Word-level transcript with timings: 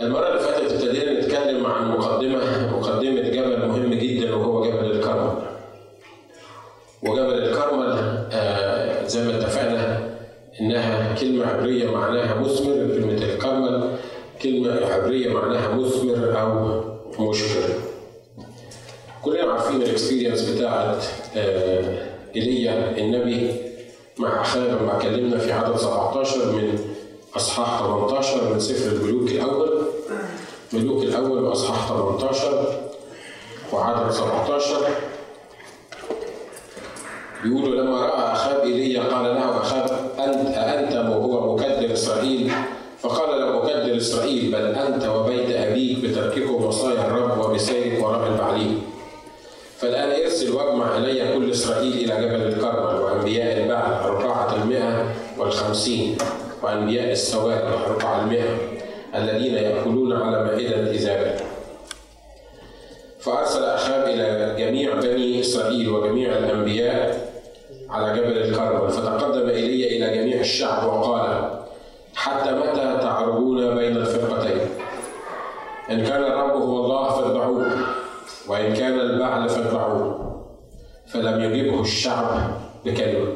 المرة 0.00 0.28
اللي 0.28 0.38
فاتت 0.40 0.72
ابتدينا 0.72 1.20
نتكلم 1.20 1.66
عن 1.66 1.90
مقدمة 1.90 2.72
مقدمة 2.76 3.20
جبل 3.20 3.66
مهم 3.68 3.94
جدا 3.94 4.34
وهو 4.34 4.64
جبل 4.66 4.90
الكرمل. 4.90 5.32
وجبل 7.02 7.34
الكرمل 7.42 7.98
آه 8.32 9.06
زي 9.06 9.24
ما 9.24 9.38
اتفقنا 9.38 10.10
إنها 10.60 11.14
كلمة 11.20 11.46
عبرية 11.46 11.90
معناها 11.90 12.40
مثمر، 12.40 12.74
كلمة 12.74 13.12
الكرمل 13.22 13.96
كلمة 14.42 14.86
عبرية 14.86 15.32
معناها 15.32 15.74
مثمر 15.74 16.40
أو 16.40 16.80
مشكر. 17.30 17.74
كلنا 19.22 19.52
عارفين 19.52 19.82
الاكسبيرينس 19.82 20.42
بتاعت 20.50 21.04
آه 21.36 22.06
إيليا 22.36 22.98
النبي 22.98 23.50
مع 24.18 24.40
أخاه 24.40 24.60
لما 24.68 24.96
اتكلمنا 24.96 25.38
في 25.38 25.52
عدد 25.52 25.76
17 25.76 26.52
من 26.52 26.78
أصحاح 27.36 27.78
18 27.80 28.52
من 28.54 28.60
سفر 28.60 28.92
الملوك 28.96 29.30
الأول 29.30 29.71
ملوك 30.72 31.02
الأول 31.02 31.38
وأصحاح 31.44 31.88
18 31.88 32.78
وعدد 33.72 34.10
17 34.10 34.76
بيقولوا 37.44 37.82
لما 37.82 38.00
رأى 38.06 38.32
اخاب 38.32 38.60
إيليا 38.60 39.02
قال 39.02 39.24
له 39.24 39.60
اخاب 39.60 39.90
انت 40.18 40.56
أنت 40.56 40.92
وهو 41.10 41.54
مكدر 41.56 41.92
إسرائيل. 41.92 42.52
فقال 43.00 43.40
لم 43.40 43.56
اكدر 43.56 43.96
إسرائيل 43.96 44.52
بل 44.52 44.66
أنت 44.74 45.04
وبيت 45.06 45.50
أبيك 45.56 45.98
بترككم 45.98 46.64
وصايا 46.64 47.06
الرب 47.06 47.44
وبسيرك 47.44 48.04
وراء 48.04 48.28
البعليم. 48.28 48.82
فالآن 49.78 50.22
ارسل 50.22 50.52
واجمع 50.52 50.96
إلي 50.96 51.34
كل 51.34 51.50
إسرائيل 51.50 51.92
إلى 51.92 52.26
جبل 52.26 52.42
الكرمل 52.42 53.00
وأنبياء 53.00 53.62
البعل 53.62 53.92
أربعة 53.92 54.54
المئة 54.62 55.14
والخمسين 55.38 56.18
وأنبياء 56.62 57.12
السواد 57.12 57.62
أربعة 57.88 58.20
المئة. 58.20 58.81
الذين 59.14 59.54
يأكلون 59.54 60.12
على 60.12 60.44
مائدة 60.44 60.90
إيزابل 60.90 61.40
فأرسل 63.20 63.64
أخاب 63.64 64.08
إلى 64.08 64.54
جميع 64.58 64.94
بني 64.94 65.40
إسرائيل 65.40 65.88
وجميع 65.88 66.38
الأنبياء 66.38 67.32
على 67.90 68.18
جبل 68.20 68.38
الكرمل 68.38 68.90
فتقدم 68.90 69.48
إلي 69.48 69.96
إلى 69.96 70.16
جميع 70.16 70.40
الشعب 70.40 70.86
وقال 70.88 71.50
حتى 72.14 72.52
متى 72.52 72.98
تعرجون 73.00 73.74
بين 73.74 73.96
الفرقتين؟ 73.96 74.60
إن 75.90 76.04
كان 76.04 76.22
الرب 76.24 76.50
هو 76.62 76.84
الله 76.84 77.10
فاتبعوه 77.10 77.66
وإن 78.48 78.74
كان 78.74 79.00
البعل 79.00 79.48
فاتبعوه 79.48 80.32
فلم 81.06 81.40
يجبه 81.40 81.80
الشعب 81.80 82.50
بكلمة. 82.84 83.32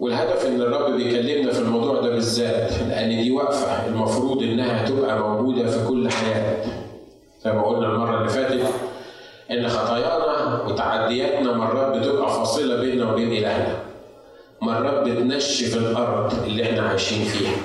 والهدف 0.00 0.46
ان 0.46 0.60
الرب 0.60 0.92
بيكلمنا 0.96 1.52
في 1.52 1.58
الموضوع 1.58 1.94
ده 2.00 2.08
بالذات 2.10 2.72
لأن 2.88 3.08
دي 3.08 3.30
وقفة 3.30 3.86
المفروض 3.86 4.42
إنها 4.42 4.88
تبقى 4.88 5.18
موجودة 5.18 5.66
في 5.70 5.88
كل 5.88 6.10
حياة. 6.10 6.64
زي 7.44 7.52
ما 7.52 7.62
قلنا 7.62 7.86
المرة 7.86 8.18
اللي 8.18 8.28
فاتت 8.28 8.66
إن 9.50 9.68
خطايانا 9.68 10.62
وتعدياتنا 10.62 11.52
مرات 11.52 11.96
بتبقى 11.98 12.28
فاصلة 12.32 12.80
بيننا 12.80 13.12
وبين 13.12 13.32
إلهنا. 13.32 13.76
مرات 14.60 15.08
بتنشف 15.08 15.76
الأرض 15.76 16.32
اللي 16.44 16.62
إحنا 16.62 16.82
عايشين 16.88 17.24
فيها. 17.24 17.56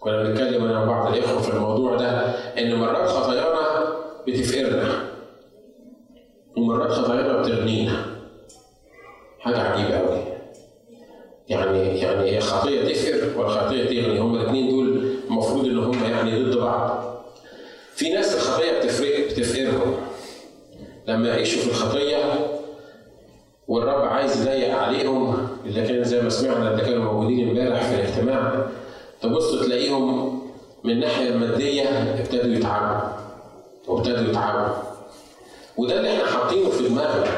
كنا 0.00 0.22
بنتكلم 0.22 0.64
أنا 0.64 0.82
وبعض 0.82 1.14
الإخوة 1.16 1.40
في 1.42 1.50
الموضوع 1.52 1.96
ده 1.96 2.10
إن 2.58 2.74
مرات 2.74 3.08
خطايانا 3.08 3.86
بتفقرنا 4.28 5.04
ومرات 6.56 6.90
خطايانا 6.90 7.42
بتغنينا. 7.42 8.06
حاجة 9.40 9.58
عجيبة 9.60 9.96
أوي. 9.98 10.35
يعني 11.48 11.98
يعني 11.98 12.30
هي 12.30 12.40
خطية 12.40 12.92
تفقر 12.94 13.38
والخطية 13.40 13.84
تغني 13.84 14.18
هما 14.18 14.40
الاثنين 14.40 14.70
دول 14.70 15.06
المفروض 15.30 15.64
إن 15.64 15.78
هما 15.78 16.08
يعني 16.08 16.42
ضد 16.44 16.56
بعض. 16.58 17.16
في 17.94 18.08
ناس 18.14 18.34
الخطية 18.34 18.78
بتفرق 18.78 19.26
بتفقرهم 19.30 19.96
لما 21.08 21.28
يعيشوا 21.28 21.60
في 21.62 21.68
الخطية 21.68 22.46
والرب 23.68 24.02
عايز 24.02 24.40
يضيق 24.46 24.74
عليهم 24.78 25.48
اللي 25.66 25.86
كان 25.86 26.04
زي 26.04 26.20
ما 26.22 26.28
سمعنا 26.30 26.70
اللي 26.70 26.82
كانوا 26.84 27.12
موجودين 27.12 27.48
امبارح 27.48 27.82
في 27.82 27.94
الاجتماع 27.94 28.66
تبص 29.22 29.64
تلاقيهم 29.64 30.38
من 30.84 30.90
الناحية 30.92 31.28
المادية 31.28 31.82
ابتدوا 32.20 32.54
يتعبوا 32.54 33.08
وابتدوا 33.88 34.30
يتعبوا. 34.30 34.74
وده 35.76 35.96
اللي 35.96 36.12
إحنا 36.12 36.26
حاطينه 36.26 36.70
في 36.70 36.88
دماغنا. 36.88 37.36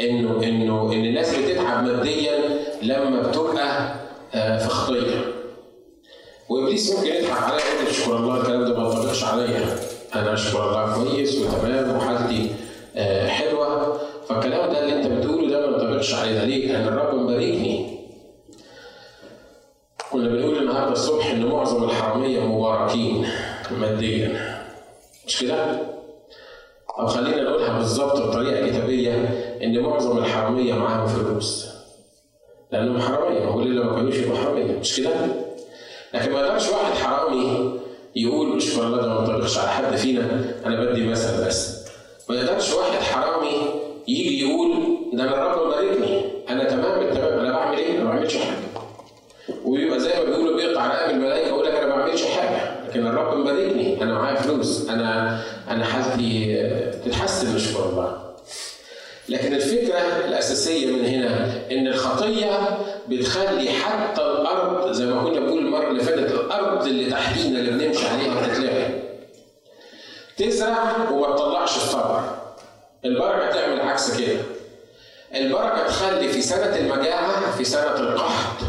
إنه 0.00 0.42
إنه 0.44 0.92
إن 0.92 1.04
الناس 1.04 1.34
بتتعب 1.38 1.84
ماديا 1.84 2.38
لما 2.82 3.22
بتبقى 3.22 3.94
في 4.32 4.68
خطيه 4.68 5.24
وإبليس 6.48 6.96
ممكن 6.96 7.12
يضحك 7.12 7.42
عليا 7.42 7.64
يقول 7.64 7.86
اشكر 7.90 8.16
الله 8.16 8.40
الكلام 8.40 8.64
ده 8.64 8.78
ما 8.78 8.84
ينطبقش 8.88 9.24
عليا. 9.24 9.78
أنا 10.14 10.32
اشكر 10.34 10.68
الله 10.68 10.94
كويس 11.04 11.38
وتمام 11.38 11.96
وحالتي 11.96 12.50
حلوة. 13.28 13.98
فالكلام 14.28 14.72
ده 14.72 14.78
اللي 14.84 14.96
أنت 14.96 15.06
بتقوله 15.06 15.48
ده 15.48 15.60
ما 15.60 15.76
ينطبقش 15.76 16.14
علينا 16.14 16.44
ليه؟ 16.44 16.72
لأن 16.72 16.88
الرب 16.88 17.14
مباركني. 17.14 17.96
كنا 20.12 20.28
بنقول 20.28 20.58
النهارده 20.58 20.92
الصبح 20.92 21.30
إن 21.30 21.46
معظم 21.46 21.84
الحرامية 21.84 22.40
مباركين 22.40 23.28
ماديا. 23.80 24.56
مش 25.26 25.40
كده؟ 25.40 25.78
أو 26.98 27.06
خلينا 27.06 27.42
نقولها 27.42 27.78
بالظبط 27.78 28.20
بطريقة 28.20 28.66
كتابية. 28.68 29.45
إن 29.62 29.80
معظم 29.80 30.18
الحرامية 30.18 30.74
معاهم 30.74 31.06
فلوس. 31.06 31.66
لأنهم 32.72 33.00
حرامية، 33.00 33.44
هو 33.44 33.60
ليه 33.60 33.84
ما 33.84 33.96
كانوش 33.96 34.16
يبقوا 34.16 34.36
حرامية، 34.38 34.78
مش 34.78 34.96
كده؟ 34.96 35.10
لكن 36.14 36.32
ما 36.32 36.40
يقدرش 36.40 36.68
واحد 36.68 36.92
حرامي 36.92 37.80
يقول 38.16 38.56
اشكر 38.56 38.86
الله 38.86 39.00
ده 39.00 39.08
ما 39.08 39.20
ينطبقش 39.20 39.58
على 39.58 39.68
حد 39.68 39.96
فينا، 39.96 40.44
أنا 40.66 40.84
بدي 40.84 41.08
مثل 41.08 41.46
بس. 41.46 41.86
ما 42.28 42.36
يقدرش 42.36 42.72
واحد 42.74 42.98
حرامي 42.98 43.80
يجي 44.08 44.40
يقول 44.40 44.72
ده 45.12 45.22
أنا 45.24 45.34
الرب 45.34 45.66
مباركني، 45.66 46.22
أنا 46.48 46.64
تمام 46.64 47.00
التمام، 47.00 47.38
أنا 47.38 47.52
بعمل 47.52 47.78
إيه؟ 47.78 47.96
أنا 47.96 48.04
ما 48.04 48.10
بعملش 48.10 48.36
حاجة. 48.36 48.56
ويبقى 49.64 50.00
زي 50.00 50.18
ما 50.18 50.24
بيقولوا 50.24 50.56
بيقطع 50.56 50.86
رقاب 50.86 51.10
الملائكة 51.10 51.48
يقول 51.48 51.66
لك 51.66 51.72
أنا 51.72 51.86
ما 51.86 51.96
بعملش 51.96 52.24
حاجة، 52.24 52.86
لكن 52.88 53.06
الرب 53.06 53.36
مباركني 53.36 54.02
أنا 54.02 54.14
معايا 54.14 54.36
فلوس 54.36 54.88
أنا 54.88 55.40
أنا 55.70 55.84
حالتي 55.84 56.56
تتحسن 57.04 57.54
نشكر 57.54 57.88
الله 57.88 58.25
لكن 59.28 59.54
الفكرة 59.54 59.98
الأساسية 60.28 60.86
من 60.86 61.04
هنا 61.06 61.60
إن 61.70 61.86
الخطية 61.86 62.78
بتخلي 63.08 63.70
حتى 63.70 64.22
الأرض 64.22 64.92
زي 64.92 65.06
ما 65.06 65.24
كنا 65.24 65.40
بنقول 65.40 65.58
المرة 65.58 65.88
اللي 65.90 66.02
فاتت 66.02 66.30
الأرض 66.32 66.86
اللي 66.86 67.10
تحتينا 67.10 67.58
اللي 67.58 67.70
بنمشي 67.70 68.06
عليها 68.06 68.46
بتتلغي. 68.48 69.02
تزرع 70.36 71.10
وما 71.10 71.36
تطلعش 71.36 71.76
الثمر. 71.76 72.38
البركة 73.04 73.50
تعمل 73.50 73.80
عكس 73.80 74.20
كده. 74.20 74.38
البركة 75.34 75.86
تخلي 75.86 76.28
في 76.28 76.42
سنة 76.42 76.76
المجاعة 76.76 77.56
في 77.56 77.64
سنة 77.64 77.96
القحط 78.00 78.64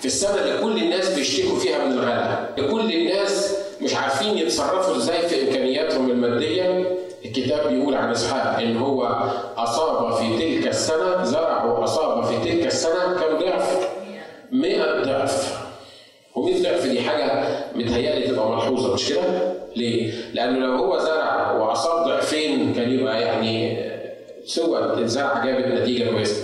في 0.00 0.06
السنة 0.06 0.34
اللي 0.42 0.58
كل 0.58 0.82
الناس 0.82 1.08
بيشتكوا 1.14 1.58
فيها 1.58 1.84
من 1.84 1.92
الغلا 1.92 2.48
لكل 2.58 2.92
الناس 2.94 3.54
مش 3.80 3.94
عارفين 3.94 4.38
يتصرفوا 4.38 4.96
إزاي 4.96 5.28
في 5.28 5.42
إمكانياتهم 5.48 6.10
المادية 6.10 6.96
الكتاب 7.24 7.68
بيقول 7.68 7.94
عن 7.94 8.10
إسحاق 8.10 8.58
إن 8.58 8.76
هو 8.76 9.02
أصاب 9.56 10.14
في 10.14 10.36
تلك 10.38 10.66
السنة 10.68 11.24
زرع 11.24 11.64
وأصاب 11.64 12.24
في 12.24 12.50
تلك 12.52 12.66
السنة 12.66 13.14
كم 13.20 13.38
ضعف؟ 13.44 13.88
100 14.52 15.02
ضعف 15.02 15.58
و100 16.36 16.62
ضعف 16.62 16.86
دي 16.86 17.00
حاجة 17.02 17.44
متهيألي 17.74 18.26
تبقى 18.28 18.50
ملحوظة 18.50 18.94
مش 18.94 19.08
كده؟ 19.08 19.54
ليه؟ 19.76 20.12
لأنه 20.34 20.58
لو 20.58 20.72
هو 20.76 20.98
زرع 20.98 21.52
وأصاب 21.52 22.06
ضعفين 22.08 22.74
كان 22.74 22.90
يبقى 22.90 23.22
يعني 23.22 23.84
سوى 24.46 24.78
الزرعه 24.98 25.46
جابت 25.46 25.66
نتيجه 25.66 26.10
كويسة 26.10 26.42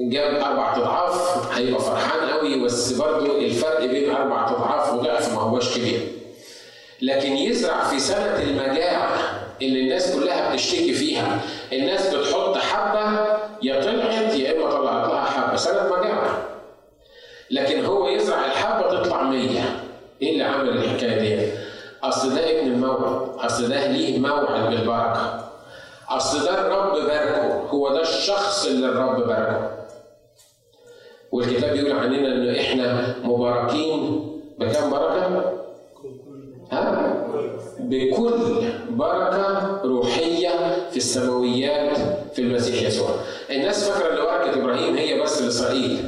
جاب 0.00 0.34
أربع 0.34 0.76
أضعاف 0.76 1.48
هيبقى 1.58 1.80
فرحان 1.80 2.28
قوي 2.30 2.64
بس 2.64 2.92
برضه 2.92 3.38
الفرق 3.38 3.84
بين 3.84 4.10
أربع 4.10 4.50
أضعاف 4.50 4.92
وضعف 4.94 5.34
ما 5.34 5.40
هوش 5.40 5.78
كبير. 5.78 6.00
لكن 7.02 7.32
يزرع 7.32 7.84
في 7.84 7.98
سنة 8.00 8.42
المجاعه 8.42 9.08
اللي 9.66 9.80
الناس 9.80 10.16
كلها 10.16 10.52
بتشتكي 10.52 10.92
فيها، 10.92 11.40
الناس 11.72 12.14
بتحط 12.14 12.56
حبة 12.56 13.26
يا 13.62 13.80
طلعت 13.80 14.34
يا 14.34 14.56
إما 14.56 14.70
طلعت 14.70 15.08
لها 15.08 15.24
حبة، 15.24 15.56
سنه 15.56 15.82
مجاعه. 15.96 16.48
لكن 17.50 17.84
هو 17.84 18.08
يزرع 18.08 18.44
الحبة 18.44 19.02
تطلع 19.02 19.22
100 19.22 19.60
إيه 20.22 20.32
اللي 20.32 20.44
عمل 20.44 20.68
الحكاية 20.68 21.18
دي؟ 21.20 21.52
أصل 22.02 22.34
ده 22.34 22.50
ابن 22.50 22.66
الموعد، 22.72 23.28
أصل 23.38 23.68
ده 23.68 23.86
ليه 23.86 24.18
موعد 24.18 24.70
بالبركة. 24.70 25.50
أصل 26.08 26.44
ده 26.44 26.60
الرب 26.60 26.92
باركه، 27.06 27.66
هو 27.68 27.88
ده 27.88 28.02
الشخص 28.02 28.66
اللي 28.66 28.86
الرب 28.86 29.26
باركه. 29.26 29.70
والكتاب 31.32 31.72
بيقول 31.72 31.92
عننا 31.92 32.28
ان 32.28 32.54
إحنا 32.54 33.14
مباركين 33.24 34.28
بكم 34.58 34.90
بركة؟ 34.90 35.52
ها؟ 36.72 37.11
بكل 37.82 38.62
بركة 38.90 39.80
روحية 39.84 40.48
في 40.90 40.96
السماويات 40.96 41.98
في 42.34 42.38
المسيح 42.42 42.82
يسوع. 42.82 43.10
الناس 43.50 43.88
فاكرة 43.88 44.12
إن 44.12 44.16
بركة 44.16 44.62
إبراهيم 44.62 44.96
هي 44.96 45.20
بس 45.20 45.42
لإسرائيل. 45.42 45.98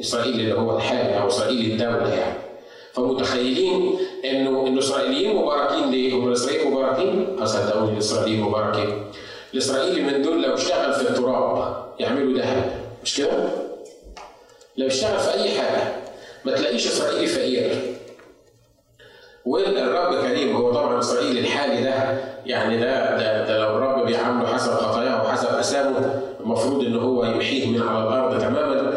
إسرائيل 0.00 0.40
اللي 0.40 0.52
هو 0.54 0.76
الحال 0.76 1.12
أو 1.12 1.28
إسرائيل 1.28 1.72
الدولة 1.72 2.14
يعني. 2.14 2.38
فمتخيلين 2.92 3.98
إنه 4.24 4.66
الاسرائيليين 4.66 5.36
مباركين 5.36 5.90
ليه؟ 5.90 6.14
هم 6.14 6.28
الاسرائيليين 6.28 6.70
مباركين؟ 6.72 7.46
صدقوني 7.46 7.92
الاسرائيليين 7.92 8.40
مباركين. 8.40 9.04
الإسرائيلي 9.54 10.02
من 10.02 10.22
دول 10.22 10.42
لو 10.42 10.54
اشتغل 10.54 10.92
في 10.92 11.10
التراب 11.10 11.84
يعملوا 12.00 12.38
ذهب 12.38 12.72
مش 13.02 13.16
كده؟ 13.16 13.48
لو 14.76 14.86
اشتغل 14.86 15.18
في 15.18 15.34
أي 15.34 15.50
حاجة 15.50 15.92
ما 16.44 16.52
تلاقيش 16.52 16.86
إسرائيلي 16.86 17.26
فقير. 17.26 17.97
والرب 19.48 20.22
كريم 20.22 20.56
هو 20.56 20.72
طبعا 20.72 20.98
إسرائيل 20.98 21.38
الحالي 21.38 21.82
ده. 21.84 21.94
يعني 22.46 22.76
ده 22.80 23.16
ده, 23.16 23.46
ده 23.46 23.58
لو 23.58 23.76
الرب 23.76 24.06
بيعامله 24.06 24.46
حسب 24.54 24.70
خطاياه 24.72 25.24
وحسب 25.24 25.48
أسامه 25.48 26.20
المفروض 26.40 26.84
إن 26.84 26.96
هو 26.96 27.24
يمحيه 27.24 27.66
من 27.66 27.82
على 27.88 28.02
الأرض 28.08 28.40
تماما. 28.40 28.92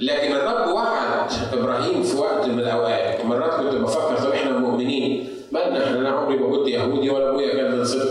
لكن 0.00 0.32
الرب 0.32 0.68
وعد 0.74 1.30
إبراهيم 1.52 2.02
في 2.02 2.16
وقت 2.16 2.46
من 2.46 2.58
الأوقات. 2.60 3.24
مرات 3.24 3.50
كنت 3.50 3.74
بفكر 3.74 4.16
طب 4.16 4.30
إحنا 4.30 4.58
مؤمنين؟ 4.58 5.28
مالنا 5.52 5.84
إحنا 5.84 5.98
أنا 5.98 6.08
عمري 6.10 6.36
ما 6.36 6.56
كنت 6.56 6.68
يهودي 6.68 7.10
ولا 7.10 7.30
أبويا 7.30 7.54
كان 7.54 7.78
من 7.78 7.84
سبط 7.84 8.10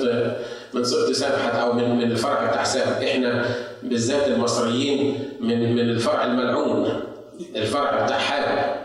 من 0.74 0.84
سبط 0.84 1.12
سبحت 1.12 1.56
أو 1.56 1.74
من 1.74 1.96
من 1.96 2.04
الفرع 2.12 2.46
بتاع 2.52 2.64
سام 2.64 3.04
إحنا 3.04 3.46
بالذات 3.84 4.28
المصريين 4.28 5.20
من 5.40 5.74
من 5.76 5.80
الفرع 5.80 6.26
الملعون 6.26 6.90
الفرع 7.56 8.04
بتاع 8.06 8.18
حاجة 8.18 8.76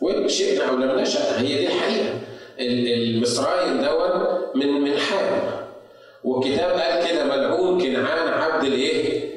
وشئنا 0.00 0.64
أو 0.68 0.76
لم 0.76 0.98
نشأ 1.00 1.40
هي 1.40 1.46
دي 1.58 1.66
الحقيقة 1.66 2.14
المصرايم 2.60 3.80
دون 3.80 4.10
من 4.54 4.80
من 4.80 4.96
حام 4.96 5.40
والكتاب 6.24 6.70
قال 6.70 7.08
كده 7.10 7.24
ملعون 7.24 7.80
كنعان 7.82 8.28
عبد 8.28 8.64
الإيه؟ 8.64 9.30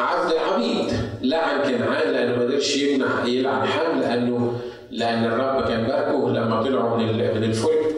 عبد 0.00 0.32
العبيد. 0.32 0.92
لعن 1.22 1.62
كنعان 1.62 2.12
لأنه 2.12 2.36
ما 2.36 2.42
قدرش 2.42 2.76
يمنع 2.76 3.24
يلعن 3.26 3.66
حام 3.66 4.00
لأنه 4.00 4.60
لأن 4.90 5.24
الرب 5.24 5.68
كان 5.68 5.84
باركه 5.86 6.28
لما 6.30 6.62
طلعوا 6.62 6.96
من 6.96 7.12
من 7.16 7.44
الفلك 7.44 7.94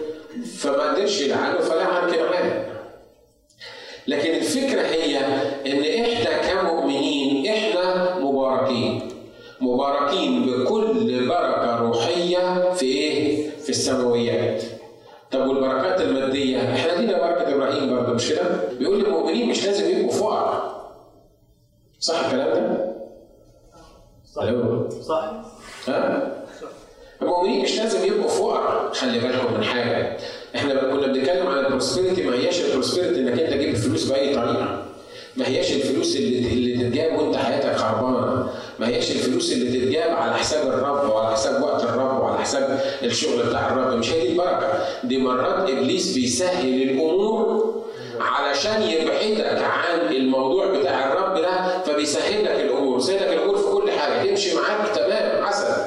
فما 0.59 0.93
قدرش 0.93 1.21
يلعنه 1.21 1.59
فلعن 1.59 2.11
كنعان. 2.11 2.65
لكن 4.07 4.35
الفكرة 4.35 4.81
هي 4.83 5.19
إن 5.67 6.05
إحنا 6.05 6.53
كمؤمنين 6.53 7.47
إحنا 7.53 8.15
مباركين. 8.19 9.12
مباركين 9.63 10.47
بكل 10.47 11.29
بركة 11.29 11.77
روحية 11.81 12.73
في 12.75 12.85
إيه؟ 12.87 13.51
في 13.51 13.69
السماويات. 13.71 14.63
طب 15.31 15.47
والبركات 15.47 16.01
المادية 16.01 16.75
إحنا 16.75 16.93
لينا 16.93 17.13
بركة 17.13 17.55
إبراهيم 17.55 17.91
برضه 17.97 18.13
مش 18.13 18.29
كده؟ 18.29 18.43
بيقول 18.79 19.05
المؤمنين 19.07 19.49
مش 19.49 19.67
لازم 19.67 19.91
يبقوا 19.99 20.13
فقراء. 20.13 20.73
صح 22.01 22.25
الكلام 22.25 22.49
ده؟ 22.49 22.93
صح 24.35 24.45
صح 25.03 25.31
ها؟ 25.89 26.33
المؤمنين 27.23 27.63
مش 27.63 27.79
لازم 27.79 28.07
يبقوا 28.07 28.29
فقراء 28.29 28.93
خلي 28.93 29.19
بالكم 29.21 29.55
من 29.55 29.65
حاجة 29.65 30.17
إحنا 30.57 30.75
كنا 30.75 31.07
بنتكلم 31.07 31.47
عن 31.47 31.59
ال 31.65 31.70
prosperity 31.70 32.23
ما 32.23 32.35
هياش 32.37 32.61
ال 32.65 32.70
prosperity 32.70 33.21
إنك 33.21 33.41
أنت 33.41 33.53
تجيب 33.53 33.69
الفلوس 33.69 34.05
بأي 34.11 34.35
طريقة 34.35 34.85
ما 35.37 35.49
هياش 35.49 35.73
الفلوس 35.73 36.17
اللي 36.17 36.39
اللي 36.39 36.77
تتجاب 36.85 37.19
وانت 37.19 37.37
حياتك 37.37 37.77
خربانة. 37.77 38.49
ما 38.79 38.89
هياش 38.89 39.11
الفلوس 39.11 39.53
اللي 39.53 39.79
تتجاب 39.81 40.11
على 40.17 40.35
حساب 40.39 40.67
الرب 40.69 41.11
وعلى 41.11 41.35
حساب 41.37 41.63
وقت 41.63 41.83
الرب 41.85 42.21
وعلى 42.21 42.39
حساب 42.39 42.81
الشغل 43.03 43.43
بتاع 43.47 43.69
الرب. 43.73 43.99
مش 43.99 44.11
هي 44.13 44.21
دي 44.21 44.29
البركة؟ 44.33 44.85
دي 45.05 45.19
مرات 45.19 45.71
إبليس 45.71 46.15
بيسهل 46.15 46.83
الأمور 46.83 47.73
علشان 48.21 48.83
يبعدك 48.83 49.63
عن 49.63 50.15
الموضوع 50.17 50.67
بتاع 50.79 51.13
الرب 51.13 51.39
ده 51.43 51.79
فبيسهل 51.83 52.45
لك 52.45 52.61
الأمور 52.61 52.99
يسهل 52.99 53.17
لك 53.17 53.29
الأمور 53.37 53.57
في 53.57 53.71
كل 53.73 53.91
حاجة. 53.91 54.29
تمشي 54.31 54.55
معاك 54.55 54.89
تمام 54.97 55.45
عسل 55.45 55.83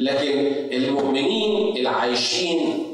لكن 0.00 0.52
المؤمنين 0.72 1.76
العايشين 1.76 2.87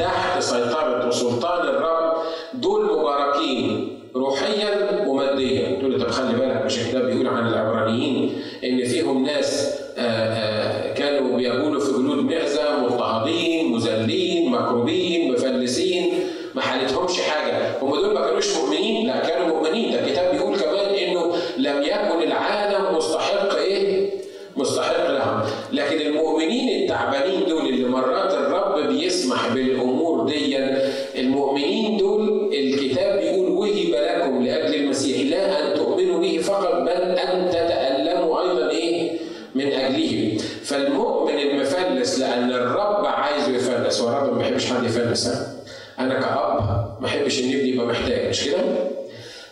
تحت 0.00 0.42
سيطرة 0.42 1.08
وسلطان 1.08 1.68
الرب 1.68 2.12
دول 2.54 2.84
مباركين 2.98 3.96
روحيا 4.16 4.70
وماديا. 5.06 5.78
تقول 5.80 6.00
طب 6.00 6.10
خلي 6.10 6.34
بالك 6.38 6.64
مش 6.66 6.78
الكتاب 6.78 7.02
بيقول 7.06 7.26
عن 7.26 7.48
العبرانيين 7.48 8.42
إن 8.64 8.84
فيهم 8.84 9.24
ناس 9.26 9.74
آآ 9.98 10.02
آآ 10.34 10.59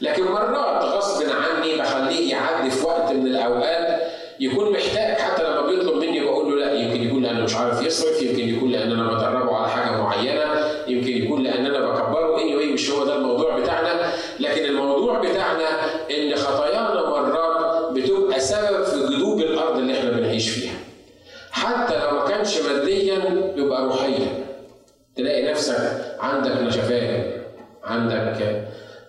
لكن 0.00 0.24
مرات 0.24 0.82
غصب 0.84 1.26
عني 1.30 1.76
بخليه 1.76 2.30
يعدي 2.30 2.70
في 2.70 2.86
وقت 2.86 3.12
من 3.12 3.26
الأوقات 3.26 4.02
يكون 4.40 4.72
محتاج 4.72 5.07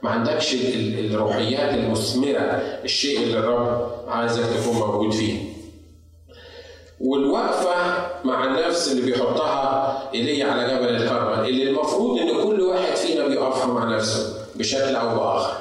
ما 0.09 0.15
عندكش 0.15 0.53
الروحيات 1.13 1.73
المثمرة 1.73 2.61
الشيء 2.83 3.19
اللي 3.23 3.39
الرب 3.39 3.91
عايزك 4.07 4.43
تكون 4.43 4.75
موجود 4.77 5.13
فيه. 5.13 5.39
والوقفة 6.99 7.75
مع 8.23 8.45
النفس 8.45 8.91
اللي 8.91 9.01
بيحطها 9.01 10.09
إيليا 10.13 10.45
على 10.45 10.73
جبل 10.73 10.95
الكرمل 10.95 11.49
اللي 11.49 11.69
المفروض 11.69 12.19
إن 12.19 12.43
كل 12.43 12.61
واحد 12.61 12.95
فينا 12.95 13.27
بيقفها 13.27 13.65
مع 13.65 13.95
نفسه 13.95 14.45
بشكل 14.55 14.95
أو 14.95 15.15
بآخر. 15.15 15.57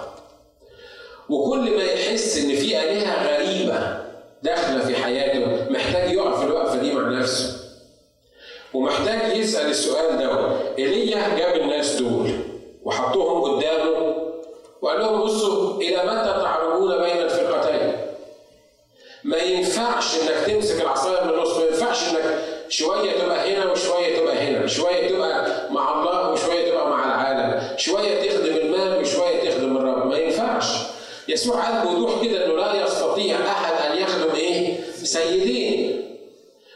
وكل 1.28 1.76
ما 1.76 1.82
يحس 1.82 2.38
إن 2.44 2.54
في 2.54 2.82
آلهة 2.82 3.36
غريبة 3.36 3.98
داخلة 4.42 4.78
في 4.84 4.96
حياته 4.96 5.70
محتاج 5.72 6.10
يقف 6.12 6.42
الوقفة 6.44 6.78
دي 6.78 6.92
مع 6.92 7.08
نفسه. 7.08 7.56
ومحتاج 8.74 9.36
يسأل 9.36 9.70
السؤال 9.70 10.18
ده 10.18 10.56
إيليا 10.78 11.36
جاب 11.38 11.60
الناس 11.60 11.96
دول 11.96 12.30
وحطهم 12.84 13.42
قدامه 13.42 14.17
وقال 14.82 14.98
لهم 15.00 15.22
بصوا 15.22 15.80
إلى 15.80 15.96
متى 15.96 16.42
تعرجون 16.42 16.98
بين 16.98 17.22
الفرقتين؟ 17.22 17.92
ما 19.24 19.36
ينفعش 19.36 20.14
إنك 20.14 20.46
تمسك 20.46 20.82
العصاية 20.82 21.24
من 21.24 21.30
النص، 21.30 21.56
ما 21.56 21.64
ينفعش 21.66 22.08
إنك 22.08 22.38
شوية 22.68 23.12
تبقى 23.12 23.54
هنا 23.54 23.72
وشوية 23.72 24.18
تبقى 24.18 24.36
هنا، 24.36 24.66
شوية 24.66 25.08
تبقى 25.08 25.46
مع 25.70 26.00
الله 26.00 26.32
وشوية 26.32 26.70
تبقى 26.70 26.90
مع 26.90 27.04
العالم، 27.04 27.76
شوية 27.76 28.28
تخدم 28.28 28.56
المال 28.56 29.00
وشوية 29.00 29.50
تخدم 29.50 29.76
الرب، 29.76 30.06
ما 30.06 30.18
ينفعش. 30.18 30.66
يسوع 31.28 31.56
قال 31.64 31.86
بوضوح 31.86 32.24
كده 32.24 32.46
إنه 32.46 32.54
لا 32.54 32.84
يستطيع 32.84 33.36
أحد 33.36 33.90
أن 33.90 34.02
يخدم 34.02 34.34
إيه؟ 34.34 34.80
سيدين. 35.04 36.04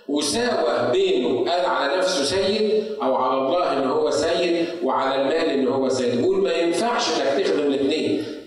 وساوى 0.09 0.91
بينه 0.93 1.51
قال 1.51 1.67
على 1.67 1.97
نفسه 1.97 2.25
سيد 2.25 2.85
أو 3.03 3.15
على 3.17 3.41
الله 3.41 3.73
إن 3.73 3.91
هو 3.91 4.11
سيد 4.11 4.67
وعلى 4.83 5.23
المال 5.23 5.35
إن 5.51 5.69
هو 5.69 5.89
سيد 5.89 6.21
يقول 6.21 6.37
ما 6.37 6.53
ينفعش 6.53 7.09
إنك 7.09 7.47
تخدم 7.47 7.61
الاثنين 7.61 7.92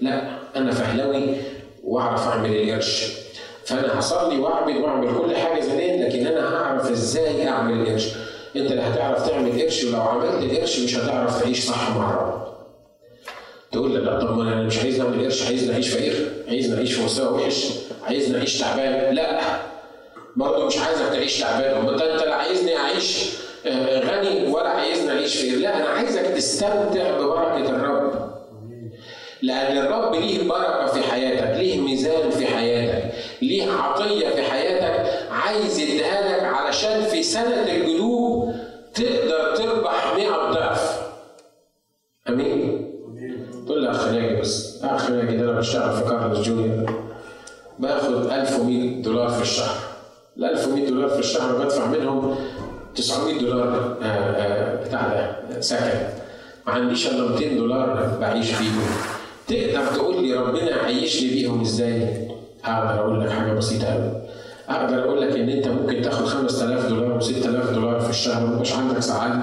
لا 0.06 0.38
أنا 0.56 0.72
فهلوي 0.72 1.38
وأعرف 1.84 2.28
أعمل 2.28 2.56
القرش. 2.56 3.12
فأنا 3.66 4.00
هصلي 4.00 4.38
واعبد 4.38 4.76
وأعمل 4.76 5.18
كل 5.18 5.36
حاجة 5.36 5.62
زمان 5.62 6.04
لكن 6.04 6.28
أنا 6.28 6.56
هعرف 6.56 6.92
إزاي 6.92 7.48
أعمل 7.48 7.82
القرش. 7.82 8.08
أنت 8.56 8.72
لا 8.72 8.94
هتعرف 8.94 9.30
تعمل 9.30 9.62
قرش 9.62 9.84
ولو 9.84 10.02
عملت 10.02 10.44
القرش 10.44 10.80
مش 10.80 10.96
هتعرف 10.98 11.42
تعيش 11.42 11.66
صح 11.66 11.96
مع 11.98 12.10
الرب. 12.10 12.46
تقول 13.72 13.92
لي 13.92 14.00
لا 14.00 14.20
طب 14.20 14.38
ما 14.38 14.44
أنا 14.44 14.64
مش 14.64 14.80
عايز 14.80 15.00
أعمل 15.00 15.24
قرش 15.24 15.48
عايز 15.48 15.72
نعيش 15.72 15.90
فقير 15.90 16.32
عايز 16.48 16.74
نعيش 16.74 16.94
في 16.94 17.06
مستوى 17.06 17.42
وحش 17.42 17.68
عايز 18.04 18.32
نعيش 18.32 18.60
تعبان. 18.60 19.16
لا 19.16 19.42
برضه 20.36 20.66
مش 20.66 20.78
عايزك 20.78 21.06
تعيش 21.12 21.40
تعبان. 21.40 21.88
انت 21.90 22.02
أنت 22.02 22.24
لا 22.24 22.36
عايزني 22.36 22.78
أعيش 22.78 23.30
غني 23.88 24.48
ولا 24.48 24.70
عايزني 24.70 25.12
أعيش 25.12 25.38
فقير. 25.38 25.60
لا 25.60 25.78
أنا 25.78 25.86
عايزك 25.90 26.22
تستمتع 26.22 27.18
ببركة 27.20 27.70
الرب. 27.70 28.05
لأن 29.46 29.78
الرب 29.78 30.16
ليه 30.16 30.48
بركة 30.50 30.86
في 30.88 31.02
حياتك 31.04 31.60
ليه 31.60 31.82
ميزان 31.82 32.30
في 32.30 32.46
حياتك 32.48 33.12
ليه 33.42 33.72
عطية 33.72 34.30
في 34.30 34.42
حياتك 34.44 35.10
عايز 35.32 35.80
يديها 35.80 36.22
لك 36.38 36.44
علشان 36.44 37.02
في 37.02 37.24
سنة 37.24 37.64
الجدوب 37.68 38.54
تقدر 38.94 39.56
تربح 39.56 40.14
100 40.16 40.30
ضعف. 40.52 41.02
أمين؟ 42.30 42.92
تقول 43.66 43.82
لي 43.82 43.92
اخ 43.92 44.08
ناجي 44.08 44.36
بس. 44.42 44.84
اخ 44.84 45.10
ناجي 45.10 45.38
ده 45.38 45.44
أنا 45.44 45.60
بشتغل 45.60 45.98
في 45.98 46.10
كارلوس 46.10 46.40
جونيور. 46.40 47.04
باخد 47.80 48.26
1100 48.32 49.02
دولار 49.02 49.30
في 49.30 49.42
الشهر. 49.42 49.78
ال 50.38 50.46
1100 50.46 50.90
دولار 50.90 51.10
في 51.10 51.20
الشهر 51.20 51.56
بدفع 51.64 51.86
منهم 51.86 52.36
900 52.96 53.40
دولار 53.40 53.98
آه، 54.02 54.06
آه، 54.06 54.88
بتاع 54.88 55.08
ده 55.52 55.62
سكن. 55.62 56.08
ما 56.68 56.74
عنديش 56.74 57.08
إلا 57.08 57.28
200 57.32 57.56
دولار 57.58 58.18
بعيش 58.22 58.52
بيهم 58.52 58.86
تقدر 59.48 59.86
تقول 59.96 60.24
لي 60.24 60.34
ربنا 60.34 60.70
يعيشني 60.70 61.30
بيهم 61.30 61.62
إزاي؟ 61.62 62.28
أقدر 62.66 63.00
أقول 63.00 63.22
لك 63.22 63.30
حاجة 63.30 63.54
بسيطة 63.54 63.86
قوي 63.88 64.12
أقدر 64.70 65.04
أقول 65.04 65.22
لك 65.22 65.36
إن 65.36 65.50
أنت 65.50 65.68
ممكن 65.68 66.02
تاخد 66.02 66.26
5000 66.26 66.86
دولار 66.90 67.22
و6000 67.22 67.74
دولار 67.74 68.00
في 68.00 68.10
الشهر 68.10 68.44
وما 68.46 68.64
عندك 68.78 69.00
سعادة 69.00 69.36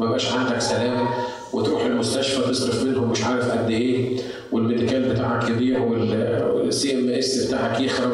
ما 0.00 0.06
يبقاش 0.06 0.32
عندك 0.32 0.58
سلام 0.60 1.08
وتروح 1.52 1.84
المستشفى 1.84 2.50
تصرف 2.50 2.82
منهم 2.84 3.10
مش 3.10 3.24
عارف 3.24 3.50
قد 3.50 3.70
إيه 3.70 4.16
وال 4.52 4.63
medical 4.63 5.02
بتاعك 5.02 5.48
يضيع 5.48 5.80
وال 5.80 6.94
CMS 6.94 7.46
بتاعك 7.46 7.80
يخرب 7.80 8.10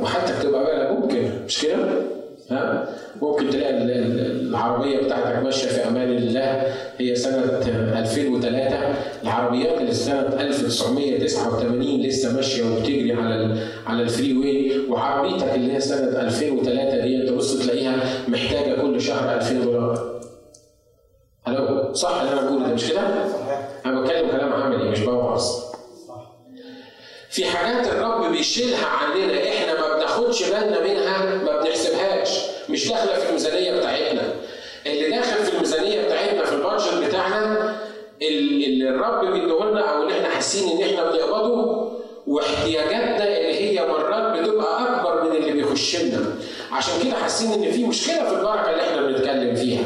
وحتى 0.00 0.32
تبقى 0.42 0.64
بقى 0.64 0.94
ممكن 0.94 1.30
مش 1.46 1.62
كده؟ 1.62 1.78
ها؟ 2.50 2.88
ممكن 3.22 3.50
تلاقي 3.50 3.70
ال- 3.70 3.90
ال- 3.90 4.48
العربية 4.48 4.98
بتاعتك 5.02 5.42
ماشية 5.44 5.68
في 5.68 5.88
أمان 5.88 6.08
الله 6.16 6.62
هي 6.98 7.16
سنة 7.16 7.44
2003 7.98 8.94
العربيات 9.22 9.80
اللي 9.80 9.94
سنة 9.94 10.20
1989 10.40 12.00
لسه 12.02 12.32
ماشية 12.36 12.64
وبتجري 12.70 13.12
على 13.12 13.56
على 13.86 14.02
ال 14.02 14.38
freeway 14.38 14.78
وعربيتك 14.88 15.54
اللي 15.54 15.72
هي 15.74 15.80
سنة 15.80 16.20
2003 16.20 17.00
دي 17.00 17.26
تبص 17.26 17.58
تلاقيها 17.62 17.96
محتاجة 18.28 18.74
كل 18.80 19.00
شهر 19.00 19.34
2000 19.36 19.52
دولار. 19.64 20.18
ألو 21.48 21.92
صح 21.94 22.20
اللي 22.20 22.32
أنا 22.32 22.40
بقوله 22.50 22.66
ده 22.68 22.74
مش 22.74 22.90
كده؟ 22.90 23.00
أنا 23.86 24.00
بتكلم 24.00 24.30
كلام 24.30 24.52
عملي 24.52 24.90
مش 24.90 25.00
بوعظ. 25.00 25.42
في 27.30 27.44
حاجات 27.44 27.86
الرب 27.86 28.32
بيشيلها 28.32 28.86
عننا 28.86 29.48
إحنا 29.48 29.80
ما 29.80 29.87
بناخدش 30.18 30.42
بالنا 30.42 30.80
منها 30.80 31.34
ما 31.44 31.60
بنحسبهاش. 31.60 32.28
مش 32.68 32.88
داخلة 32.88 33.12
في 33.18 33.28
الميزانية 33.28 33.72
بتاعتنا. 33.72 34.22
اللي 34.86 35.10
داخل 35.10 35.44
في 35.44 35.54
الميزانية 35.54 36.02
بتاعتنا 36.02 36.44
في 36.44 36.54
البادجت 36.54 36.94
بتاعنا 37.08 37.76
ال- 38.22 38.64
اللي 38.64 38.88
الرب 38.88 39.32
بيديهولنا 39.32 39.80
أو 39.80 40.02
اللي 40.02 40.12
إحنا 40.18 40.28
حاسين 40.28 40.68
ان 40.68 40.82
إحنا 40.88 41.10
بنقبضه 41.10 41.92
واحتياجاتنا 42.26 43.24
اللي 43.24 43.54
هي 43.78 43.86
مرات 43.86 44.38
بتبقى 44.40 44.82
اكبر 44.84 45.24
من 45.30 45.36
اللي 45.36 45.52
بيخش 45.52 45.96
لنا. 45.96 46.34
عشان 46.72 46.94
كده 47.04 47.16
حاسين 47.16 47.52
ان 47.52 47.72
في 47.72 47.84
مشكلة 47.84 48.24
في 48.28 48.30
البركة 48.34 48.70
اللي 48.70 48.82
إحنا 48.82 49.00
بنتكلم 49.06 49.54
فيها. 49.54 49.82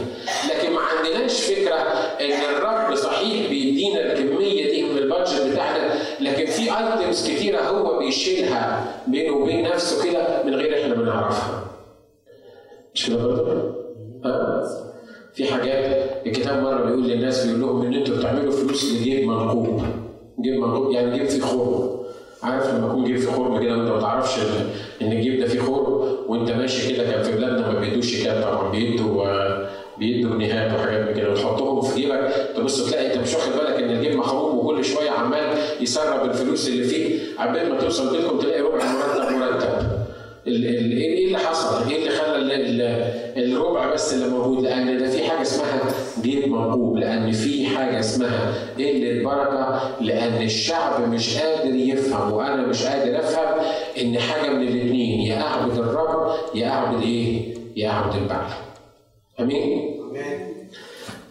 لكن 0.51 0.73
ما 0.73 0.81
عندناش 0.81 1.41
فكرة 1.41 1.77
ان 2.21 2.55
الرب 2.57 2.95
صحيح 2.95 3.49
بيدينا 3.49 4.13
الكمية 4.13 4.71
دي 4.71 4.83
من 4.83 4.99
البادجت 4.99 5.41
بتاعنا 5.43 5.95
لكن 6.21 6.47
في 6.47 6.62
ايتمز 6.79 7.31
كتيره 7.31 7.61
هو 7.61 7.99
بيشيلها 7.99 8.95
بينه 9.09 9.37
وبين 9.37 9.65
نفسه 9.65 10.11
كده 10.11 10.43
من 10.47 10.55
غير 10.55 10.83
إحنا 10.83 10.95
ما 10.95 11.05
نعرفها 11.05 11.65
مش 12.95 13.07
كده 13.07 13.17
برضه؟ 13.17 13.73
في 15.35 15.45
حاجات 15.53 16.11
الكتاب 16.27 16.63
مرة 16.63 16.85
بيقول 16.85 17.03
للناس 17.09 17.47
بيقول 17.47 17.61
لهم 17.61 17.83
إن 17.87 17.95
أنتوا 17.95 18.17
بتعملوا 18.17 18.53
فلوس 18.53 18.93
لجيب 18.93 19.29
منقوب. 19.29 19.83
جيب 20.41 20.55
منقوب 20.61 20.91
يعني 20.91 21.19
جيب 21.19 21.27
فيه 21.29 21.41
خرم 21.43 21.91
عارف 22.43 22.75
لما 22.75 22.87
يكون 22.87 23.05
جيب 23.05 23.17
فيه 23.17 23.31
خرم 23.33 23.61
كده 23.65 23.77
وأنت 23.79 23.91
ما 23.91 24.01
تعرفش 24.01 24.37
إن- 24.37 25.03
الجيب 25.03 25.41
ده 25.41 25.47
فيه 25.47 25.61
خرم 25.61 26.17
وأنت 26.29 26.51
ماشي 26.51 26.93
كده 26.95 27.05
كان 27.11 27.23
في 27.23 27.33
بلادنا 27.37 27.73
ما 27.73 27.81
بيدوش 27.81 28.07
شيكات 28.07 28.45
طبعا 28.45 28.71
بيدوا 28.71 29.25
بيدوا 30.03 30.31
جنيهات 30.35 30.75
وحاجات 30.81 31.09
من 31.09 31.15
كده 31.15 31.31
وتحطهم 31.31 31.81
في 31.81 32.01
جيبك 32.01 32.35
تبص 32.57 32.91
تلاقي 32.91 33.07
انت 33.07 33.17
مش 33.23 33.35
واخد 33.35 33.53
بالك 33.53 33.77
إن 33.83 33.91
الجيب 33.91 34.17
مخروم 34.17 34.59
وكل 34.59 34.85
شوية 34.85 35.11
عمال 35.11 35.55
يسرب 35.81 36.31
الفلوس 36.31 36.69
اللي 36.69 36.85
فيه 36.85 37.19
عبال 37.39 37.71
ما 37.71 37.81
توصل 37.81 38.17
بيتكم 38.17 38.39
تلاقي 38.39 38.61
ربع 38.61 38.85
مرتب 38.93 39.33
مرتب 39.37 39.87
ال- 40.47 40.65
إيه 40.93 41.27
اللي 41.27 41.39
حصل؟ 41.39 41.91
إيه 41.91 41.99
اللي 41.99 42.11
خلى 42.11 42.37
ال- 42.37 42.53
ال- 42.83 43.53
الربع 43.53 43.93
بس 43.95 44.15
اللي 44.15 44.29
موجود؟ 44.29 44.65
لأن 44.65 44.99
ده 44.99 45.11
في 45.11 45.23
حاجة 45.31 45.43
اسمها 45.43 45.81
جيب 46.23 46.49
منقوب، 46.49 46.97
لأن 46.97 47.33
في 47.33 47.67
حاجة 47.67 48.01
اسمها 48.01 48.55
قلة 48.79 49.23
بركة، 49.25 49.81
لأن 50.01 50.43
الشعب 50.43 51.09
مش 51.09 51.39
قادر 51.39 51.75
يفهم 51.75 52.33
وأنا 52.33 52.67
مش 52.67 52.83
قادر 52.87 53.19
أفهم 53.19 53.61
إن 54.01 54.19
حاجة 54.19 54.51
من 54.51 54.63
الاثنين 54.69 55.21
يا 55.21 55.41
أعبد 55.43 55.79
الرب 55.79 56.33
يا 56.55 56.69
أعبد 56.69 57.03
إيه؟ 57.03 57.55
يا 57.77 57.89
أعبد 57.89 58.15
البعل. 58.23 58.49
امين؟ 59.41 59.93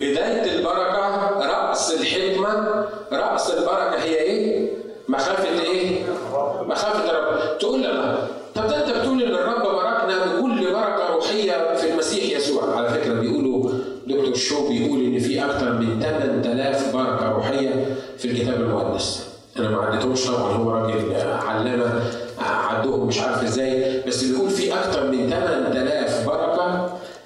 بداية 0.01 0.55
البركة 0.58 1.29
رأس 1.39 1.93
الحكمة 2.01 2.86
رأس 3.12 3.50
البركة 3.50 4.03
هي 4.03 4.15
إيه؟ 4.15 4.70
مخافة 5.08 5.62
إيه؟ 5.62 6.03
مخافة 6.67 7.10
الرب 7.12 7.58
تقول 7.60 7.79
لي 7.79 7.88
لا 7.88 8.15
طب 8.55 8.63
أنت 8.63 8.89
بتقول 8.98 9.24
إن 9.24 9.31
الرب 9.36 9.62
باركنا 9.63 10.25
بكل 10.25 10.74
بركة 10.74 11.13
روحية 11.15 11.75
في 11.75 11.91
المسيح 11.91 12.38
يسوع 12.38 12.75
على 12.77 12.89
فكرة 12.89 13.13
بيقولوا 13.13 13.72
دكتور 14.08 14.36
شو 14.36 14.67
بيقول 14.70 15.01
إن 15.05 15.20
في 15.20 15.46
أكثر 15.46 15.74
من 15.74 16.00
8000 16.00 16.93
بركة 16.96 17.29
روحية 17.31 17.96
في 18.17 18.25
الكتاب 18.25 18.62
المقدس 18.62 19.27
أنا 19.60 19.70
ما 19.70 19.81
عدتهمش 19.81 20.25
طبعا 20.27 20.51
هو 20.53 20.72
راجل 20.72 21.15
علامة 21.22 22.01
عدهم 22.39 23.08
مش 23.08 23.20
عارف 23.20 23.43
إزاي 23.43 24.01
بس 24.08 24.24
بيقول 24.24 24.50
في 24.50 24.74
أكثر 24.74 25.12
من 25.12 25.29
8000 25.29 25.81
بركة 25.81 25.90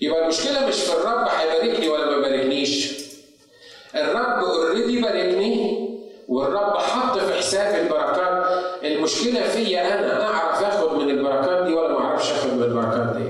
يبقى 0.00 0.22
المشكلة 0.22 0.66
مش 0.68 0.74
في 0.80 0.92
الرب 0.92 1.28
هيباركني 1.28 1.88
ولا 1.88 2.06
ما 2.06 2.26
يباركنيش 2.26 2.92
الرب 3.94 4.44
already 4.44 5.00
باركني 5.00 5.80
والرب 6.28 6.76
حط 6.76 7.18
في 7.18 7.34
حساب 7.34 7.74
البركات. 7.84 8.64
المشكلة 8.84 9.42
فيا 9.48 9.98
أنا 9.98 10.26
أعرف 10.26 10.62
آخد 10.62 10.92
من 10.96 11.10
البركات 11.10 11.66
دي 11.66 11.74
ولا 11.74 11.88
ما 11.92 11.98
أعرفش 12.04 12.30
آخد 12.32 12.52
من 12.52 12.62
البركات 12.62 13.16
دي؟ 13.16 13.28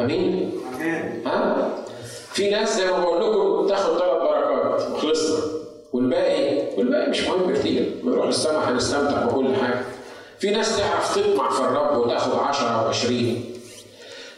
آمين؟ 0.00 0.52
ها؟ 1.26 1.70
في 2.32 2.50
ناس 2.50 2.76
زي 2.76 2.86
ما 2.90 2.98
بقول 2.98 3.20
لكم 3.20 3.68
تاخد 3.68 3.98
ثلاث 3.98 4.22
بركات 4.22 4.90
وخلصنا 4.90 5.53
والباقي 5.94 6.62
والباقي 6.76 7.10
مش 7.10 7.20
مهم 7.28 7.54
كتير. 7.54 7.90
نروح 8.04 8.26
السما 8.26 8.70
هنستمتع 8.70 9.24
بكل 9.26 9.56
حاجة. 9.62 9.80
في 10.38 10.50
ناس 10.50 10.76
تعرف 10.78 11.14
تطمع 11.18 11.50
في 11.50 11.60
الرب 11.60 11.96
وتاخد 11.96 12.38
10 12.38 12.66
أو 12.68 12.88
20 12.88 13.44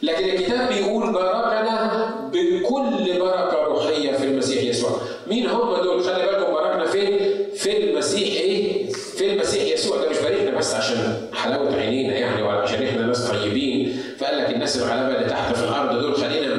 لكن 0.03 0.25
الكتاب 0.29 0.67
بيقول 0.73 1.13
باركنا 1.13 2.09
بكل 2.33 3.19
بركة 3.19 3.63
روحية 3.63 4.11
في 4.11 4.23
المسيح 4.23 4.63
يسوع. 4.63 4.91
مين 5.27 5.47
هم 5.49 5.83
دول؟ 5.83 6.03
خلي 6.03 6.25
بالكم 6.25 6.53
باركنا 6.53 6.85
فين؟ 6.85 7.19
في 7.55 7.83
المسيح 7.89 8.29
إيه؟ 8.41 8.89
في 8.91 9.33
المسيح 9.33 9.63
يسوع. 9.73 9.97
ده 9.97 10.09
مش 10.09 10.17
باركنا 10.17 10.57
بس 10.57 10.73
عشان 10.75 11.27
حلاوة 11.33 11.75
عينينا 11.75 12.13
يعني 12.17 12.41
ولا 12.41 12.57
عشان 12.57 12.83
إحنا 12.83 13.01
ناس 13.05 13.31
طيبين. 13.31 13.99
فقال 14.19 14.37
لك 14.37 14.49
الناس 14.49 14.77
الغلابة 14.77 15.15
اللي 15.15 15.29
تحت 15.29 15.55
في 15.55 15.63
الأرض 15.63 15.99
دول 16.01 16.15
خلينا 16.15 16.53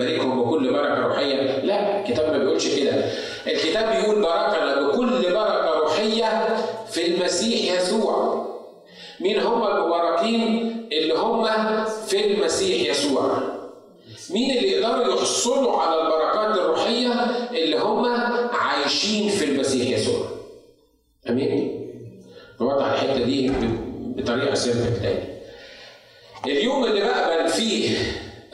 مين 14.31 14.51
اللي 14.59 14.71
يقدروا 14.71 15.15
يحصلوا 15.15 15.77
على 15.83 16.01
البركات 16.03 16.59
الروحية 16.59 17.13
اللي 17.51 17.79
هم 17.79 18.05
عايشين 18.53 19.29
في 19.29 19.45
المسيح 19.45 19.99
يسوع؟ 19.99 20.25
أمين؟ 21.31 21.85
نوضح 22.61 22.85
الحتة 22.87 23.25
دي 23.25 23.53
بطريقة 24.17 24.55
سيمبل 24.55 25.01
تاني 25.03 25.39
اليوم 26.47 26.85
اللي 26.85 27.01
بقبل 27.01 27.49
فيه 27.49 27.97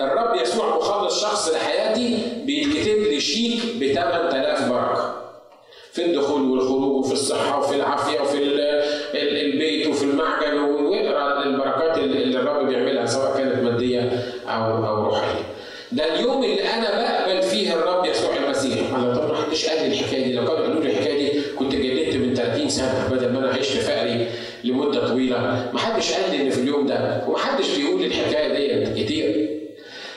الرب 0.00 0.34
يسوع 0.42 0.76
مخلص 0.76 1.20
شخص 1.22 1.48
لحياتي 1.52 2.18
بيتكتب 2.44 2.98
لي 3.02 3.20
شيك 3.20 3.60
ب 3.80 3.92
8000 3.94 4.68
بركة. 4.72 5.14
في 5.92 6.04
الدخول 6.04 6.42
والخروج 6.50 7.04
وفي 7.04 7.12
الصحة 7.12 7.58
وفي 7.58 7.74
العافية 7.76 8.20
وفي 8.20 8.38
البيت 9.14 9.86
وفي 9.86 10.04
المعجن 10.04 10.58
واقرا 10.58 11.42
البركات 11.42 11.98
اللي 11.98 12.40
الرب 12.40 12.66
بيعملها 12.66 13.06
سواء 13.06 13.36
كانت 13.38 13.62
مادية 13.62 14.00
أو 14.46 14.86
أو 14.86 15.04
روحية. 15.04 15.53
ده 15.94 16.14
اليوم 16.14 16.44
اللي 16.44 16.62
أنا 16.62 16.88
بقبل 17.02 17.42
فيه 17.42 17.74
الرب 17.74 18.06
يسوع 18.06 18.36
المسيح، 18.36 18.94
أنا 18.94 19.14
طب 19.14 19.28
ما 19.28 19.36
حدش 19.36 19.66
قال 19.68 19.78
لي 19.78 19.86
الحكاية 19.86 20.24
دي، 20.24 20.32
لو 20.32 20.44
كانوا 20.44 20.60
قالوا 20.60 20.82
لي 20.82 20.90
الحكاية 20.90 21.18
دي. 21.18 21.40
كنت 21.58 21.74
جددت 21.74 22.16
من 22.16 22.34
30 22.34 22.68
سنة 22.68 23.08
بدل 23.12 23.32
ما 23.32 23.38
أنا 23.38 23.48
عشت 23.48 23.76
فقري 23.76 24.26
لمدة 24.64 25.08
طويلة، 25.08 25.70
ما 25.72 25.78
حدش 25.78 26.12
قال 26.12 26.30
لي 26.30 26.42
إن 26.42 26.50
في 26.50 26.60
اليوم 26.60 26.86
ده، 26.86 27.24
وما 27.28 27.38
حدش 27.38 27.76
بيقول 27.76 28.04
الحكاية 28.04 28.84
دي 28.84 29.04
كتير. 29.04 29.50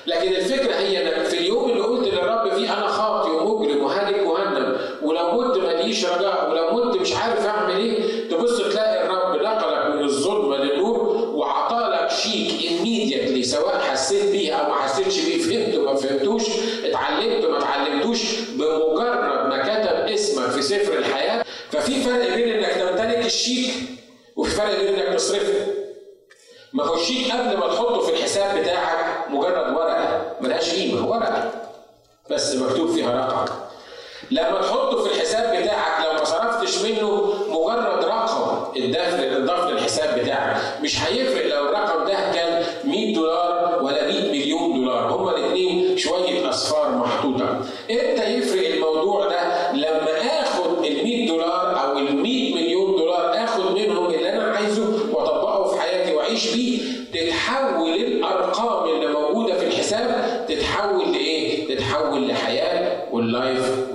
لكن 0.07 0.35
الفكرة 0.35 0.73
هي 0.73 1.03
انك 1.03 1.25
في 1.25 1.37
اليوم 1.37 1.69
اللي 1.69 1.83
قلت 1.83 2.13
للرب 2.13 2.49
فيه 2.49 2.77
أنا 2.77 2.87
خاطي 2.87 3.29
ومجرم 3.29 3.83
وهالك 3.83 4.27
مهنم 4.27 4.77
ولو 5.03 5.41
مت 5.41 5.57
ماليش 5.57 6.05
رجاء. 6.05 6.51
ولو 6.51 6.85
مت 6.85 7.01
مش 7.01 7.15
عارف 7.15 7.45
الشيك 23.27 23.73
وفي 24.35 24.51
فرق 24.55 24.79
إنك 24.89 25.15
تصرفه. 25.15 25.65
ما 26.73 26.83
هو 26.83 26.95
الشيك 26.95 27.31
قبل 27.31 27.57
ما 27.57 27.67
تحطه 27.67 28.01
في 28.01 28.11
الحساب 28.13 28.59
بتاعك 28.59 29.29
مجرد 29.29 29.75
ورقة 29.75 30.35
ملهاش 30.41 30.69
قيمة 30.73 31.09
ورقة. 31.09 31.51
بس 32.31 32.55
مكتوب 32.55 32.89
فيها 32.91 33.11
رقم. 33.17 33.53
لما 34.31 34.61
تحطه 34.61 35.03
في 35.03 35.13
الحساب 35.15 35.61
بتاعك 35.63 36.05
لو 36.05 36.13
ما 36.13 36.23
صرفتش 36.23 36.77
منه 36.77 37.33
مجرد 37.49 38.03
رقم 38.05 38.17
اتضاف 38.75 39.69
للحساب 39.69 40.19
بتاعك 40.19 40.81
مش 40.81 41.01
هيفرق 41.03 41.45
لو 41.55 41.65
الرقم 41.65 42.07
ده 42.07 42.13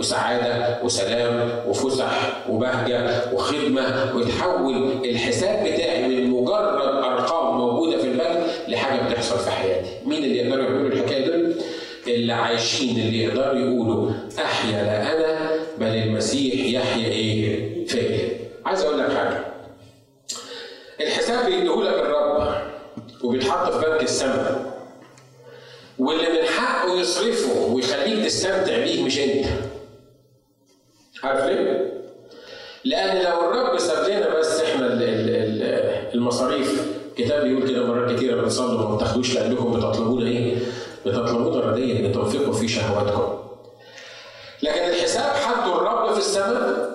وسعادة 0.06 0.78
وسلام 0.84 1.50
وفسح 1.68 2.42
وبهجة 2.48 3.32
وخدمة 3.32 4.12
ويتحول 4.16 4.92
الحساب 5.04 5.64
بتاعي 5.64 6.08
من 6.08 6.30
مجرد 6.30 6.82
أرقام 7.04 7.56
موجودة 7.58 7.98
في 7.98 8.04
البنك 8.08 8.46
لحاجة 8.68 9.00
بتحصل 9.08 9.38
في 9.38 9.50
حياتي. 9.50 9.90
مين 10.06 10.24
اللي 10.24 10.36
يقدروا 10.38 10.64
يقولوا 10.64 10.88
الحكاية 10.88 11.26
دول؟ 11.26 11.54
اللي 12.06 12.32
عايشين 12.32 12.90
اللي 13.00 13.22
يقدروا 13.24 13.58
يقولوا 13.58 14.10
احيا 14.44 14.82
لا 14.84 15.12
أنا 15.12 15.50
بل 15.78 15.86
المسيح 15.86 16.54
يحيا 16.54 17.06
إيه؟ 17.08 17.86
فيا. 17.86 18.28
عايز 18.66 18.82
أقول 18.82 18.98
لك 18.98 19.12
حاجة. 19.12 19.44
الحساب 21.00 21.46
بيديهولك 21.46 21.94
الرب 21.94 22.54
وبيتحط 23.24 23.72
في 23.72 23.86
بنك 23.90 24.02
السماء 24.02 24.72
واللي 25.98 26.28
من 26.40 26.48
حقه 26.48 27.00
يصرفه 27.00 27.72
ويخليك 27.72 28.24
تستمتع 28.24 28.78
بيه 28.78 29.02
مش 29.02 29.18
أنت 29.18 29.46
عارف 31.22 31.44
ليه؟ 31.44 31.92
لأن 32.84 33.22
لو 33.22 33.40
الرب 33.40 33.78
ساب 33.78 34.08
لنا 34.10 34.38
بس 34.38 34.60
إحنا 34.60 34.86
المصاريف 36.14 36.86
كتاب 37.16 37.42
بيقول 37.44 37.68
كده 37.68 37.86
مرات 37.86 38.16
كتيرة 38.16 38.42
بتصلوا 38.42 38.88
ما 38.88 38.96
بتاخدوش 38.96 39.34
لأنكم 39.34 39.72
بتطلبون 39.72 40.26
إيه؟ 40.26 40.56
بتطلبون 41.06 41.54
رديا 41.60 42.08
لتنفقوا 42.08 42.52
في 42.52 42.68
شهواتكم. 42.68 43.38
لكن 44.62 44.80
الحساب 44.84 45.32
حطه 45.32 45.76
الرب 45.78 46.12
في 46.12 46.18
السماء 46.18 46.92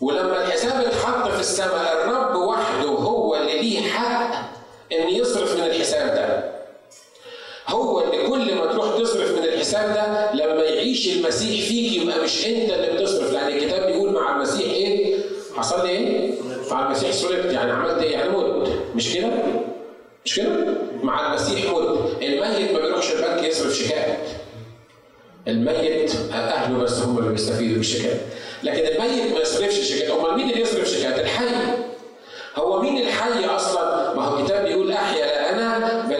ولما 0.00 0.44
الحساب 0.46 0.84
اتحط 0.86 1.28
في 1.30 1.40
السماء 1.40 1.92
الرب 2.04 2.34
وحده 2.36 2.88
هو 2.88 3.36
اللي 3.36 3.58
ليه 3.62 3.80
حق 3.90 4.50
إن 4.92 5.08
يصرف 5.08 5.58
من 5.58 5.64
الحساب 5.64 6.06
ده 6.14 6.39
ما 8.66 8.72
تروح 8.72 8.98
تصرف 8.98 9.38
من 9.38 9.44
الحساب 9.44 9.94
ده 9.94 10.32
لما 10.44 10.62
يعيش 10.62 11.16
المسيح 11.16 11.68
فيك 11.68 11.92
يبقى 12.02 12.20
مش 12.24 12.46
انت 12.46 12.70
اللي 12.72 12.90
بتصرف. 13.02 13.32
لأن 13.32 13.48
الكتاب 13.48 13.86
بيقول 13.86 14.12
مع 14.12 14.36
المسيح 14.36 14.70
إيه؟ 14.70 15.16
حصل 15.56 15.86
لي 15.86 15.90
إيه؟ 15.90 16.30
مع 16.70 16.86
المسيح 16.86 17.10
صلبت 17.12 17.52
يعني 17.52 17.72
عملت 17.72 18.02
إيه؟ 18.02 18.12
يعني 18.12 18.28
مت. 18.30 18.68
مش 18.96 19.14
كده؟ 19.14 19.28
مش 20.24 20.34
كده؟ 20.36 20.48
مع 21.02 21.26
المسيح 21.28 21.72
مت. 21.72 21.98
الميت 22.22 22.72
ما 22.72 22.80
بيروحش 22.80 23.12
البنك 23.12 23.44
يصرف 23.44 23.74
شيكات 23.74 24.18
الميت 25.48 26.12
أهله 26.32 26.78
بس 26.78 26.98
هم 26.98 27.18
اللي 27.18 27.30
بيستفيدوا 27.30 27.76
بالشيكات 27.76 28.16
لكن 28.62 28.78
الميت 28.86 29.32
ما 29.34 29.40
يصرفش 29.40 29.80
شيكات 29.80 30.10
أمال 30.10 30.36
مين 30.36 30.50
اللي 30.50 30.60
يصرف 30.60 30.88
شيكات 30.88 31.18
الحي. 31.18 31.44
هو 32.56 32.82
مين 32.82 32.98
الحي 32.98 33.44
أصلا؟ 33.44 34.14
ما 34.14 34.22
هو 34.24 34.38
الكتاب 34.40 34.64
بيقول 34.66 34.92
أحيا 34.92 35.26
لا 35.26 35.52
أنا 35.54 36.06
بل 36.08 36.14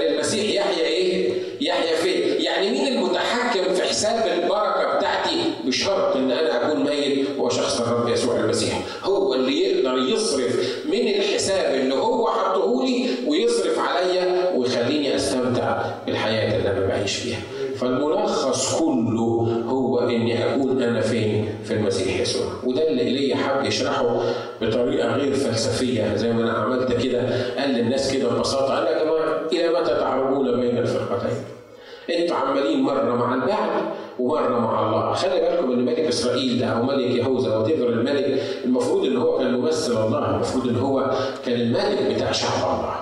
حساب 4.10 4.42
البركة 4.42 4.96
بتاعتي 4.98 5.36
بشرط 5.64 6.16
إن 6.16 6.30
أنا 6.30 6.66
أكون 6.66 6.84
ميت 6.84 7.26
هو 7.38 7.48
شخص 7.48 7.80
الرب 7.80 8.08
يسوع 8.08 8.36
المسيح. 8.36 8.80
هو 9.04 9.34
اللي 9.34 9.60
يقدر 9.60 9.98
يصرف 9.98 10.84
من 10.86 11.08
الحساب 11.08 11.74
اللي 11.74 11.94
هو 11.94 12.30
حطه 12.30 12.84
لي 12.84 13.06
ويصرف 13.26 13.78
عليا 13.78 14.50
ويخليني 14.56 15.16
أستمتع 15.16 15.82
بالحياة 16.06 16.56
اللي 16.58 16.70
أنا 16.70 16.86
بعيش 16.86 17.16
فيها. 17.16 17.38
فالملخص 17.76 18.78
كله 18.78 19.62
هو 19.68 19.98
إني 19.98 20.54
أكون 20.54 20.82
أنا 20.82 21.00
فين؟ 21.00 21.48
في 21.64 21.74
المسيح 21.74 22.20
يسوع. 22.20 22.46
وده 22.64 22.88
اللي 22.88 23.02
ايليا 23.02 23.36
حب 23.36 23.64
يشرحه 23.64 24.20
بطريقة 24.62 25.08
غير 25.16 25.34
فلسفية. 25.34 26.16
زي 26.16 26.32
ما 26.32 26.42
أنا 26.42 26.52
عملت 26.52 26.92
كده. 27.02 27.20
قال 27.58 27.70
للناس 27.70 28.12
كده 28.12 28.28
ببساطة. 28.28 28.74
قال 28.74 28.86
يا 28.86 29.04
جماعة 29.04 29.46
إلى 29.52 29.80
متى 29.80 29.94
تعرضون 29.94 30.60
بين 30.60 30.78
الفرقتين؟ 30.78 31.36
إنتوا 32.10 32.36
عمالين 32.36 32.82
مرة 32.82 33.14
مع 33.14 33.34
البعل 33.34 33.70
ومرة 34.18 34.58
مع 34.58 34.86
الله. 34.86 35.14
خلي 35.14 35.40
بالكم 35.40 35.72
إن 35.72 35.84
ملك 35.84 35.98
إسرائيل 35.98 36.58
ده 36.60 36.66
أو 36.66 36.82
ملك 36.82 37.10
يهوذا 37.16 37.54
أو 37.54 37.66
الملك 37.66 38.42
المفروض 38.64 39.04
إن 39.04 39.16
هو 39.16 39.38
كان 39.38 39.52
ممثل 39.54 39.92
الله 40.06 40.30
المفروض 40.30 40.68
إن 40.68 40.76
هو 40.76 41.10
كان 41.46 41.60
الملك 41.60 42.14
بتاع 42.14 42.32
شعب 42.32 42.62
الله. 42.78 42.94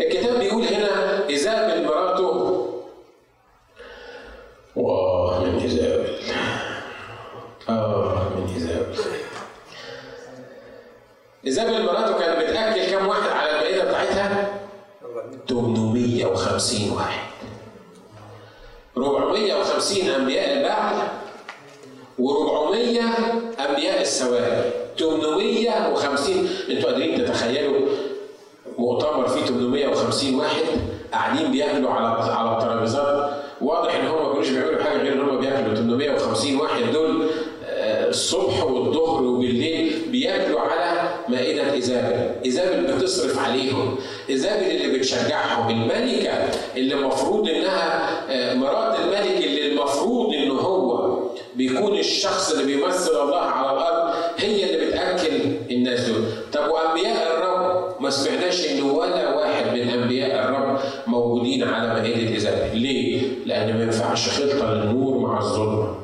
الكتاب 0.00 0.38
بيقول 0.38 0.62
هنا 0.64 1.28
ايزابل 1.28 1.84
مراته 1.84 2.62
واه 4.76 5.44
من 5.44 5.58
ايزابل 5.58 6.06
آه 7.68 8.28
من 8.36 8.52
ايزابل 8.54 8.94
ايزابل 11.46 11.84
مراته 11.84 12.18
كانت 12.18 12.50
بتاكل 12.50 12.90
كام 12.90 13.06
واحد 13.08 13.30
على 13.30 13.50
المائده 13.50 13.84
بتاعتها؟ 13.84 14.48
850 15.48 16.90
واحد. 16.96 17.26
450 18.98 20.08
أنبياء 20.08 20.52
البعل 20.58 20.94
و400 22.18 23.02
أنبياء 23.60 24.00
السواد. 24.00 24.70
850 24.98 26.48
أنتوا 26.70 26.90
قادرين 26.90 27.24
تتخيلوا 27.24 27.86
مؤتمر 28.78 29.28
فيه 29.28 29.44
850 29.44 30.34
واحد 30.34 30.62
قاعدين 31.12 31.50
بياكلوا 31.52 31.90
على 31.90 32.32
على 32.32 32.52
الترابيزات 32.58 33.30
واضح 33.60 33.94
إن 33.94 34.06
هم 34.06 34.26
ما 34.26 34.32
كانوش 34.32 34.48
بيعملوا 34.50 34.82
حاجة 34.82 34.98
غير 34.98 35.12
إن 35.12 35.20
هم 35.20 35.38
بياكلوا. 35.40 35.74
850 35.74 36.56
واحد 36.56 36.92
دول 36.92 37.26
الصبح 38.08 38.64
والظهر 38.64 39.22
وبالليل 39.22 39.92
بياكلوا 40.08 40.60
على 40.60 40.85
مائدة 41.28 41.72
إيزابل، 41.72 42.30
إيزابل 42.44 42.94
بتصرف 42.94 43.38
عليهم، 43.38 43.96
إيزابل 44.30 44.64
اللي 44.64 44.98
بتشجعهم، 44.98 45.70
الملكة 45.70 46.32
اللي 46.76 46.94
المفروض 46.94 47.48
إنها 47.48 48.10
مرات 48.54 48.98
الملك 49.00 49.44
اللي 49.44 49.72
المفروض 49.72 50.34
إن 50.34 50.50
هو 50.50 51.16
بيكون 51.54 51.98
الشخص 51.98 52.52
اللي 52.52 52.64
بيمثل 52.76 53.20
الله 53.22 53.40
على 53.40 53.72
الأرض 53.72 54.14
هي 54.38 54.74
اللي 54.74 54.86
بتأكل 54.86 55.32
الناس 55.70 56.00
دول، 56.08 56.24
طب 56.52 56.70
وأنبياء 56.70 57.36
الرب؟ 57.36 57.76
ما 58.00 58.10
سمعناش 58.10 58.66
إن 58.70 58.82
ولا 58.82 59.34
واحد 59.34 59.66
من 59.72 59.88
أنبياء 59.88 60.44
الرب 60.44 60.78
موجودين 61.06 61.64
على 61.64 61.88
مائدة 61.88 62.34
إيزابل، 62.34 62.78
ليه؟ 62.78 63.22
لأن 63.46 63.76
ما 63.76 63.82
ينفعش 63.82 64.28
خلطة 64.28 64.74
للنور 64.74 65.18
مع 65.18 65.38
الظلمة. 65.38 65.96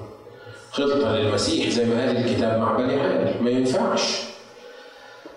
خلطة 0.70 1.16
للمسيح 1.16 1.68
زي 1.68 1.84
ما 1.84 2.00
قال 2.00 2.16
الكتاب 2.16 2.60
مع 2.60 2.76
بني 2.76 3.00
عامر 3.00 3.34
ما 3.40 3.50
ينفعش. 3.50 4.31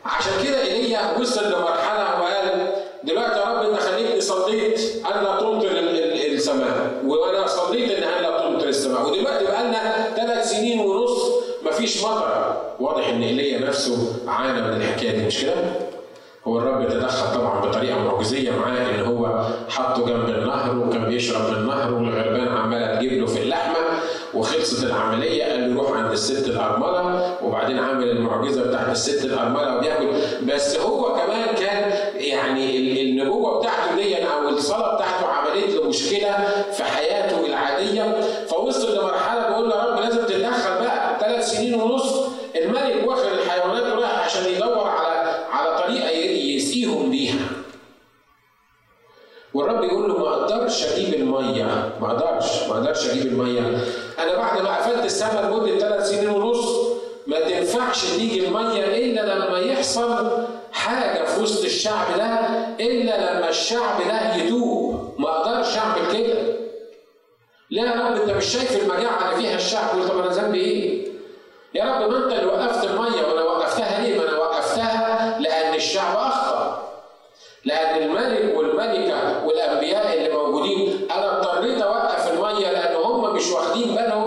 عشان 0.05 0.33
كده 0.43 0.61
ايليا 0.61 1.17
وصل 1.19 1.45
لمرحلة 1.45 2.21
وقال 2.21 2.67
دلوقتي 3.03 3.39
يا 3.39 3.45
رب 3.45 3.69
أنت 3.69 3.79
خليتني 3.79 4.21
صليت 4.21 4.79
الا 5.05 5.39
تمطر 5.39 5.71
السماء. 6.33 7.01
وأنا 7.05 7.47
صليت 7.47 7.91
إن 7.91 8.03
الا 8.03 8.39
تمطر 8.39 8.67
السماء. 8.67 9.01
ودلوقتي 9.09 9.45
بقى 9.45 9.63
لنا 9.67 10.09
ثلاث 10.15 10.49
سنين 10.49 10.79
ونص 10.79 11.21
مفيش 11.65 12.03
مطر. 12.03 12.55
واضح 12.79 13.07
إن 13.09 13.23
إيليا 13.23 13.67
نفسه 13.67 14.13
عانى 14.27 14.61
من 14.61 14.81
الحكاية 14.81 15.11
دي 15.11 15.25
مش 15.25 15.41
كده؟ 15.41 15.53
هو 16.47 16.57
الرب 16.59 16.89
تدخل 16.89 17.35
طبعا 17.39 17.59
بطريقة 17.61 17.99
معجزية 17.99 18.51
معاه 18.51 18.89
إن 18.89 19.05
هو 19.05 19.45
حطه 19.69 20.05
جنب 20.05 20.29
النهر 20.29 20.77
وكان 20.77 21.05
بيشرب 21.05 21.49
من 21.49 21.55
النهر 21.57 21.93
والغربان 21.93 22.47
عماله 22.47 22.95
تجيب 22.95 23.13
له 23.13 23.25
في 23.25 23.41
اللحمة. 23.41 23.74
وخلصت 24.35 24.83
العملية 24.83 25.43
قال 25.45 25.75
له 25.75 25.81
روح 25.81 25.91
عند 25.97 26.11
الست 26.11 26.47
الأرملة 26.47 27.37
وبعدين 27.43 27.79
عمل 27.79 28.09
المعجزة 28.09 28.63
بتاعت 28.67 28.91
الست 28.91 29.25
الأرملة 29.25 29.77
وبياكل 29.77 30.07
بس 30.45 30.77
هو 30.77 31.13
كمان 31.15 31.55
كان 31.55 31.91
يعني 32.15 33.01
النبوة 33.01 33.59
بتاعته 33.59 33.95
دي 33.95 34.23
أو 34.27 34.49
الصلاة 34.49 34.95
بتاعته 34.95 35.27
عملت 35.27 35.73
له 35.75 35.89
مشكلة 35.89 36.37
في 36.71 36.83
حياته 36.83 37.45
العادية. 37.45 38.21
فوصل 38.47 38.97
لمرحلة 38.99 39.47
بيقول 39.49 39.69
له 39.69 39.75
يا 39.75 39.83
رب 39.83 39.99
لازم 39.99 40.25
تتدخل 40.25 40.79
بقى 40.83 41.19
ثلاث 41.19 41.49
سنين 41.51 41.81
ونص. 41.81 42.13
الملك 42.55 43.07
واخد 43.07 43.25
الحيوانات 43.25 43.93
وراح 43.97 44.25
عشان 44.25 44.45
يدور 44.53 44.87
على 44.87 45.35
على 45.51 45.83
طريقة 45.83 46.09
يسقيهم 46.55 47.11
بيها. 47.11 47.39
والرب 49.53 49.83
يقول 49.83 50.09
له 50.09 50.14
أقدرش 50.83 50.93
أجيب 50.93 51.13
المية. 51.13 51.63
ما 52.01 52.07
أقدرش 52.11 52.63
ما 52.69 52.73
أقدرش 52.73 53.09
أجيب 53.09 53.25
المية. 53.25 53.59
أنا 54.19 54.35
بعد 54.37 54.61
ما 54.61 54.77
قفلت 54.77 55.05
السماء 55.05 55.43
لمده 55.45 55.79
ثلاث 55.79 56.09
سنين 56.09 56.29
ونص 56.29 56.65
ما 57.27 57.39
تنفعش 57.39 58.05
تيجي 58.05 58.47
المية 58.47 58.83
إلا 58.83 59.35
لما 59.35 59.59
يحصل 59.59 60.31
حاجة 60.71 61.25
في 61.25 61.41
وسط 61.41 61.63
الشعب 61.65 62.17
ده 62.17 62.39
إلا 62.79 63.37
لما 63.39 63.49
الشعب 63.49 64.01
ده 64.07 64.35
يتوب. 64.35 65.15
ما 65.19 65.29
أقدرش 65.29 65.77
أعمل 65.77 66.11
كده. 66.17 66.55
لا 67.69 67.81
يا 67.83 68.09
رب 68.09 68.21
أنت 68.21 68.31
مش 68.31 68.45
شايف 68.45 68.81
المجاعة 68.83 69.31
اللي 69.31 69.41
فيها 69.41 69.55
الشعب 69.55 70.07
طب 70.09 70.19
أنا 70.19 70.33
ذنبي 70.33 70.59
إيه؟ 70.61 71.07
يا 71.73 71.83
رب 71.83 72.11
ما 72.11 72.17
أنت 72.17 72.33
اللي 72.33 72.45
وقفت 72.45 72.83
المية 72.83 73.21
وأنا 73.27 73.41
وقفتها 73.41 74.01
ليه؟ 74.01 74.17
ما 74.17 74.29
أنا 74.29 74.37
وقفتها 74.37 75.39
لأن 75.39 75.73
الشعب 75.75 76.17
أخطأ. 76.17 76.84
لأن 77.65 78.03
الملك 78.03 78.57
والملكة 78.57 79.45
والأنبياء 79.45 80.17
اللي 80.17 80.29
موجودين 80.37 81.07
أنا 81.11 81.37
اضطريت 81.37 81.81
أوقف 81.81 82.33
المية 82.33 82.71
لأن 82.71 82.95
هم 82.95 83.35
مش 83.35 83.51
واخدين 83.51 83.95
بالهم 83.95 84.24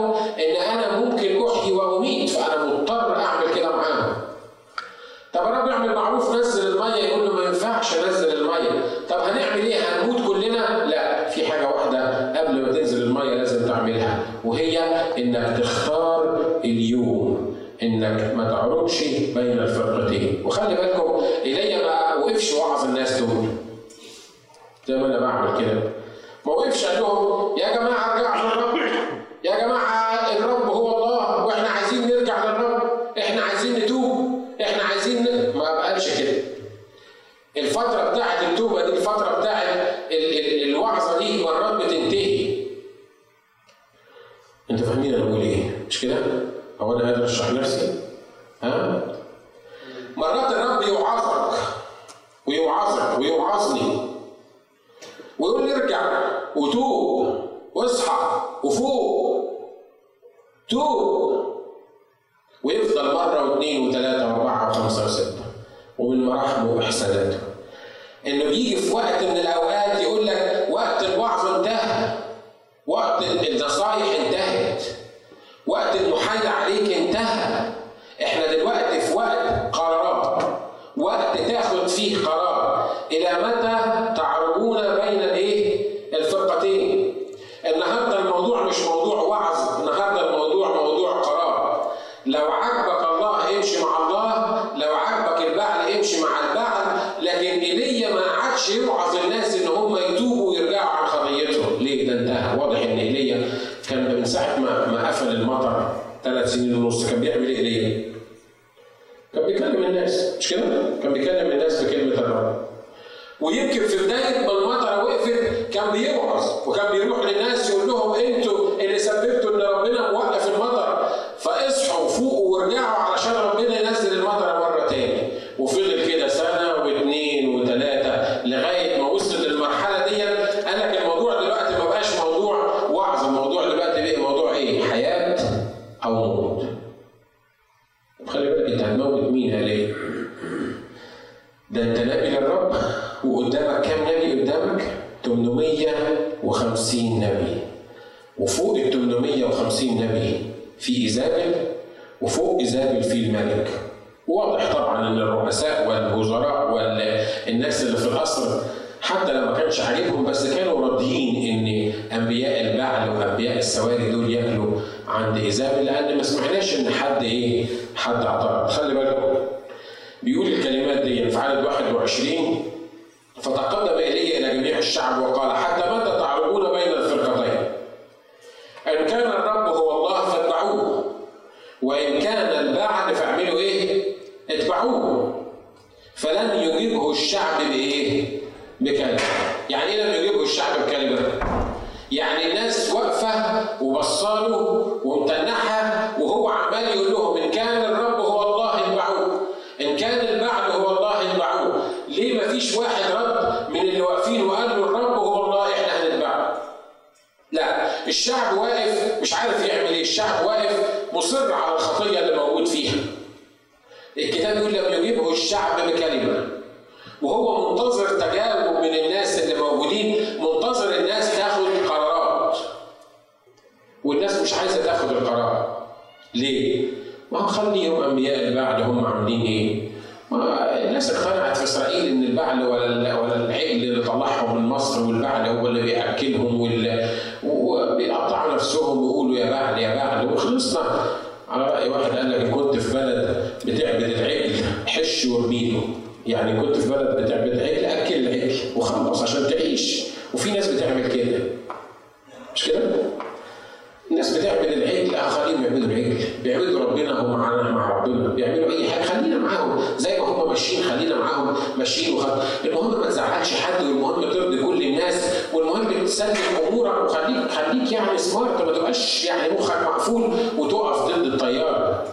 يعبدوا 255.69 255.87
العجل 255.87 256.25
بيعبدوا 256.43 256.81
ربنا 256.85 257.21
هم 257.21 257.39
معانا 257.39 257.71
مع 257.71 257.97
ربنا. 257.97 258.29
بيعملوا 258.29 258.71
أي 258.71 258.91
حاجة. 258.91 259.03
خلينا 259.03 259.39
معاهم. 259.39 259.81
زي 259.97 260.19
ما 260.21 260.25
هم 260.27 260.49
ماشيين 260.49 260.83
خلينا 260.83 261.17
معاهم. 261.17 261.57
ماشيين 261.79 262.17
وخد 262.17 262.43
المهم 262.65 263.01
ما 263.01 263.07
تزعلش 263.07 263.55
حد 263.55 263.85
والمهم 263.85 264.21
ترضي 264.23 264.63
كل 264.63 264.83
الناس 264.83 265.33
والمهم 265.53 266.05
تسلم 266.07 266.37
أمورك 266.69 267.05
وخليك 267.05 267.51
خليك 267.51 267.93
يعني 267.93 268.19
سمارت 268.19 268.63
ما 268.63 268.73
تبقاش 268.73 269.25
يعني 269.25 269.53
مخك 269.55 269.83
مقفول 269.83 270.31
وتقف 270.59 271.07
ضد 271.07 271.25
التيار 271.25 272.05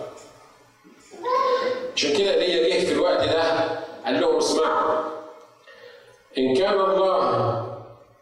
عشان 1.96 2.14
كده 2.18 2.36
ليا 2.36 2.70
جه 2.80 2.86
في 2.86 2.94
الوقت 2.94 3.24
ده 3.30 3.44
قال 4.06 4.22
لهم 4.22 4.38
اسمعوا 4.38 4.96
إن 6.38 6.56
كان 6.56 6.74
الله 6.80 7.66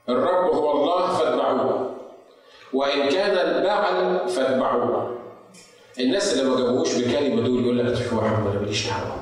الرب 0.10 0.54
هو 0.56 0.72
الله 0.72 1.08
فاتبعوه 1.18 1.90
وإن 2.74 3.10
كان 3.10 3.32
البعل 3.48 4.20
فاتبعوه. 4.30 5.18
الناس 6.00 6.34
اللي 6.34 6.50
ما 6.50 6.58
جابوهوش 6.58 6.96
بكلمه 6.96 7.42
دول 7.42 7.64
يقول 7.64 7.78
لك 7.80 8.14
عم 8.14 8.48
أنا 8.48 8.60
ماليش 8.60 8.88
دعوة. 8.88 9.16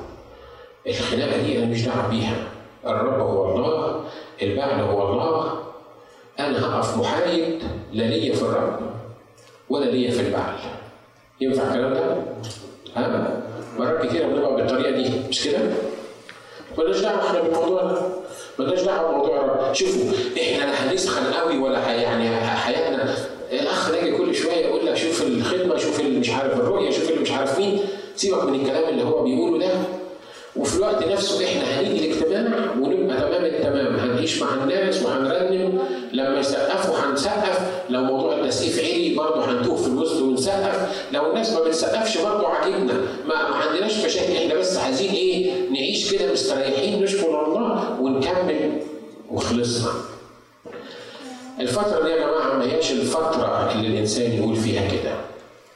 الخناقة 0.86 1.42
دي 1.42 1.58
أنا 1.58 1.66
مش 1.66 1.86
دعوة 1.86 2.08
بيها. 2.08 2.36
الرب 2.86 3.20
هو 3.20 3.56
الله 3.56 4.04
البعل 4.42 4.80
هو 4.80 5.12
الله. 5.12 5.58
أنا 6.40 6.66
هقف 6.66 6.96
محايد 6.98 7.62
لا 7.92 8.04
ليا 8.04 8.34
في 8.34 8.42
الرب 8.42 8.80
ولا 9.70 9.84
ليا 9.84 10.10
في 10.10 10.20
البعل. 10.20 10.54
ينفع 11.40 11.62
الكلام 11.62 11.94
ده؟ 11.94 12.16
ها؟ 12.96 13.42
مرات 13.78 14.06
كتيره 14.06 14.26
بنبقى 14.26 14.54
بالطريقة 14.56 14.90
دي. 14.90 15.28
مش 15.28 15.44
كده؟ 15.44 15.58
مالناش 16.78 17.00
دعوة 17.00 17.26
إحنا 17.26 17.40
بالموضوع 17.40 17.82
ده. 17.82 18.02
مالناش 18.58 18.80
دعوة 18.82 19.10
بموضوع 19.12 19.36
الرب. 19.44 19.74
شوفوا 19.74 20.12
إحنا 20.42 20.64
لا 20.64 20.92
هنسخن 20.92 21.32
قوي 21.32 21.58
ولا 21.58 21.92
يعني 21.92 22.36
حياتنا 22.46 23.14
الأخ 23.52 23.90
ناجي 23.90 24.10
كل 24.16 24.34
شوية 24.34 24.52
يقول 24.66 24.86
لك 24.86 24.94
شوف 24.96 25.22
الخدمة 25.22 25.76
شوف 25.76 26.00
اللي 26.00 26.18
مش 26.18 26.30
عارف 26.30 26.52
الرؤية 26.60 26.90
شوف 26.90 27.08
اللي 27.10 27.20
مش 27.20 27.30
عارف 27.30 27.58
مين. 27.58 27.78
سيبك 28.16 28.44
من 28.44 28.60
الكلام 28.60 28.88
اللي 28.88 29.02
هو 29.04 29.22
بيقوله 29.24 29.58
ده. 29.66 29.72
وفي 30.56 30.76
الوقت 30.76 31.06
نفسه 31.08 31.44
إحنا 31.44 31.80
هنيجي 31.80 32.06
الاجتماع 32.12 32.72
ونبقى 32.80 33.16
تمام 33.16 33.44
التمام. 33.44 33.96
هنعيش 33.96 34.42
مع 34.42 34.54
الناس 34.54 35.02
وهنرنم 35.02 35.78
لما 36.12 36.40
يسقفوا 36.40 36.94
هنسقف. 36.96 37.60
لو 37.90 38.00
موضوع 38.00 38.34
التسقيف 38.34 38.78
عالي 38.78 39.14
برضه 39.14 39.44
هنتوه 39.50 39.76
في 39.76 39.86
الوسط 39.86 40.22
ونسقف. 40.22 41.06
لو 41.12 41.30
الناس 41.30 41.52
ما 41.52 41.60
بتسقفش 41.60 42.18
برضه 42.18 42.48
عاجبنا. 42.48 42.92
ما, 43.26 43.48
ما 43.48 43.54
عندناش 43.56 44.04
مشاكل. 44.04 44.32
إحنا 44.32 44.54
بس 44.54 44.76
عايزين 44.76 45.10
إيه؟ 45.10 45.52
نعيش 45.70 46.12
كده 46.14 46.32
مستريحين 46.32 47.02
نشكر 47.02 47.44
الله 47.46 48.00
ونكمل. 48.00 48.70
وخلصنا. 49.30 49.90
الفترة 51.60 52.02
دي 52.04 52.10
يا 52.10 52.16
جماعة 52.16 52.58
ما 52.58 52.64
هياش 52.64 52.92
الفترة 52.92 53.72
اللي 53.72 53.86
الإنسان 53.88 54.32
يقول 54.32 54.56
فيها 54.56 54.88
كده. 54.88 55.14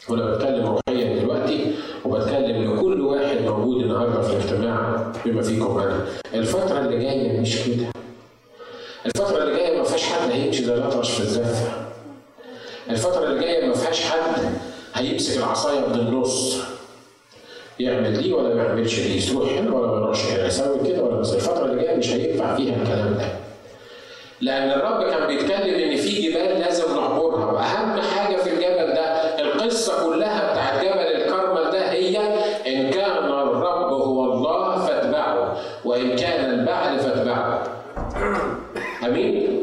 وأنا 0.09 0.35
بتكلم 0.35 0.67
روحيا 0.67 1.19
دلوقتي 1.21 1.75
وبتكلم 2.05 2.75
لكل 2.75 3.01
واحد 3.01 3.41
موجود 3.43 3.83
النهارده 3.83 4.23
في 4.23 4.33
الاجتماع 4.33 5.07
بما 5.25 5.43
فيكم 5.43 5.79
أنا. 5.79 6.07
الفترة 6.35 6.79
اللي 6.79 6.99
جاية 6.99 7.41
مش 7.41 7.57
كده. 7.57 7.87
الفترة 9.07 9.43
اللي 9.43 9.57
جاية 9.57 9.79
ما 9.79 9.85
فيهاش 9.85 10.05
حد 10.05 10.31
هيمشي 10.31 10.65
زي 10.65 10.75
الأطرش 10.75 11.11
في 11.11 11.21
الزفة. 11.21 11.73
الفترة 12.91 13.25
اللي 13.25 13.41
جاية 13.41 13.67
ما 13.67 13.75
فيهاش 13.75 14.01
حد 14.01 14.43
هيمسك 14.95 15.39
العصاية 15.39 15.81
من 15.81 15.95
النص. 15.95 16.57
يعمل 17.81 18.23
دي 18.23 18.33
ولا 18.33 18.55
ما 18.55 18.63
يعملش 18.65 19.01
دي، 19.01 19.31
يروح 19.33 19.53
هنا 19.53 19.75
ولا 19.75 19.87
ما 19.87 19.97
يروحش 19.97 20.25
هنا، 20.25 20.47
يسوي 20.47 20.89
كده 20.89 21.03
ولا 21.03 21.21
بس 21.21 21.33
الفترة 21.35 21.65
اللي 21.65 21.83
جاية 21.83 21.97
مش 21.97 22.09
هينفع 22.11 22.57
فيها 22.57 22.77
الكلام 22.83 23.15
ده. 23.15 23.46
لأن 24.41 24.71
الرب 24.71 25.11
كان 25.11 25.27
بيتكلم 25.27 25.75
إن 25.75 25.97
في 25.97 26.23
جبال 26.31 26.61
لازم 26.61 26.97
نعبرها، 26.97 27.53
وأهم 27.53 28.01
حاجة 28.01 28.37
في 28.37 28.51
الجبل 28.51 28.95
ده 28.95 29.05
القصة 29.41 30.07
كلها 30.07 30.53
بتاعت 30.53 30.85
جبل 30.85 31.23
الكرمل 31.23 31.71
ده 31.71 31.91
هي 31.91 32.19
إن 32.67 32.91
كان 32.91 33.25
الرب 33.25 33.93
هو 33.93 34.25
الله 34.33 34.87
فاتبعه، 34.87 35.57
وإن 35.85 36.17
كان 36.17 36.45
البعل 36.51 36.99
فاتبعه. 36.99 37.63
أمين؟ 39.07 39.56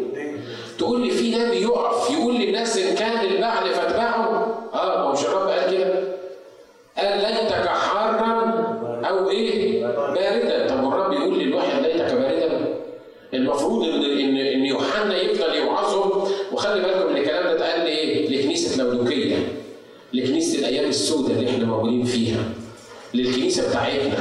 chạy 23.74 24.12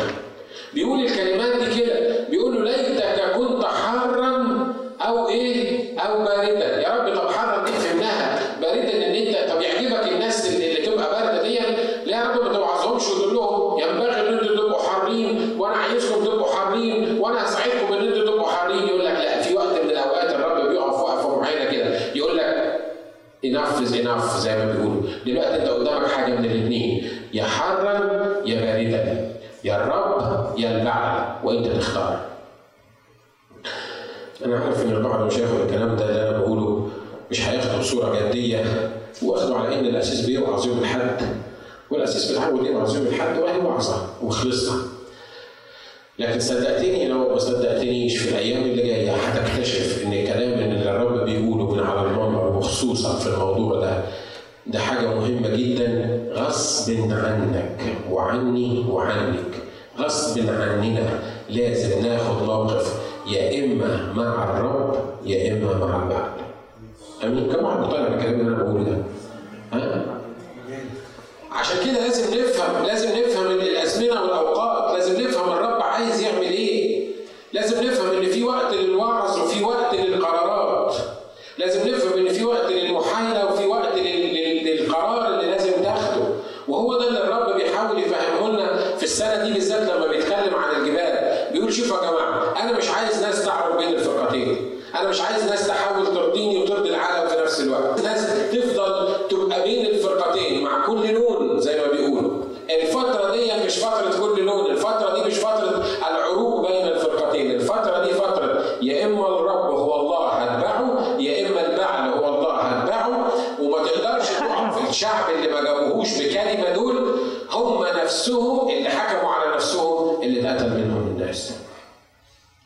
فترة 103.92 104.20
كل 104.34 104.42
لون 104.42 104.66
الفترة 104.70 105.14
دي 105.14 105.24
مش 105.24 105.34
فترة 105.38 105.84
العروق 106.10 106.68
بين 106.68 106.88
الفرقتين 106.88 107.50
الفترة 107.50 108.04
دي 108.04 108.12
فترة 108.12 108.62
يا 108.82 109.04
إما 109.06 109.26
الرب 109.28 109.70
هو 109.74 110.00
الله 110.00 110.28
هتبعه 110.28 111.16
يا 111.20 111.48
إما 111.48 111.66
البعل 111.66 112.08
هو 112.12 112.28
الله 112.38 112.52
هتبعه 112.60 113.32
وما 113.60 113.78
تقدرش 113.88 114.28
تقع 114.30 114.70
في 114.70 114.90
الشعب 114.90 115.24
اللي 115.34 115.48
ما 115.52 115.60
جابوهوش 115.64 116.08
بكلمة 116.18 116.70
دول 116.74 117.16
هم 117.52 117.84
نفسهم 118.02 118.68
اللي 118.68 118.88
حكموا 118.88 119.30
على 119.32 119.54
نفسهم 119.54 120.22
اللي 120.22 120.40
اتقتل 120.50 120.70
منهم 120.70 121.06
الناس. 121.06 121.52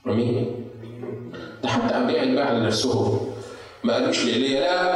آمين. 0.07 0.67
ده 1.63 1.69
حتى 1.69 1.97
أنبياء 1.97 2.23
البعل 2.23 2.67
نفسهم 2.67 3.21
ما 3.85 3.93
قالوش 3.95 4.25
لإيليا 4.25 4.61
لا. 4.61 4.96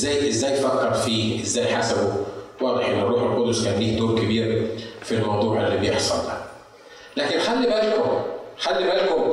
إزاي 0.00 0.28
إزاي 0.28 0.54
فكر 0.56 0.92
فيه؟ 0.94 1.42
إزاي 1.42 1.76
حسبه؟ 1.76 2.12
واضح 2.60 2.88
إن 2.88 2.98
الروح 3.00 3.22
القدس 3.22 3.64
كان 3.64 3.78
ليه 3.78 3.98
دور 3.98 4.18
كبير 4.20 4.66
في 5.02 5.14
الموضوع 5.14 5.66
اللي 5.66 5.78
بيحصل 5.78 6.26
ده. 6.26 6.32
لكن 7.16 7.38
خلي 7.40 7.66
بالكم 7.66 8.22
خلي 8.58 8.84
بالكم 8.84 9.29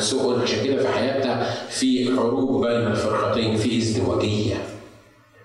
سوء 0.00 0.42
عشان 0.42 0.64
كده 0.64 0.82
في 0.82 0.88
حياتنا 0.88 1.50
في 1.68 2.16
حروب 2.16 2.66
بين 2.66 2.86
الفرقتين 2.86 3.56
في 3.56 3.78
ازدواجية 3.78 4.64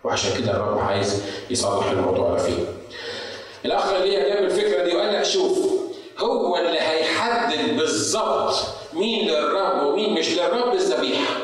وعشان 0.04 0.42
كده 0.42 0.52
الرب 0.52 0.78
عايز 0.80 1.22
يصلح 1.50 1.90
الموضوع 1.92 2.30
ده 2.32 2.38
فيه. 2.38 2.64
الأخ 3.66 3.94
اللي 3.94 4.16
جاب 4.16 4.44
الفكرة 4.44 4.84
دي 4.84 4.96
وقال 4.96 5.14
لك 5.14 5.24
شوف 5.24 5.58
هو 6.20 6.58
اللي 6.58 6.80
هيحدد 6.80 7.78
بالظبط 7.78 8.54
مين 8.94 9.28
للرب 9.28 9.86
ومين 9.88 10.14
مش 10.14 10.30
للرب 10.34 10.74
الذبيحة. 10.74 11.36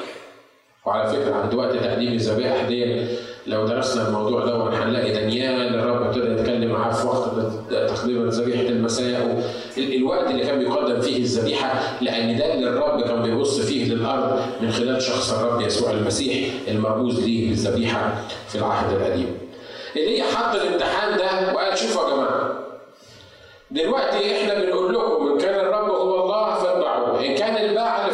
وعلى 0.86 1.10
فكرة 1.10 1.36
عند 1.36 1.54
وقت 1.54 1.76
تقديم 1.76 2.14
الذبائح 2.14 2.64
ديت 2.68 3.20
لو 3.48 3.66
درسنا 3.66 4.08
الموضوع 4.08 4.46
ده 4.46 4.84
هنلاقي 4.84 5.12
دانيال 5.14 5.76
الرب 5.76 6.02
ابتدى 6.02 6.32
يتكلم 6.32 6.72
معاه 6.72 6.92
في 6.92 7.08
وقت 7.08 7.30
تقديم 7.72 8.28
ذبيحة 8.30 8.62
المساء 8.70 9.44
الوقت 9.78 10.32
اللي 10.32 10.44
كان 10.44 10.60
بيقدم 10.60 11.02
فيه 11.02 11.18
الذبيحة 11.18 11.74
لأن 12.02 12.38
ده 12.38 12.54
اللي 12.54 12.68
الرب 12.70 13.02
كان 13.02 13.22
بيبص 13.24 13.60
فيه 13.60 13.94
للأرض 13.94 14.42
من 14.62 14.72
خلال 14.72 15.02
شخص 15.02 15.34
الرب 15.34 15.62
يسوع 15.62 15.92
المسيح 15.92 16.50
المرموز 16.68 17.20
ليه 17.20 17.50
بالذبيحه 17.50 18.22
في 18.50 18.56
العهد 18.58 18.94
القديم. 19.02 19.38
اللي 19.96 20.24
حط 20.24 20.56
الامتحان 20.56 21.18
ده 21.18 21.54
وقال 21.54 21.78
شوفوا 21.78 22.10
يا 22.10 22.16
جماعة 22.16 22.52
دلوقتي 23.72 24.42
إحنا 24.42 24.54
بنقول 24.64 24.94
لكم 24.94 25.28
إن 25.32 25.38
كان 25.38 25.60
الرب 25.60 25.90
هو 25.90 26.24
الله 26.24 26.54
فاتبعوه 26.60 27.26
إن 27.26 27.36
كان 27.36 27.70
البعل 27.70 28.11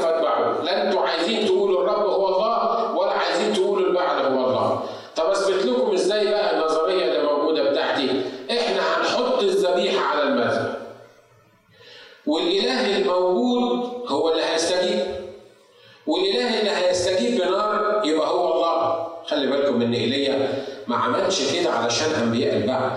علشان 21.87 22.11
أنبياء 22.23 22.57
البعل 22.57 22.91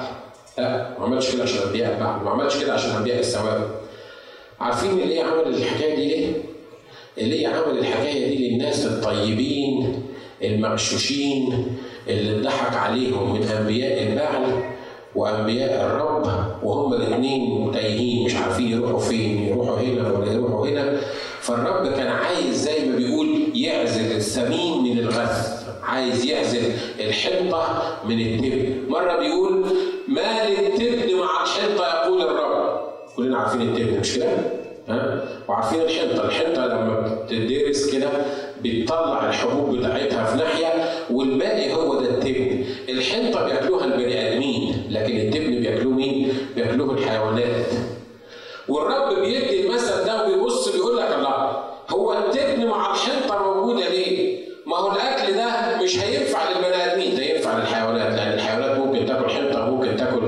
لا 0.59 0.99
ما 0.99 1.05
عملش 1.05 1.33
كده 1.35 1.43
عشان 1.43 1.63
أنبياء 1.67 1.93
البعل 1.95 2.23
ما 2.25 2.31
عملش 2.31 2.57
كده 2.63 2.73
عشان 2.73 2.91
أنبياء 2.91 3.19
السواد 3.21 3.71
عارفين 4.61 4.99
ليه 4.99 5.23
عمل 5.23 5.55
الحكاية 5.55 5.95
دي 5.97 6.09
ليه؟ 6.09 6.33
ليه 7.19 7.49
عمل 7.49 7.79
الحكاية 7.79 8.37
دي 8.37 8.49
للناس 8.49 8.87
الطيبين 8.87 10.03
المغشوشين 10.43 11.67
اللي 12.09 12.37
اتضحك 12.37 12.77
عليهم 12.77 13.33
من 13.35 13.43
أنبياء 13.43 14.03
البعل 14.03 14.63
وأنبياء 15.15 15.87
الرب 15.87 16.27
وهم 16.63 16.93
الاثنين 16.95 17.71
تايهين 17.73 18.25
مش 18.27 18.35
عارفين 18.35 18.69
يروحوا 18.73 18.99
فين 18.99 19.49
يروحوا 19.49 19.79
هنا 19.79 20.13
ولا 20.13 20.33
يروحوا 20.33 20.69
هنا. 20.69 21.01
فالرب 21.41 21.87
كان 21.93 22.07
عايز 22.07 22.57
زي 22.57 22.85
ما 22.89 22.97
بيقول 22.97 23.53
يعزل 23.55 24.17
السمين 24.17 24.83
من 24.83 24.99
الغث 24.99 25.60
عايز 25.91 26.25
يعزل 26.25 26.73
الحنطة 27.01 27.83
من 28.09 28.21
التبن 28.21 28.85
مرة 28.89 29.17
بيقول 29.19 29.67
ما 30.09 30.49
للتبن 30.49 31.17
مع 31.19 31.43
الحنطة 31.45 32.05
يقول 32.05 32.23
الرب 32.23 32.81
كلنا 33.17 33.39
عارفين 33.39 33.61
التبن 33.63 34.01
مش 34.01 34.15
كده؟ 34.17 34.27
ها؟ 34.89 35.25
وعارفين 35.49 35.81
الحنطة 35.81 36.25
الحنطة 36.25 36.67
لما 36.67 37.19
بتدرس 37.25 37.91
كده 37.93 38.09
بتطلع 38.65 39.29
الحبوب 39.29 39.77
بتاعتها 39.79 40.25
في 40.25 40.37
ناحية 40.39 40.73
والباقي 41.11 41.75
هو 41.75 41.95
ده 42.01 42.11
التبن 42.11 42.65
الحنطة 42.89 43.45
بياكلوها 43.45 43.85
البني 43.85 44.29
آدمين 44.33 44.83
لكن 44.91 45.17
التبن 45.17 45.61
بياكلوه 45.61 45.93
مين؟ 45.93 46.33
بياكلوه 46.57 46.95
الحيوانات 46.95 47.67
والرب 48.69 49.19
بيدي 49.21 49.67
المثل 49.67 50.05
ده 50.05 50.27
وبيبص 50.27 50.69
بيقول 50.69 50.97
لك 50.97 51.15
الله 51.19 51.65
هو 51.91 52.13
التبن 52.13 52.67
مع 52.67 52.93
الحنطة 52.95 53.55
موجودة 53.55 53.89
ليه؟ 53.89 54.41
ما 54.67 54.77
هو 54.77 54.93
الأكل 54.93 55.33
ده 55.35 55.47
مش 55.85 55.99
هينفع 55.99 56.39
للبني 56.51 56.85
آدمين 56.93 57.15
ده 57.17 57.23
ينفع 57.23 57.59
للحيوانات 57.59 58.15
لأن 58.19 58.33
الحيوانات 58.33 58.79
ممكن 58.79 59.07
تاكل 59.07 59.31
حنطة 59.31 59.71
ممكن 59.71 59.97
تاكل 59.97 60.21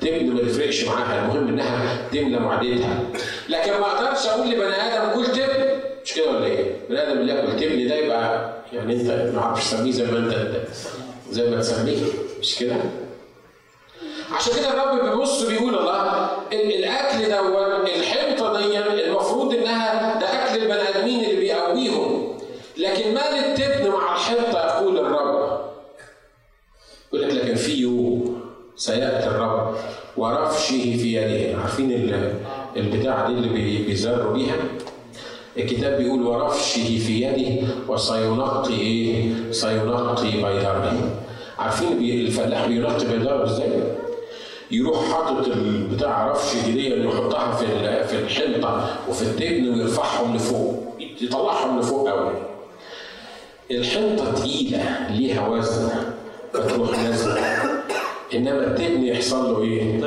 تبن 0.00 0.32
ما 0.34 0.40
يفرقش 0.40 0.77
معاها 0.88 1.24
المهم 1.24 1.48
إنها 1.48 2.08
تملى 2.12 2.38
معدتها 2.38 3.00
لكن 3.48 3.70
ما 3.72 3.86
أقدرش 3.86 4.26
أقول 4.26 4.50
لبني 4.50 4.66
آدم 4.76 5.14
كل 5.14 5.26
تبن 5.32 5.78
مش 6.04 6.14
كده 6.14 6.30
ولا 6.30 6.44
إيه؟ 6.46 6.76
بني 6.88 7.02
آدم 7.02 7.18
اللي 7.18 7.32
ياكل 7.32 7.56
تبن 7.60 7.88
ده 7.88 7.94
يبقى 7.94 8.52
يعني 8.72 8.92
أنت 8.94 9.10
ما 9.34 9.40
أعرفش 9.40 9.64
تسميه 9.70 9.92
زي 9.92 10.04
ما 10.04 10.18
أنت 10.18 10.56
زي 11.30 11.50
ما 11.50 11.60
تسميه. 11.60 11.96
مش 12.40 12.58
كده؟ 12.58 12.74
عشان 14.32 14.52
كده 14.56 14.68
الرب 14.68 15.04
بيبص 15.10 15.42
بيقول 15.42 15.74
الله 15.78 16.30
الأكل 16.52 17.30
دوت 17.30 17.88
الحنطه 17.88 18.58
دي 18.58 18.78
المفروض 18.78 19.54
إنها 19.54 20.18
ده 20.20 20.26
أكل 20.26 20.62
البني 20.62 20.88
آدمين 20.88 21.24
اللي 21.24 21.36
بيقويهم. 21.40 22.38
لكن 22.76 23.14
ما 23.14 23.20
للتبن 23.30 23.90
مع 23.90 24.14
الحنطه 24.14 24.66
يقول 24.80 24.98
الرب؟ 24.98 25.60
يقول 27.12 27.28
لك 27.28 27.34
لكن 27.34 27.54
في 27.54 27.74
يوم 27.74 28.40
سيأتي 28.76 29.26
الرب. 29.26 29.76
ورفشه 30.18 30.96
في 30.96 31.14
يده 31.14 31.58
عارفين 31.60 32.12
البتاعة 32.76 33.26
دي 33.26 33.32
اللي 33.32 33.78
بيزروا 33.82 34.32
بيها؟ 34.32 34.56
الكتاب 35.56 35.98
بيقول 35.98 36.22
ورفشه 36.22 36.98
في 36.98 37.22
يده 37.22 37.68
وسينقي 37.88 38.74
إيه؟ 38.74 39.32
سينقي 39.52 40.30
بيضره 40.30 40.94
عارفين 41.58 41.98
الفلاح 41.98 42.66
بينقي 42.66 43.06
بيضره 43.06 43.44
إزاي؟ 43.44 43.82
يروح 44.70 45.12
حاطط 45.12 45.46
البتاع 45.46 46.30
رفش 46.30 46.56
دي 46.64 47.04
يحطها 47.04 47.52
في 47.56 47.66
في 48.06 48.16
الحنطة 48.18 48.90
وفي 49.08 49.22
التبن 49.22 49.68
ويرفعهم 49.74 50.36
لفوق. 50.36 50.84
يطلعهم 51.20 51.78
لفوق 51.80 52.08
قوي 52.08 52.32
الحنطة 53.70 54.32
تقيلة 54.34 55.06
ليها 55.10 55.48
وزن 55.48 55.88
فتروح 56.52 56.98
نازلة. 56.98 57.38
إنما 58.34 58.64
التبن 58.66 59.04
يحصل 59.04 59.52
له 59.52 59.62
إيه؟ 59.62 60.00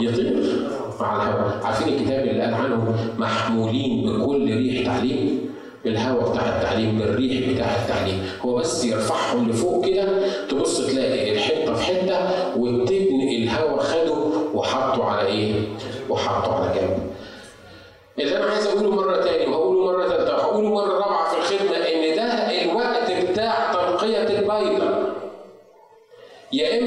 يطير 0.00 0.66
مع 1.00 1.16
الهواء 1.22 1.60
عارفين 1.64 1.88
الكتاب 1.88 2.26
اللي 2.26 2.42
قال 2.42 2.54
عنه 2.54 2.96
محمولين 3.18 4.06
بكل 4.18 4.56
ريح 4.56 4.86
تعليم 4.86 5.40
بالهواء 5.84 6.30
بتاع 6.32 6.56
التعليم 6.56 6.98
بالريح 6.98 7.50
بتاع 7.54 7.66
التعليم 7.82 8.22
هو 8.42 8.54
بس 8.54 8.84
يرفعهم 8.84 9.48
لفوق 9.50 9.86
كده 9.86 10.08
تبص 10.48 10.86
تلاقي 10.86 11.32
الحته 11.32 11.74
في 11.74 11.82
حتة 11.84 12.18
والتبن 12.58 13.20
الهواء 13.36 13.78
خده 13.78 14.14
وحطه 14.54 15.04
على 15.04 15.28
إيه؟ 15.28 15.52
وحطه 16.10 16.54
على 16.54 16.80
جنب. 16.80 16.98
اللي 18.18 18.36
أنا 18.36 18.44
عايز 18.44 18.66
أقوله 18.66 18.90
مرة 18.90 19.16
تاني 19.16 19.46
وهقوله 19.46 19.63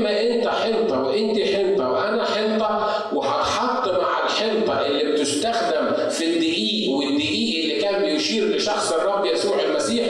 انت 0.07 0.47
حنطة 0.47 1.03
وانت 1.03 1.39
حنطة 1.39 1.91
وأنا 1.91 2.25
حنطة 2.25 2.87
وهتحط 3.13 3.89
مع 3.89 4.23
الحنطة 4.25 4.85
اللي 4.85 5.11
بتستخدم 5.11 6.09
في 6.09 6.25
الدقيق 6.25 6.89
والدقيق 6.91 7.63
اللي 7.63 7.81
كان 7.81 8.01
بيشير 8.01 8.55
لشخص 8.55 8.91
الرب 8.91 9.25
يسوع 9.25 9.59
المسيح. 9.59 10.07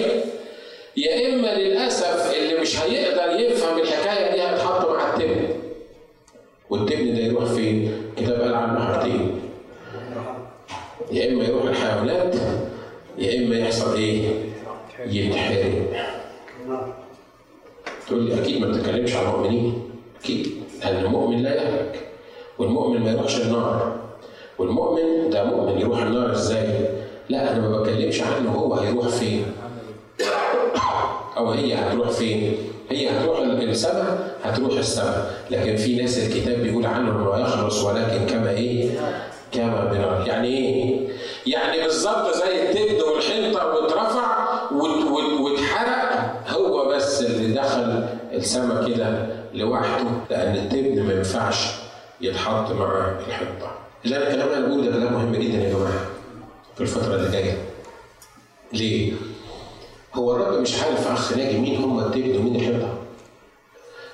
يا 0.97 1.27
إما 1.33 1.47
للأسف 1.55 2.33
اللي 2.37 2.59
مش 2.61 2.79
هيقدر 2.79 3.39
يفهم 3.39 3.79
الحكاية 3.79 4.35
دي 4.35 4.41
هتحط 4.41 4.89
مع 4.89 5.13
التبن. 5.13 5.47
والتبن 6.69 7.13
ده 7.15 7.19
يروح 7.21 7.45
فين؟ 7.45 7.91
الكتاب 8.17 8.41
قال 8.41 8.53
عنه 8.53 8.79
حاجتين 8.85 9.41
يا 11.11 11.29
إما 11.31 11.43
يروح 11.43 11.63
الحيوانات 11.63 12.35
يا 13.17 13.37
إما 13.39 13.55
يحصل 13.55 13.95
إيه؟ 13.95 14.21
يتحرق. 15.09 15.73
تقول 18.07 18.23
لي 18.23 18.41
أكيد 18.41 18.61
ما 18.61 18.67
بتتكلمش 18.67 19.15
عن 19.15 19.23
المؤمنين. 19.25 19.86
أكيد 20.23 20.47
لأن 20.83 21.05
المؤمن 21.05 21.43
لا 21.43 21.55
يهلك. 21.55 22.07
والمؤمن 22.59 22.99
ما 23.03 23.11
يروحش 23.11 23.41
النار. 23.41 23.95
والمؤمن 24.57 25.29
ده 25.29 25.43
مؤمن 25.43 25.79
يروح 25.81 26.01
النار 26.01 26.31
إزاي؟ 26.31 26.67
لا 27.29 27.51
أنا 27.55 27.67
ما 27.67 27.81
بتكلمش 27.81 28.21
عنه 28.21 28.51
هو 28.51 28.73
هيروح 28.73 29.07
فين. 29.07 29.45
أو 31.37 31.49
هي 31.51 31.73
هتروح 31.73 32.09
فين؟ 32.09 32.57
هي 32.89 33.09
هتروح 33.09 33.39
السماء 33.39 34.37
هتروح 34.43 34.77
السماء. 34.77 35.33
لكن 35.51 35.75
في 35.75 35.95
ناس 36.01 36.17
الكتاب 36.17 36.59
بيقول 36.59 36.85
عنهم 36.85 37.29
لا 37.29 37.37
يخلص 37.37 37.83
ولكن 37.83 38.25
كما 38.25 38.49
إيه؟ 38.49 38.89
كما 39.51 39.85
بنار 39.85 40.23
يعني 40.27 40.47
إيه؟ 40.47 41.07
يعني 41.45 41.81
بالظبط 41.83 42.33
زي 42.35 42.61
التبن 42.69 43.01
والحنطة 43.13 43.67
واترفع 43.67 44.37
واتحرق. 45.41 46.33
هو 46.49 46.89
بس 46.89 47.21
اللي 47.21 47.53
دخل 47.53 48.05
السماء 48.33 48.87
كده 48.93 49.27
لوحده 49.57 50.07
لأن 50.29 50.55
التبن 50.55 51.03
ما 51.03 51.13
ينفعش 51.13 51.67
يتحط 52.21 52.71
مع 52.71 53.11
اللي 54.05 54.17
أنا 54.17 54.27
الكلام 54.27 54.49
اللي 54.53 54.67
بقوله 54.67 54.89
ده 54.99 55.09
مهم 55.09 55.35
جدا 55.35 55.57
يا 55.63 55.69
جماعة 55.73 56.05
في 56.75 56.81
الفترة 56.81 57.15
اللي 57.15 57.31
جاية. 57.31 57.57
ليه؟ 58.73 59.13
هو 60.13 60.35
الرب 60.35 60.61
مش 60.61 60.83
عارف 60.83 61.07
أخ 61.07 61.37
ناجي 61.37 61.57
مين 61.57 61.83
هم 61.83 61.99
التبن 61.99 62.37
ومين 62.37 62.55
الحنطه 62.55 62.93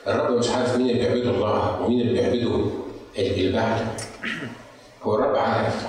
الرب 0.08 0.38
مش 0.38 0.50
عارف 0.50 0.76
مين 0.78 0.90
اللي 0.90 1.00
بيعبدوا 1.04 1.32
الله 1.34 1.82
ومين 1.82 2.02
اللي 2.02 2.14
بيعبدوا 2.14 2.70
البعل 3.18 3.88
هو 5.04 5.16
الرب 5.16 5.36
عارف 5.36 5.86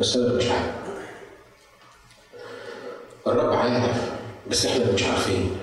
بس 0.00 0.16
أنا 0.16 0.34
مش 0.34 0.44
عارف. 0.50 0.72
الرب 3.26 3.52
عارف 3.52 4.10
بس 4.50 4.66
إحنا 4.66 4.92
مش 4.92 5.02
عارفين. 5.04 5.56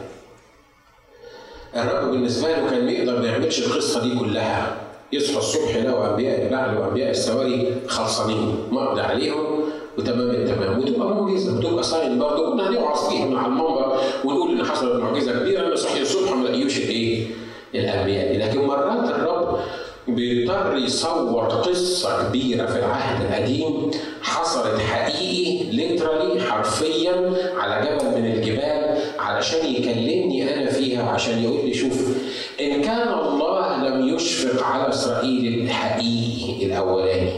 الرب 1.76 2.12
بالنسبة 2.12 2.48
له 2.48 2.70
كان 2.70 2.90
يقدر 2.90 3.20
ما 3.20 3.28
يعملش 3.28 3.60
القصة 3.60 4.04
دي 4.04 4.20
كلها. 4.20 4.78
يصحى 5.14 5.38
الصبح 5.38 5.76
يلاقوا 5.76 6.10
أنبياء 6.10 6.42
البعل 6.46 6.78
وأنبياء 6.78 7.10
السواري 7.10 7.76
خلصانين. 7.88 8.56
مقضي 8.72 9.02
عليهم. 9.02 9.60
وتمام 9.98 10.30
التمام. 10.30 10.80
وتبقى 10.80 11.08
معجزة. 11.08 11.58
وتبقى 11.58 11.84
ساين 11.84 12.20
برضه. 12.20 12.52
كنا 12.52 12.70
هنوعظ 12.70 13.10
فيهم 13.10 13.38
على 13.38 13.48
المنبر 13.48 14.00
ونقول 14.26 14.52
إن 14.52 14.66
حصلت 14.66 15.04
معجزة 15.04 15.40
كبيرة. 15.40 15.68
ان 15.68 15.76
صحي 15.76 16.02
الصبح 16.02 16.32
ما 16.32 16.48
لقيوش 16.48 16.78
الايه؟ 16.78 17.28
الأنبياء. 17.76 18.38
لكن 18.38 18.66
مرات 18.66 19.10
الرب 19.10 19.60
بيضطر 20.08 20.76
يصور 20.76 21.44
قصة 21.46 22.28
كبيرة 22.28 22.66
في 22.66 22.80
العهد 22.80 23.26
القديم. 23.26 23.92
حصلت 24.22 24.80
حقيقي 24.80 25.72
ليترالي 25.72 26.42
حرفيا 26.42 27.34
على 27.58 27.88
جبل 27.88 28.22
من 28.22 28.32
الجبال. 28.32 28.89
علشان 29.20 29.74
يكلمني 29.76 30.54
أنا 30.56 30.70
فيها 30.72 31.04
وعشان 31.04 31.44
يقول 31.44 31.66
لي 31.66 31.74
شوف 31.74 32.18
إن 32.62 32.82
كان 32.82 33.08
الله 33.08 33.84
لم 33.88 34.16
يشفق 34.16 34.64
على 34.66 34.90
إسرائيل 34.90 35.64
الحقيقي 35.64 36.66
الأولاني. 36.66 37.32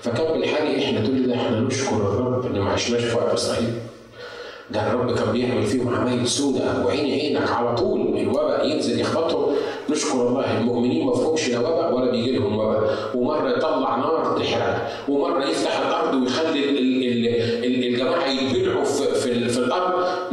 فكان 0.00 0.32
بالحقيقة 0.40 0.84
إحنا 0.84 1.00
تقول 1.00 1.32
إحنا 1.32 1.60
نشكر 1.60 1.96
الرب 1.96 2.46
إن 2.46 2.60
ما 2.60 2.70
عشناش 2.70 3.00
في 3.02 3.16
وقت 3.16 3.32
إسرائيل 3.34 3.72
ده 4.70 4.86
الرب 4.86 5.14
كان 5.18 5.32
بيعمل 5.32 5.66
فيهم 5.66 5.94
عمايل 5.94 6.28
سوداء 6.28 6.82
وعين 6.86 7.04
عينك 7.20 7.50
على 7.50 7.74
طول 7.74 8.18
الوباء 8.18 8.66
ينزل 8.66 9.00
يخبطهم. 9.00 9.54
نشكر 9.90 10.28
الله 10.28 10.58
المؤمنين 10.58 11.06
ما 11.06 11.14
فيهمش 11.14 11.48
لا 11.48 11.58
وباء 11.58 11.94
ولا 11.94 12.10
بيجي 12.10 12.32
لهم 12.36 12.58
وباء. 12.58 13.10
ومرة 13.14 13.50
يطلع 13.56 13.96
نار 13.96 14.38
تحرق 14.38 14.88
ومرة 15.08 15.44
يفتح 15.44 15.78
الأرض 15.78 16.14
ويخلي 16.22 16.60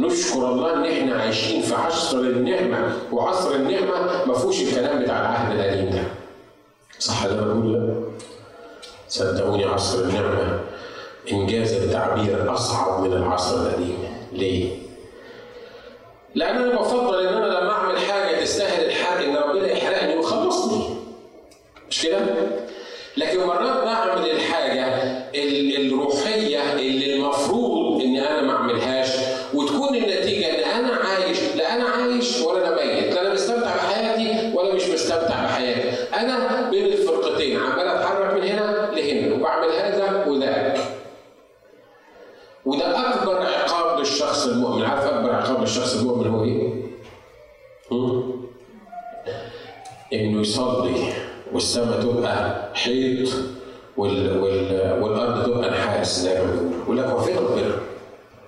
نشكر 0.00 0.48
الله 0.48 0.74
إن 0.74 0.84
إحنا 0.84 1.22
عايشين 1.22 1.62
في 1.62 1.74
عصر 1.74 2.18
النعمة 2.18 2.92
وعصر 3.12 3.54
النعمة 3.54 4.24
ما 4.26 4.34
فيهوش 4.34 4.60
الكلام 4.62 5.02
بتاع 5.02 5.20
العهد 5.20 5.58
القديم 5.60 5.90
ده 5.90 6.02
صح 6.98 7.22
اللي 7.24 7.38
أنا 7.42 7.52
بقوله 7.52 8.02
صدقوني 9.08 9.64
عصر 9.64 9.98
النعمة 9.98 10.60
إنجاز 11.32 11.72
التعبير 11.72 12.54
أصعب 12.54 13.02
من 13.02 13.12
العصر 13.12 13.56
القديم 13.62 13.98
ليه؟ 14.32 14.70
لأن 16.34 16.56
أنا 16.56 16.80
بفضل 16.80 17.26
إن 17.26 17.34
أنا 17.34 17.46
لما 17.46 17.70
أعمل 17.72 17.98
حاجة 17.98 18.40
تستاهل 18.44 18.84
الحرق 18.86 19.24
إن 19.26 19.36
ربنا 19.36 19.66
يحرقني 19.72 20.16
ويخلصني. 20.16 20.96
مش 21.90 22.02
كده؟ 22.02 22.18
لكن 23.16 23.38
مرات 23.46 23.84
بعمل 23.84 24.30
الحاجة 24.30 24.86
ال- 25.34 25.86
الروحية 25.86 26.72
اللي 26.72 27.14
المفروض 27.14 28.02
ان 28.02 28.16
أنا 28.16 28.42
ما 28.42 28.52
اعملهاش 28.52 29.08
وتكون 29.54 29.96
النتيجه 29.96 30.46
ان 30.46 30.84
أنا 30.84 30.94
عايش 30.96 31.38
لا 31.56 31.74
أنا 31.76 31.84
عايش 32.16 32.40
ولا 32.40 32.68
أنا 32.68 32.76
ميت 32.76 33.14
لا 33.14 33.20
أنا 33.20 33.34
مستمتع 33.34 33.76
بحياتي 33.76 34.56
ولا 34.56 34.74
مش 34.74 34.88
مستمتع 34.88 35.44
بحياتي 35.44 35.90
أنا 36.14 36.70
بين 36.70 36.84
الفرقتين 36.86 37.56
عمال 37.60 37.86
أتحرك 37.88 38.34
من 38.34 38.42
هنا 38.48 38.90
لهنا 38.94 39.34
وبعمل 39.34 39.68
هذا 39.72 40.24
وذاك 40.26 40.78
وده 42.64 43.14
أكبر 43.14 43.36
عقاب 43.42 43.98
للشخص 43.98 44.46
المؤمن 44.46 44.84
عارف 44.84 45.04
أكبر 45.04 45.30
عقاب 45.34 45.60
للشخص 45.60 45.94
المؤمن 45.96 46.26
هو 46.26 46.44
إيه؟ 46.44 46.86
إنه 50.12 50.40
يصلي 50.40 51.12
والسماء 51.52 52.00
تبقى 52.00 52.68
حيط 52.74 53.28
وال... 53.96 54.38
وال... 54.38 54.98
والأرض 55.02 55.44
تبقى 55.46 55.70
نحاس 55.70 56.20
زي 56.20 56.42
ما 56.42 56.50
بيقولوا 56.52 56.72
يقول 56.84 56.98
لك 56.98 57.04
هو 57.04 57.18
فين 57.20 57.36
ربنا؟ 57.36 57.74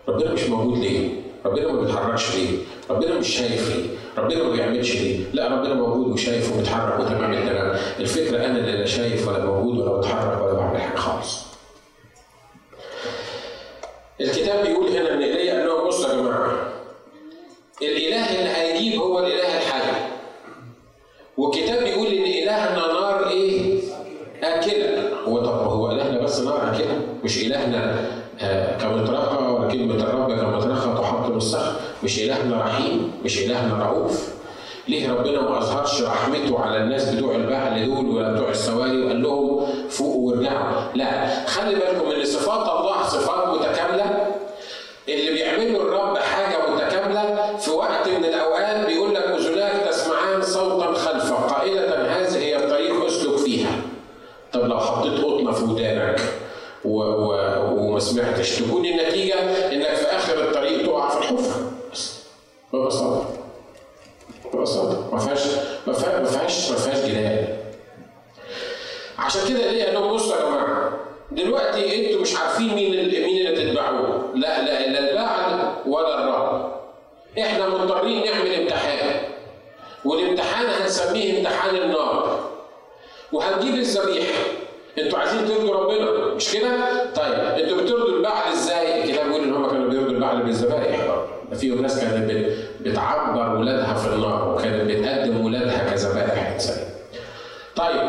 ربنا 0.09 0.33
مش 0.33 0.49
موجود 0.49 0.79
ليه؟ 0.79 1.18
ربنا 1.47 1.73
ما 1.73 1.81
بيتحركش 1.81 2.35
ليه؟ 2.37 2.59
ربنا 2.91 3.15
مش 3.19 3.29
شايف 3.29 3.77
ليه؟ 3.77 3.87
ربنا 4.19 4.43
ما 4.43 4.51
بيعملش 4.53 4.97
ليه؟ 4.97 5.25
لا 5.33 5.49
ربنا 5.49 5.75
موجود 5.75 6.13
وشايف 6.13 6.53
وبيتحرك 6.55 7.01
وتمام 7.01 7.33
التمام، 7.33 7.77
الفكرة 8.01 8.37
أنا 8.47 8.59
اللي 8.59 8.73
لا 8.73 8.87
شايف 8.87 9.29
ولا 9.29 9.45
موجود 9.45 9.79
ولا 9.79 9.97
بتحرك 9.99 10.43
ولا 10.43 10.53
بعمل 10.53 10.81
حاجة 10.81 10.97
خالص. 10.97 11.39
الكتاب 14.21 14.67
بيقول 14.67 14.89
هنا 14.89 15.15
إن 15.15 15.23
ايليا 15.23 15.55
قال 15.59 15.67
لهم 15.69 15.89
بصوا 15.89 16.09
يا 16.11 16.15
جماعة 16.17 16.53
الإله 17.83 18.39
اللي 18.39 18.49
هيجيب 18.51 19.01
هو 19.01 19.19
الإله 19.19 19.57
الحي 19.59 19.91
والكتاب 21.37 21.85
بيقول 21.85 22.07
إن 22.07 22.25
إلهنا 22.25 22.87
نار 22.93 23.29
إيه؟ 23.29 23.81
آكلة 24.43 25.09
هو 25.29 25.39
طب 25.41 25.69
هو 25.69 25.93
إلهنا 25.93 26.21
بس 26.21 26.41
نار 26.41 26.71
آكلة 26.75 27.01
مش 27.25 27.43
إلهنا 27.47 28.01
آه 28.41 28.77
كمطرقة 28.79 29.53
ولا 29.53 29.69
كلمة 29.73 29.95
الرب 29.95 30.33
كمطرقه 30.41 31.01
تحط 31.03 31.31
بالصخر 31.31 31.81
مش 32.03 32.19
الهنا 32.19 32.61
رحيم 32.63 33.13
مش 33.25 33.39
الهنا 33.39 33.85
رؤوف. 33.87 34.29
ليه 34.89 35.13
ربنا 35.13 35.41
ما 35.41 35.59
أظهرش 35.59 36.03
رحمته 36.03 36.59
على 36.61 36.77
الناس 36.77 37.09
بتوع 37.15 37.35
البعل 37.37 37.87
دول 37.87 38.07
ولا 38.09 38.33
بتوع 38.33 38.51
السواري 38.51 39.03
وقال 39.05 39.23
لهم 39.23 39.67
فوقوا 39.91 40.31
وارجعوا؟ 40.33 40.93
لا. 40.95 41.47
خلي 41.47 41.75
بالكم 41.75 42.11
إن 42.11 42.25
صفات 42.25 42.69
الله 42.81 43.03
صفات 43.03 43.49
متكاملة. 43.59 44.27
اللي 45.09 45.31
بيعمله 45.31 45.77
الرب 45.83 46.19
حاجة 46.19 46.71
متكاملة 46.75 47.57
في 47.59 47.71
وقت 47.71 48.09
من 48.09 48.25
الأوقات 48.25 48.87
بيقول 48.87 49.15
لك 49.15 49.23
أذناك 49.23 49.89
تسمعان 49.89 50.43
صوتا 50.43 50.93
خلفك. 50.93 51.35
قائله 51.53 51.95
هذه 52.19 52.37
هي 52.39 52.57
الطريق 52.57 53.05
أسلك 53.07 53.37
فيها. 53.37 53.71
طب 54.53 54.61
لو 54.67 54.79
حطيت 54.81 55.25
قطنة 55.25 55.53
في 55.53 55.65
ودانك 55.65 56.21
و... 56.85 56.99
و... 57.03 57.35
وما 57.73 58.01
سمعتش 58.01 58.57
تكون 58.59 58.85
النتيجه 58.87 59.35
انك 59.73 59.95
في 59.95 60.07
اخر 60.07 60.41
الطريق 60.49 60.87
تقع 60.87 61.09
في 61.09 61.19
الحفره 61.19 61.73
بس 61.93 62.13
ببساطه 62.73 63.25
ببساطه 64.55 65.09
ما 65.13 65.19
فيهاش 65.19 65.41
ما 65.87 65.93
فيهاش 65.93 66.71
ما 66.71 66.77
فيهاش 66.77 67.05
جدال 67.05 67.57
عشان 69.19 69.41
كده 69.49 69.71
ليه؟ 69.71 69.91
لهم 69.91 70.15
بصوا 70.15 70.37
يا 70.37 70.43
جماعة 70.43 70.93
دلوقتي 71.31 72.07
أنتوا 72.07 72.21
مش 72.23 72.37
عارفين 72.37 72.75
مين 72.75 72.95
اللي 72.95 73.27
مين 73.27 73.47
اللي 73.47 73.71
تتبعوه. 73.71 74.33
لا 74.35 74.63
لا 74.65 74.87
لا 74.87 74.99
البعل 75.11 75.73
ولا 75.87 76.25
الرب 76.25 76.73
إحنا 77.39 77.69
مضطرين 77.69 78.25
نعمل 78.25 78.55
امتحان. 78.55 79.21
والامتحان 80.05 80.67
هنسميه 80.67 81.39
امتحان 81.39 81.77
النار. 81.77 82.41
وهنجيب 83.33 83.75
الذبيحة. 83.75 84.39
أنتوا 84.99 85.19
عايزين 85.19 85.49
ترضوا 85.49 85.75
ربنا 85.75 86.35
مش 86.35 86.53
كده؟ 86.53 86.71
طيب 87.15 87.35
أنتوا 87.35 87.77
بترضوا 87.77 88.09
البعل 88.17 88.53
إزاي؟ 88.53 89.05
الكتاب 89.05 89.27
بيقول 89.27 89.43
إن 89.43 89.53
هم 89.55 89.71
كانوا 89.71 89.91
بيرضوا 89.91 90.11
البعل 90.11 90.43
بالذبائح. 90.43 91.08
فيهم 91.55 91.83
ناس 91.83 92.01
كانت 92.01 92.31
بت- 92.31 92.53
بتعبر 92.81 93.57
ولادها 93.57 93.95
في 93.95 94.15
النار 94.15 94.55
وكانت 94.55 94.91
بتقدم 94.91 95.45
ولادها 95.45 95.91
كذبائح 95.91 96.53
انسانيه. 96.53 96.89
طيب 97.77 98.08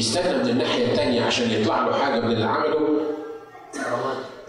يستنى 0.00 0.38
من 0.42 0.48
الناحية 0.50 0.84
الثانية 0.86 1.22
عشان 1.24 1.50
يطلع 1.50 1.86
له 1.86 1.92
حاجة 1.92 2.20
من 2.20 2.32
اللي 2.32 2.44
عمله. 2.44 2.78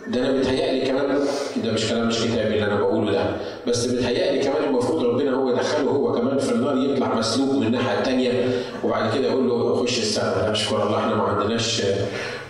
ده 0.08 0.20
أنا 0.20 0.32
متهيألي 0.32 0.82
كمان 0.86 1.20
ده 1.64 1.72
مش 1.72 1.90
كلام 1.90 2.08
مش 2.08 2.16
كتابي 2.18 2.54
اللي 2.54 2.64
أنا 2.66 2.76
بقوله 2.76 3.12
ده. 3.12 3.26
بس 3.68 3.88
متهيألي 3.88 4.40
كمان 4.44 4.64
المفروض 4.64 5.04
ربنا 5.04 5.32
هو 5.32 5.50
يدخله 5.50 5.90
هو 5.90 6.12
كمان 6.12 6.38
في 6.40 6.52
النار 6.52 6.78
يطلع 6.78 7.14
مسلوب 7.16 7.56
من 7.56 7.64
الناحية 7.68 8.00
الثانية 8.00 8.50
وبعد 8.84 9.14
كده 9.18 9.28
يقول 9.28 9.50
له 9.50 9.76
خش 9.84 9.98
السماء. 9.98 10.52
اشكر 10.52 10.84
الله 10.88 11.00
إحنا 11.00 11.16
ما 11.16 11.24
عندناش 11.24 11.82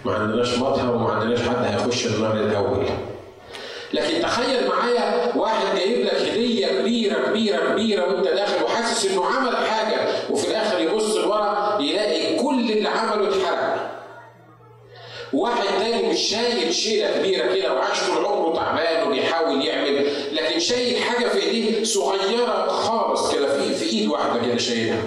ما 0.05 0.13
عندناش 0.13 0.57
مطهر 0.59 0.95
وما 0.95 1.09
عندناش 1.13 1.39
حد 1.41 1.65
هيخش 1.65 2.05
النار 2.05 2.33
الأول. 2.33 2.85
لكن 3.93 4.21
تخيل 4.21 4.67
معايا 4.67 5.35
واحد 5.37 5.77
جايب 5.77 6.05
لك 6.05 6.13
هدية 6.15 6.67
كبيرة 6.81 7.19
كبيرة 7.29 7.69
كبيرة 7.71 8.07
وأنت 8.07 8.27
داخل 8.27 8.63
وحاسس 8.63 9.11
إنه 9.11 9.25
عمل 9.25 9.55
حاجة. 9.55 9.97
واحد 15.33 15.63
تاني 15.79 16.09
مش 16.09 16.19
شايل 16.19 16.73
شيلة 16.73 17.17
كبيرة 17.17 17.55
كده 17.55 17.73
وعاش 17.73 18.03
طول 18.09 18.25
عمره 18.25 18.55
تعبان 18.55 19.07
وبيحاول 19.07 19.65
يعمل 19.65 20.05
لكن 20.31 20.59
شايل 20.59 20.97
حاجة 21.03 21.27
في 21.27 21.39
إيديه 21.43 21.83
صغيرة 21.83 22.67
خالص 22.67 23.35
كده 23.35 23.57
في 23.59 23.73
في 23.73 23.89
إيد 23.89 24.09
واحدة 24.09 24.41
كده 24.45 24.57
شايلها. 24.57 25.01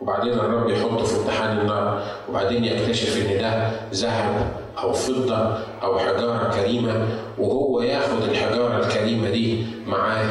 وبعدين 0.00 0.32
الرب 0.32 0.68
يحطه 0.70 1.04
في 1.04 1.16
امتحان 1.16 1.58
النار 1.58 2.02
وبعدين 2.28 2.64
يكتشف 2.64 3.16
إن 3.16 3.38
ده 3.38 3.70
ذهب 3.94 4.52
أو 4.78 4.92
فضة 4.92 5.58
أو 5.82 5.98
حجارة 5.98 6.50
كريمة 6.54 7.08
وهو 7.38 7.82
ياخد 7.82 8.22
الحجارة 8.22 8.86
الكريمة 8.86 9.30
دي 9.30 9.64
معاه 9.86 10.26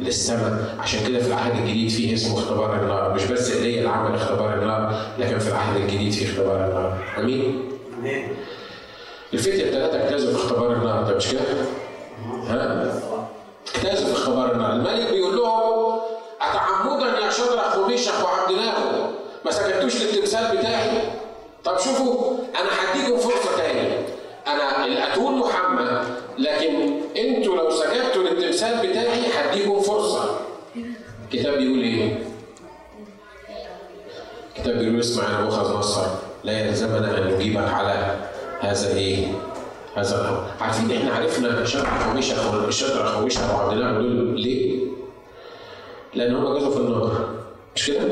للسماء. 0.00 0.74
عشان 0.78 1.00
كده 1.08 1.18
في 1.18 1.26
العهد 1.28 1.56
الجديد 1.58 1.90
فيه 1.90 2.14
اسمه 2.14 2.38
اختبار 2.38 2.82
النار. 2.82 3.14
مش 3.14 3.24
بس 3.24 3.50
ايليا 3.50 3.78
اللي 3.78 3.88
عمل 3.90 4.14
اختبار 4.14 4.54
النار 4.54 5.02
لكن 5.18 5.38
في 5.38 5.48
العهد 5.48 5.76
الجديد 5.80 6.12
فيه 6.12 6.26
اختبار 6.26 6.64
النار. 6.68 6.98
آمين؟ 7.18 7.60
الفتية 9.34 9.64
الثلاثة 9.64 10.04
اجتازوا 10.04 10.30
في 10.32 10.36
اختبار 10.44 10.72
النار 10.72 11.02
ده 11.04 11.16
مش 11.16 11.28
كده؟ 11.28 11.40
ها؟ 12.48 12.92
اجتازوا 13.74 14.06
في 14.06 14.12
اختبار 14.12 14.52
النار 14.52 14.72
الملك 14.72 15.10
بيقول 15.12 15.36
لهم 15.36 16.00
أتعمدا 16.40 17.18
يا 17.18 17.30
شدرخ 17.30 17.78
وميشخ 17.78 18.24
وعبدناه 18.24 19.10
ما 19.44 19.50
سجدتوش 19.50 20.02
للتمثال 20.02 20.56
بتاعي؟ 20.58 20.90
طب 21.64 21.78
شوفوا 21.78 22.36
أنا 22.60 22.68
هديكم 22.92 23.18
فرصة 23.18 23.56
تاني 23.56 23.92
أنا 24.46 24.84
الأتون 24.86 25.38
محمد 25.38 26.04
لكن 26.38 27.00
أنتوا 27.16 27.56
لو 27.56 27.70
سجدتوا 27.70 28.22
للتمثال 28.22 28.88
بتاعي 28.90 29.20
هديكم 29.34 29.80
فرصة 29.80 30.30
الكتاب 31.24 31.58
بيقول 31.58 31.78
إيه؟ 31.82 32.22
الكتاب 34.56 34.78
بيقول 34.78 35.00
إسمع 35.00 35.24
يا 35.24 35.40
نبوخذ 35.40 35.76
نصر 35.78 36.06
لا 36.44 36.52
يلزمنا 36.66 37.18
أن 37.18 37.34
نجيبك 37.34 37.68
على 37.68 38.16
هذا 38.60 38.88
إيه؟ 38.96 39.26
هذا 39.96 40.20
الأمر 40.20 40.44
عارفين 40.60 40.92
إحنا 40.92 41.12
عرفنا 41.14 41.64
شدرخ 41.64 42.08
وميشخ 42.10 42.70
شدرخ 42.70 43.18
وميشخ 43.18 43.54
وعبدناه 43.54 43.92
دول 43.92 44.40
ليه؟ 44.40 44.78
لأن 46.14 46.34
هم 46.36 46.54
جازوا 46.54 46.70
في 46.70 46.76
النار 46.76 47.28
مش 47.76 47.86
كده؟ 47.86 48.08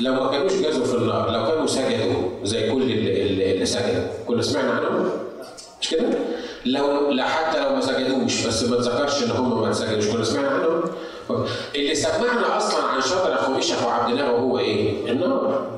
لو 0.00 0.12
ما 0.14 0.30
كانوش 0.30 0.52
جازوا 0.52 0.84
في 0.84 0.94
النار 0.94 1.30
لو 1.30 1.46
كانوا 1.46 1.66
سجدوا 1.66 2.22
زي 2.42 2.70
كل 2.70 2.82
اللي, 2.82 3.52
اللي 3.52 3.66
سجدوا 3.66 4.04
كنا 4.26 4.42
سمعنا 4.42 4.70
عنهم 4.70 5.10
مش 5.80 5.90
كده؟ 5.90 6.04
لو 6.66 7.10
لا 7.10 7.24
حتى 7.24 7.60
لو 7.60 7.74
ما 7.74 7.80
سجدوش 7.80 8.46
بس 8.46 8.64
ما 8.64 8.76
تذكرش 8.76 9.22
إن 9.22 9.30
هم 9.30 9.62
ما 9.62 9.72
سجدوش 9.72 10.08
كنا 10.08 10.24
سمعنا 10.24 10.48
عنهم 10.48 10.82
اللي 11.74 11.94
سمعنا 11.94 12.56
أصلا 12.56 12.84
عن 12.84 13.00
شطر 13.00 13.50
وميشخ 13.50 13.86
وعبدناه 13.86 14.30
هو 14.30 14.58
إيه؟ 14.58 15.10
النار 15.10 15.75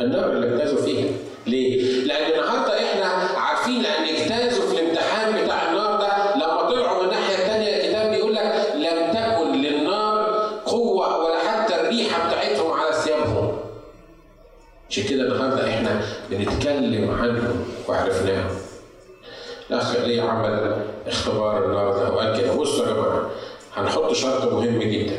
النار 0.00 0.32
اللي 0.32 0.54
اجتازوا 0.54 0.82
فيها 0.82 1.08
ليه؟ 1.46 2.04
لأن 2.04 2.32
النهارده 2.32 2.78
إحنا 2.84 3.04
عارفين 3.40 3.82
لأن 3.82 4.04
اجتازوا 4.04 4.68
في 4.68 4.80
الامتحان 4.80 5.44
بتاع 5.44 5.68
النار 5.70 6.00
ده 6.00 6.34
لما 6.36 6.62
طلعوا 6.70 6.98
من 7.02 7.04
الناحيه 7.08 7.34
الثانية 7.34 7.76
الكتاب 7.76 8.10
بيقول 8.10 8.34
لك 8.34 8.72
لم 8.74 9.12
تكن 9.12 9.52
للنار 9.62 10.26
قوة 10.66 11.24
ولا 11.24 11.38
حتى 11.38 11.80
الريحة 11.80 12.28
بتاعتهم 12.28 12.72
على 12.72 12.92
ثيابهم. 12.92 13.56
عشان 14.90 15.04
كده 15.04 15.22
النهارده 15.22 15.68
إحنا 15.68 16.00
بنتكلم 16.30 17.10
عنهم 17.10 17.64
وعرفناهم. 17.88 18.50
الاخ 19.70 19.96
ليه 19.96 20.22
عمل 20.22 20.76
اختبار 21.06 21.64
النار 21.64 21.92
ده 21.98 22.12
وقال 22.12 22.40
كده 22.40 22.52
بصوا 22.54 22.86
يا 22.86 22.92
جماعة 22.92 23.30
هنحط 23.76 24.12
شرط 24.12 24.52
مهم 24.52 24.78
جدا. 24.82 25.18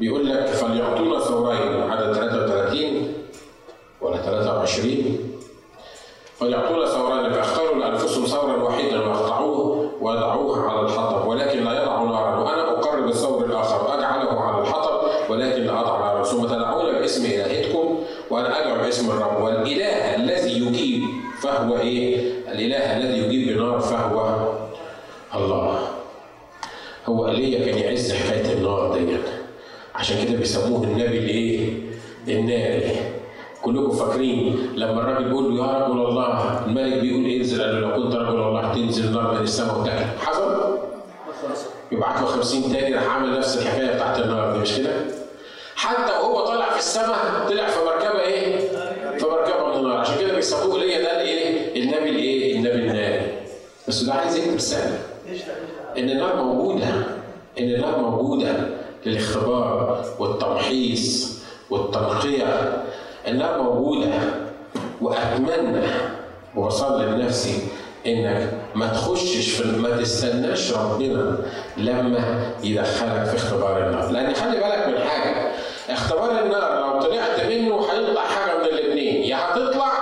بيقول 0.00 0.28
لك 0.30 0.46
فليعطونا 0.46 1.20
ثورين 1.20 1.82
عدد 1.90 2.12
33 2.12 3.12
ولا 4.00 4.16
23 4.16 5.18
فليعطونا 6.38 6.86
ثوران 6.86 7.32
فاختاروا 7.32 7.78
لانفسهم 7.78 8.26
ثورا 8.26 8.56
واحدا 8.56 9.00
واقطعوه 9.00 9.90
ويضعوه 10.00 10.70
على 10.70 10.80
الحطب. 10.80 11.26
ولكن 11.28 11.64
لا 11.64 11.82
يضعوا 11.82 12.08
نارا 12.08 12.36
وأنا 12.36 12.70
اقرب 12.70 13.08
الثور 13.08 13.44
الآخر 13.44 13.84
واجعله 13.90 14.40
على 14.40 14.62
الحطب. 14.62 15.00
ولكن 15.30 15.62
لا 15.62 15.80
اضع 15.80 15.98
نارا 15.98 16.22
ثم 16.24 16.46
تدعون 16.46 16.92
باسم 16.92 17.24
الهتكم 17.24 18.00
وأنا 18.30 18.62
ادعو 18.62 18.76
باسم 18.84 19.10
الرب. 19.10 19.42
والاله 19.42 20.14
الذي 20.16 20.66
يجيب 20.66 21.02
فهو 21.42 21.76
إيه؟ 21.78 22.32
الاله 22.48 22.96
الذي 22.96 23.18
يجيب 23.18 23.56
بنار 23.56 23.80
فهو 23.80 24.48
الله. 25.34 25.78
هو 27.06 27.28
ايليا 27.28 27.64
كان 27.66 27.78
يعز 27.78 28.12
حكايه 28.12 28.52
النار 28.52 28.92
ديت 28.98 29.20
عشان 29.98 30.24
كده 30.24 30.38
بيسموه 30.38 30.84
النبي 30.84 31.18
الايه؟ 31.18 31.72
الناري. 32.28 32.96
كلكم 33.62 33.90
فاكرين 33.90 34.72
لما 34.76 35.00
الراجل 35.00 35.24
بيقول 35.24 35.56
له 35.58 35.66
يا 35.66 35.78
رجل 35.86 35.92
الله 36.00 36.64
الملك 36.66 37.00
بيقول 37.00 37.24
انزل 37.26 37.62
قال 37.62 37.74
له 37.74 37.80
لو 37.88 38.02
كنت 38.02 38.14
رجل 38.14 38.38
الله 38.40 38.74
تنزل 38.74 39.12
نار 39.12 39.34
من 39.34 39.40
السماء 39.42 39.80
وتاكل 39.80 40.04
حصل؟ 40.20 40.78
يبعت 41.92 42.20
له 42.20 42.26
50 42.26 42.72
تاني 42.72 42.94
راح 42.94 43.06
عامل 43.08 43.38
نفس 43.38 43.58
الحكاية 43.58 43.94
بتاعت 43.94 44.18
النار 44.18 44.52
دي 44.52 44.58
مش 44.58 44.76
كده؟ 44.76 44.90
حتى 45.76 46.12
وهو 46.12 46.44
طالع 46.46 46.70
في 46.70 46.78
السماء 46.78 47.46
طلع 47.48 47.66
في 47.66 47.78
مركبة 47.86 48.20
إيه؟ 48.20 48.58
في 49.18 49.24
مركبة 49.26 49.68
من 49.68 49.76
النار 49.76 49.96
عشان 49.98 50.18
كده 50.20 50.34
بيسموه 50.34 50.78
ليا 50.78 51.02
ده 51.02 51.20
الايه؟ 51.20 51.82
النبي 51.82 52.10
الايه؟ 52.10 52.56
النبي 52.56 52.74
الناري 52.90 53.32
بس 53.88 54.02
ده 54.02 54.14
عايز 54.14 54.36
يكتب 54.36 54.54
رساله 54.54 54.98
إن 55.98 56.10
النار 56.10 56.36
موجودة 56.36 56.86
إن 57.58 57.64
النار 57.74 57.98
موجودة 57.98 58.56
للاختبار 59.06 60.04
والتمحيص 60.18 61.38
والتنقيه 61.70 62.82
النار 63.28 63.62
موجودة 63.62 64.12
وأتمنى 65.00 65.82
وبصلي 66.56 67.06
لنفسي 67.06 67.58
إنك 68.06 68.52
ما 68.74 68.88
تخشش 68.88 69.50
في 69.50 69.68
ما 69.68 69.96
تستناش 69.96 70.72
ربنا 70.72 71.38
لما 71.76 72.52
يدخلك 72.62 73.24
في 73.24 73.36
اختبار 73.36 73.86
النار، 73.86 74.10
لأن 74.10 74.34
خلي 74.34 74.60
بالك 74.60 74.88
من 74.88 74.98
حاجة 75.08 75.52
اختبار 75.88 76.30
النار 76.44 76.80
لو 76.80 77.00
طلعت 77.00 77.40
منه 77.40 77.80
هيطلع 77.92 78.22
حاجة 78.24 78.58
من 78.58 78.64
الاثنين، 78.64 79.22
يا 79.22 79.36
هتطلع 79.36 79.92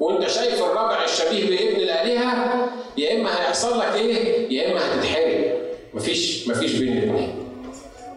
وأنت 0.00 0.28
شايف 0.28 0.62
الرجع 0.62 1.04
الشبيه 1.04 1.44
بابن 1.50 1.80
الآلهة 1.80 2.68
يا 2.96 3.20
إما 3.20 3.30
هيحصل 3.30 3.78
لك 3.80 3.94
إيه؟ 3.94 4.52
يا 4.58 4.72
إما 4.72 4.80
هتتحرق. 4.80 5.58
مفيش 5.94 6.48
مفيش 6.48 6.72
بين 6.78 6.98
الاثنين. 6.98 7.47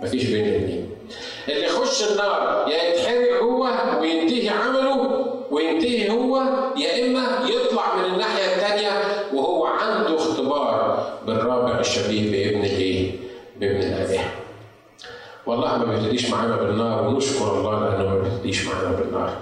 مفيش 0.02 0.26
بين 0.26 0.45
الاثنين. 0.45 0.89
اللي 1.47 1.66
يخش 1.66 2.12
النار 2.12 2.66
يا 2.68 2.84
يتحرق 2.84 3.41
هو 3.43 3.68
وينتهي 4.02 4.49
عمله 4.49 5.26
وينتهي 5.52 6.10
هو 6.10 6.38
يا 6.78 7.06
إما 7.06 7.49
يطلع 7.49 7.95
من 7.95 8.06
الناحية 8.14 8.56
الثانية 8.56 8.89
وهو 9.34 9.66
عنده 9.66 10.16
اختبار 10.16 11.10
بالرابع 11.28 11.80
الشبيه 11.80 12.32
بابن 12.32 12.66
الايه؟ 12.66 13.12
بابن 13.60 13.78
الالهه. 13.78 14.32
والله 15.45 15.78
ما 15.78 15.86
بيبتديش 15.86 16.30
معانا 16.30 16.56
بالنار 16.56 17.08
ونشكر 17.08 17.52
الله 17.58 17.80
لأنه 17.80 18.10
ما 18.10 18.20
بيبتديش 18.20 18.68
معانا 18.68 18.91
بالنار. 18.91 19.38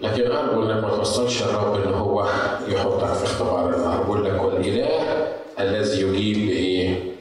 لكن 0.00 0.30
ارجو 0.30 0.62
انك 0.62 0.84
ما 0.84 0.96
توصلش 0.96 1.42
الرب 1.42 1.86
إن 1.86 1.94
هو 1.94 2.26
يحطك 2.68 3.12
في 3.12 3.24
اختبار 3.24 3.74
النار، 3.74 4.02
بقول 4.02 4.24
لك 4.24 4.42
والإله 4.44 5.28
الذي 5.60 6.00
يجيب 6.02 6.46
بإيه؟ 6.46 7.12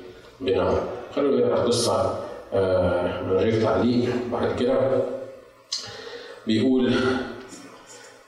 بنار. 0.42 0.93
خلونا 1.16 1.46
نقرا 1.46 1.64
قصه 1.64 2.20
من 3.24 3.38
غير 3.38 3.62
تعليق. 3.62 4.10
بعد 4.32 4.56
كده 4.60 5.02
بيقول 6.48 6.94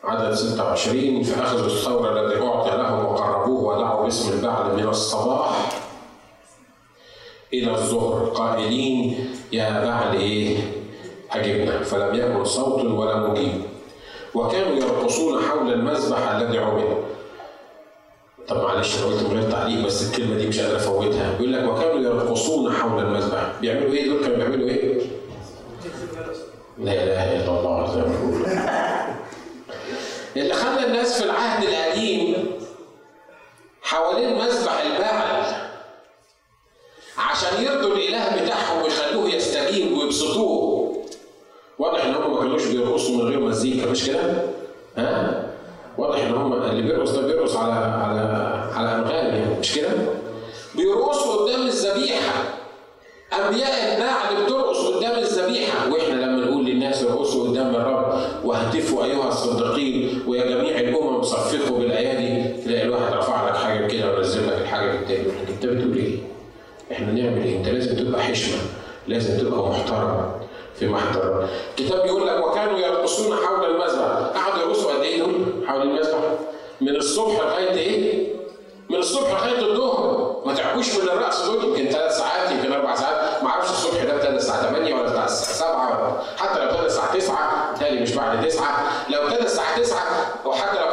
عدد 0.03 0.33
26 0.33 1.23
فأخذوا 1.23 1.65
الثور 1.65 2.19
الذي 2.19 2.41
أعطي 2.41 2.77
لهم 2.77 3.05
وقربوه 3.05 3.63
ودعوا 3.63 4.03
باسم 4.03 4.33
البعل 4.33 4.75
من 4.75 4.87
الصباح 4.87 5.81
إلى 7.53 7.71
الظهر. 7.71 8.25
قائلين 8.25 9.29
يا 9.51 9.85
بعل 9.85 10.15
إيه؟ 10.15 10.57
أجبنا. 11.31 11.83
فلم 11.83 12.15
يكن 12.15 12.45
صوت 12.45 12.85
ولا 12.85 13.15
مجيب. 13.15 13.61
وكانوا 14.35 14.75
يرقصون 14.75 15.43
حول 15.43 15.73
المذبح 15.73 16.31
الذي 16.31 16.57
عمل. 16.57 16.97
طب 18.47 18.57
معلش 18.63 18.97
أنا 18.97 19.05
قلت 19.05 19.23
من 19.23 19.39
غير 19.39 19.51
تعليق 19.51 19.85
بس 19.85 20.03
الكلمة 20.09 20.35
دي 20.37 20.47
مش 20.47 20.59
قادر 20.59 20.75
أفوتها. 20.75 21.37
بيقول 21.37 21.53
لك 21.53 21.63
وكانوا 21.63 22.01
يرقصون 22.01 22.73
حول 22.73 23.03
المذبح. 23.03 23.51
بيعملوا 23.61 23.93
إيه؟ 23.93 24.09
دول 24.09 24.21
كانوا 24.21 24.37
بيعملوا 24.37 24.69
إيه؟ 24.69 25.01
لا 26.79 26.91
إله 27.03 27.35
إلا 27.35 27.59
الله 27.59 27.93
زي 27.93 28.01
ما 28.01 29.15
اللي 30.35 30.53
خلى 30.53 30.85
الناس 30.87 31.19
في 31.21 31.25
العهد 31.25 31.63
القديم 31.63 32.35
حوالين 33.81 34.35
مذبح 34.39 34.81
البعل 34.81 35.45
عشان 37.17 37.63
يرضوا 37.63 37.95
الاله 37.95 38.43
بتاعهم 38.43 38.81
ويخلوه 38.83 39.29
يستجيب 39.29 39.97
ويبسطوه. 39.97 41.05
واضح 41.79 42.05
إن 42.05 42.13
هم 42.15 42.33
ما 42.33 42.39
كانوش 42.39 42.65
بيرقصوا 42.65 43.15
من 43.15 43.21
غير 43.29 43.39
مزيكا 43.39 43.91
مش 43.91 44.05
كده؟ 44.07 44.19
ها؟ 44.97 45.44
واضح 45.97 46.23
إن 46.23 46.33
هم 46.33 46.53
اللي 46.53 46.81
بيرقص 46.81 47.11
ده 47.11 47.27
بيرقص 47.27 47.55
على 47.55 47.73
على 47.73 48.19
على 48.75 48.95
انغام 48.95 49.25
يعني 49.35 49.59
مش 49.59 49.75
كده؟ 49.75 49.89
بيرقصوا 50.75 51.35
قدام 51.45 51.61
الذبيحة. 51.67 52.43
أنبياء 53.33 53.95
البعل 53.95 54.45
بترقص 54.45 54.77
قدام 54.87 55.19
الذبيحة. 55.19 55.91
وإحنا 55.93 56.13
لما 56.13 56.45
نقول 56.45 56.65
للناس 56.65 57.03
ارقصوا 57.03 57.49
قدام 57.49 57.75
الرب 57.75 58.19
واهتفوا 58.43 59.05
أيها 59.05 59.27
الصديقين 59.27 60.23
ويا 60.27 60.45
جميع 60.45 60.79
الأمم 60.79 61.21
صفقوا 61.23 61.79
بالأيادي. 61.79 62.61
تلاقي 62.63 62.83
الواحد 62.83 63.13
رفع 63.13 63.49
لك 63.49 63.55
حاجة 63.55 63.87
كده 63.87 64.15
ونزل 64.15 64.47
لك 64.47 64.57
الحاجة 64.61 64.91
لك 64.91 65.11
أنت 65.49 65.65
بتقول 65.65 65.97
إيه؟ 65.97 66.17
إحنا 66.91 67.11
نعمل 67.11 67.43
إيه؟ 67.43 67.57
أنت 67.57 67.67
لازم 67.69 67.95
تبقى 67.95 68.21
حشمة. 68.23 68.57
لازم 69.07 69.37
تبقى 69.39 69.69
محترم. 69.69 70.31
في 70.79 70.87
محضر. 70.87 71.47
الكتاب 71.79 72.03
بيقول 72.03 72.27
لك 72.27 72.45
وكانوا 72.47 72.79
يرقصون 72.79 73.37
حول 73.37 73.65
المذبح. 73.65 74.39
قعدوا 74.41 74.63
يرقصوا 74.63 74.93
قد 74.93 75.01
إيه 75.01 75.23
حول 75.67 75.81
المذبح؟ 75.81 76.19
من 76.81 76.95
الصبح 76.95 77.39
لغاية 77.39 77.71
إيه؟ 77.71 78.33
من 78.89 78.95
الصبح 78.95 79.31
لغاية 79.31 79.59
الظهر. 79.71 80.35
ما 80.45 80.53
تعبوش 80.53 80.95
من 80.95 81.09
الرقص 81.09 81.45
دول. 81.45 81.63
يمكن 81.63 81.85
ثلاث 81.89 82.17
ساعات 82.17 82.51
يمكن 82.51 82.73
أربع 82.73 82.95
ساعات. 82.95 83.43
ما 83.43 83.49
أعرفش 83.49 83.69
الصبح 83.69 84.03
ده 84.03 84.15
ابتدى 84.15 84.35
الساعة 84.35 84.61
8 84.73 84.93
ولا 84.93 85.25
الساعة 85.25 85.27
7 85.27 86.23
حتى 86.37 86.59
لو 86.59 86.69
ابتدى 86.69 86.85
الساعة 86.85 87.13
9 87.17 87.75
تالي 87.79 87.99
مش 88.01 88.11
بعد 88.15 88.47
9 88.47 88.65
لو 89.09 89.21
ابتدى 89.21 89.43
الساعة 89.43 89.79
9 89.79 89.99
وحتى 90.45 90.79
لو 90.79 90.84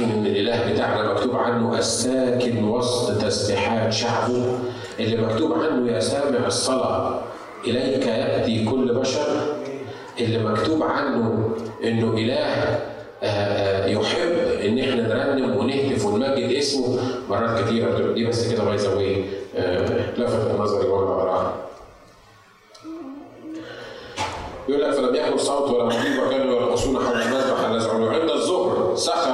عارفين 0.00 0.18
إن 0.18 0.26
الإله 0.26 0.72
بتاعنا 0.72 1.12
مكتوب 1.12 1.36
عنه 1.36 1.78
الساكن 1.78 2.64
وسط 2.64 3.22
تسبيحات 3.22 3.92
شعبه. 3.92 4.58
اللي 5.00 5.16
مكتوب 5.16 5.52
عنه 5.52 5.92
يا 5.92 6.00
سامع 6.00 6.46
الصلاة 6.46 7.20
إليك 7.64 8.06
يأتي 8.06 8.64
كل 8.64 8.94
بشر. 8.94 9.26
اللي 10.20 10.38
مكتوب 10.38 10.82
عنه 10.82 11.50
إنه 11.84 12.12
إله 12.14 12.78
يحب 13.86 14.32
إن 14.64 14.78
إحنا 14.78 15.02
نرنم 15.02 15.56
ونهتف 15.56 16.06
ونمجد 16.06 16.52
اسمه. 16.52 16.98
مرات 17.28 17.60
كثيره 17.64 18.12
دي 18.12 18.26
بس 18.26 18.52
كده 18.52 18.64
by 18.64 18.76
the 18.76 18.94
way 18.94 19.24
لفت 20.18 20.54
نظري 20.58 20.88
وأنا 20.88 21.06
بقرأها. 21.06 21.54
يقول 24.68 24.82
لك 24.82 24.90
فلم 24.90 25.14
يكن 25.14 25.38
صوت 25.38 25.70
ولا 25.70 25.84
مجيب 25.84 26.22
وكانوا 26.26 26.54
يرقصون 26.54 26.98
حول 26.98 27.22
المذبح 27.22 27.60
الذي 27.68 28.16
عند 28.20 28.30
الظهر 28.30 28.92
سخر 28.96 29.29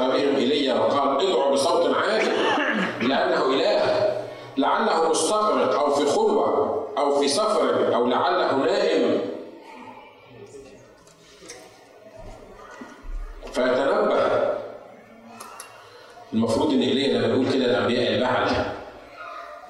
في 7.27 7.33
سفر 7.33 7.95
أو 7.95 8.07
لعله 8.07 8.57
نائم. 8.57 9.21
فيتنبه 13.53 14.31
المفروض 16.33 16.73
إن 16.73 16.81
ايليا 16.81 17.19
لما 17.19 17.27
يقول 17.35 17.53
كده 17.53 17.65
الانبياء 17.65 18.15
البعل 18.15 18.51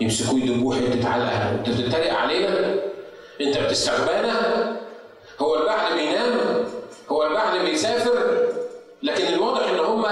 يمسكوه 0.00 0.38
يدبوه 0.38 0.76
حتة 0.76 1.08
علقه 1.08 1.50
أنت 1.50 1.68
بتتريق 1.68 2.14
علينا؟ 2.14 2.74
أنت 3.40 3.58
بتستغبانا 3.58 4.76
هو 5.40 5.56
البعل 5.56 5.94
بينام. 5.94 6.34
هو 7.10 7.26
البعل 7.26 7.58
بيسافر. 7.64 8.46
لكن 9.02 9.26
الواضح 9.34 9.68
إن 9.68 9.78
هم 9.78 10.06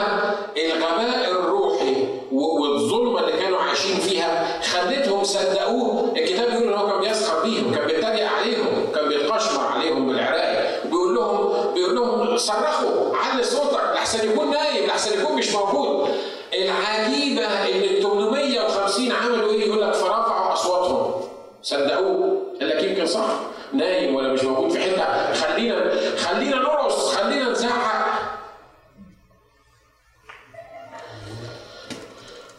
الغباء 0.57 1.31
الروحي 1.31 2.07
والظلمة 2.33 3.21
اللي 3.21 3.33
كانوا 3.33 3.59
عايشين 3.59 3.97
فيها 3.97 4.61
خلتهم 4.63 5.25
صدقوه. 5.25 6.13
الكتاب 6.17 6.51
بيقول 6.51 6.73
إن 6.73 6.79
هو 6.79 6.91
كان 6.91 7.01
بيسخر 7.01 7.43
بيهم 7.43 7.75
كان 7.75 7.87
بيتريق 7.87 8.29
عليهم 8.29 8.93
كان 8.95 9.09
بيتقشمر 9.09 9.67
عليهم 9.67 10.07
بالعراق 10.09 10.81
وبيقول 10.87 11.95
لهم 11.95 12.24
صرخوا. 12.39 13.17
علي 13.17 13.43
صوتك 13.45 13.81
لحسن 13.95 14.31
يكون 14.31 14.51
نايم 14.51 14.87
لحسن 14.87 15.21
يكون 15.21 15.37
مش 15.39 15.53
موجود. 15.55 16.09
العجيبة 16.55 17.47
إن 17.47 17.83
ال 17.83 18.03
850 18.03 19.13
عملوا 19.13 19.51
إيه؟ 19.53 19.67
يقول 19.69 19.83
لك 19.83 19.93
فرفعوا 19.95 20.53
أصواتهم. 20.53 21.21
صدقوه. 21.63 22.43
قال 22.61 22.69
لك 22.69 22.83
يمكن 22.85 23.07
صح. 23.07 23.27
نايم 23.73 24.15
ولا 24.15 24.33
مش 24.33 24.45
موجود 24.45 24.71
في 24.71 24.81
حتة. 24.81 25.33
خلينا 25.35 25.91
خلينا 26.17 26.57
نرقص. 26.57 27.15
خلينا 27.15 27.51
نزعق. 27.51 28.05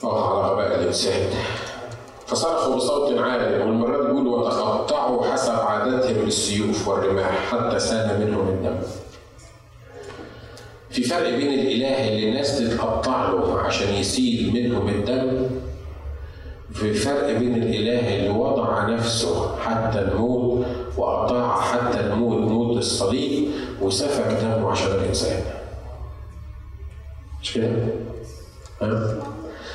آه 0.04 0.44
على 0.44 0.54
غباء 0.54 0.80
الإنسان. 0.80 1.30
فصرخوا 2.28 2.76
بصوت 2.76 3.20
عال 3.20 3.62
والمرة 3.62 3.98
دي 4.02 4.08
بيقولوا 4.08 4.38
وتقطعوا 4.38 5.26
حسب 5.34 5.52
عادتهم 5.60 6.14
بالسيوف 6.14 6.88
والرماح 6.88 7.32
حتى 7.52 7.80
سال 7.80 8.20
منهم 8.28 8.48
الدم. 8.48 8.78
في 10.96 11.04
فرق 11.04 11.30
بين 11.30 11.54
الإله 11.60 12.10
اللي 12.10 12.30
الناس 12.30 12.60
تتقطع 12.60 13.30
له 13.30 13.60
عشان 13.60 13.93
يسيل 13.93 14.52
منهم 14.54 14.88
الدم 14.89 15.50
في 16.74 16.93
فرق 16.93 17.32
بين 17.38 17.56
الإله 17.64 18.16
اللي 18.18 18.30
وضع 18.30 18.89
نفسه 18.89 19.58
حتى 19.60 20.00
الموت 20.00 20.66
واطاع 20.98 21.62
حتى 21.62 22.00
الموت 22.00 22.52
موت 22.52 22.78
الصليب 22.78 23.50
وسفك 23.82 24.38
دمه 24.41 24.72
عشان 24.72 24.91
الإنسان. 24.91 25.43
مش 27.41 27.54
كده؟ 27.54 27.68
ها؟ 28.82 29.24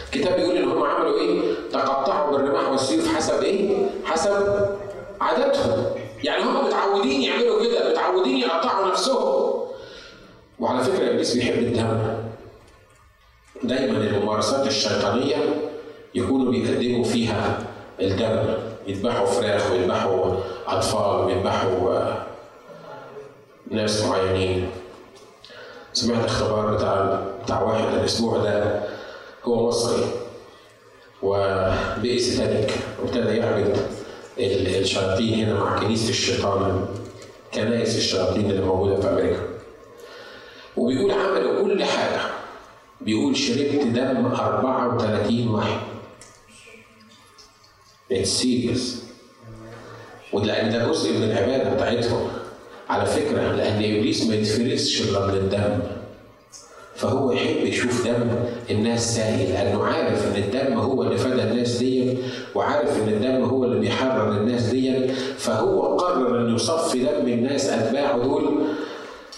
الكتاب 0.07 0.37
بيقول 0.37 0.57
إن 0.57 0.69
هم 0.69 0.83
عملوا 0.83 1.19
إيه؟ 1.21 1.41
تقطعوا 1.73 2.37
بالرماح 2.37 2.71
والسيوف 2.71 3.17
حسب 3.17 3.43
إيه؟ 3.43 3.87
حسب 4.05 4.67
عاداتهم. 5.21 5.85
يعني 6.25 6.43
هم 6.43 6.67
متعودين 6.67 7.23
يعملوا 7.23 7.65
كده، 7.65 7.91
متعودين 7.91 8.37
يقطعوا 8.37 8.91
نفسهم. 8.91 9.50
وعلى 10.61 10.85
فكرة 10.85 11.11
إبليس 11.11 11.35
بيحب 11.35 11.59
الدم. 11.59 12.15
دايما 13.63 13.99
الممارسات 13.99 14.67
الشيطانية 14.67 15.37
يكونوا 16.15 16.53
بيقدموا 16.53 17.05
فيها 17.05 17.59
الدم، 18.01 18.55
يذبحوا 18.87 19.27
فراخ 19.27 19.71
ويذبحوا 19.71 20.35
أطفال 20.67 21.25
ويذبحوا 21.25 22.05
ناس 23.71 24.05
معينين. 24.05 24.71
سمعت 25.93 26.25
اختبار 26.25 26.75
بتاع 26.75 27.21
بتاع 27.45 27.63
واحد 27.63 27.95
الأسبوع 27.95 28.39
ده 28.39 28.83
هو 29.45 29.69
مصري 29.69 30.05
وبقي 31.23 32.19
ساتانيك 32.19 32.71
وابتدى 33.03 33.37
يعبد 33.37 33.77
الشياطين 34.39 35.35
هنا 35.35 35.55
مع 35.65 35.79
كنيسة 35.79 36.09
الشيطان 36.11 36.87
كنائس 37.55 37.97
الشياطين 37.97 38.51
اللي 38.51 38.65
موجودة 38.65 39.01
في 39.01 39.09
أمريكا 39.09 39.50
وبيقول 40.81 41.11
عملوا 41.13 41.63
كل 41.63 41.85
حاجة. 41.85 42.21
بيقول 43.01 43.37
شربت 43.37 43.87
دم 43.87 44.27
34 44.27 45.49
واحد. 45.49 45.81
It's 48.13 48.29
serious. 48.43 48.81
ولأن 50.33 50.73
ده 50.73 50.89
جزء 50.89 51.13
من 51.13 51.23
العبادة 51.23 51.75
بتاعتهم. 51.75 52.29
على 52.89 53.07
فكرة 53.07 53.53
لأن 53.53 53.77
إبليس 53.77 54.27
ما 54.27 54.35
يتفرسش 54.35 55.01
إلا 55.03 55.27
من 55.27 55.35
الدم. 55.35 55.79
فهو 56.97 57.33
يحب 57.33 57.57
يشوف 57.57 58.07
دم 58.09 58.31
الناس 58.71 59.17
سايل 59.17 59.51
لأنه 59.53 59.85
عارف 59.85 60.27
إن 60.27 60.43
الدم 60.43 60.79
هو 60.79 61.03
اللي 61.03 61.17
فدى 61.19 61.43
الناس 61.43 61.77
دي 61.77 62.19
وعارف 62.55 63.03
إن 63.03 63.09
الدم 63.09 63.45
هو 63.45 63.65
اللي 63.65 63.81
بيحرر 63.81 64.33
الناس 64.33 64.63
دي 64.63 65.09
فهو 65.39 65.97
قرر 65.97 66.41
إنه 66.41 66.55
يصفي 66.55 66.99
دم 66.99 67.29
الناس 67.29 67.69
أتباعه 67.69 68.19
دول 68.23 68.61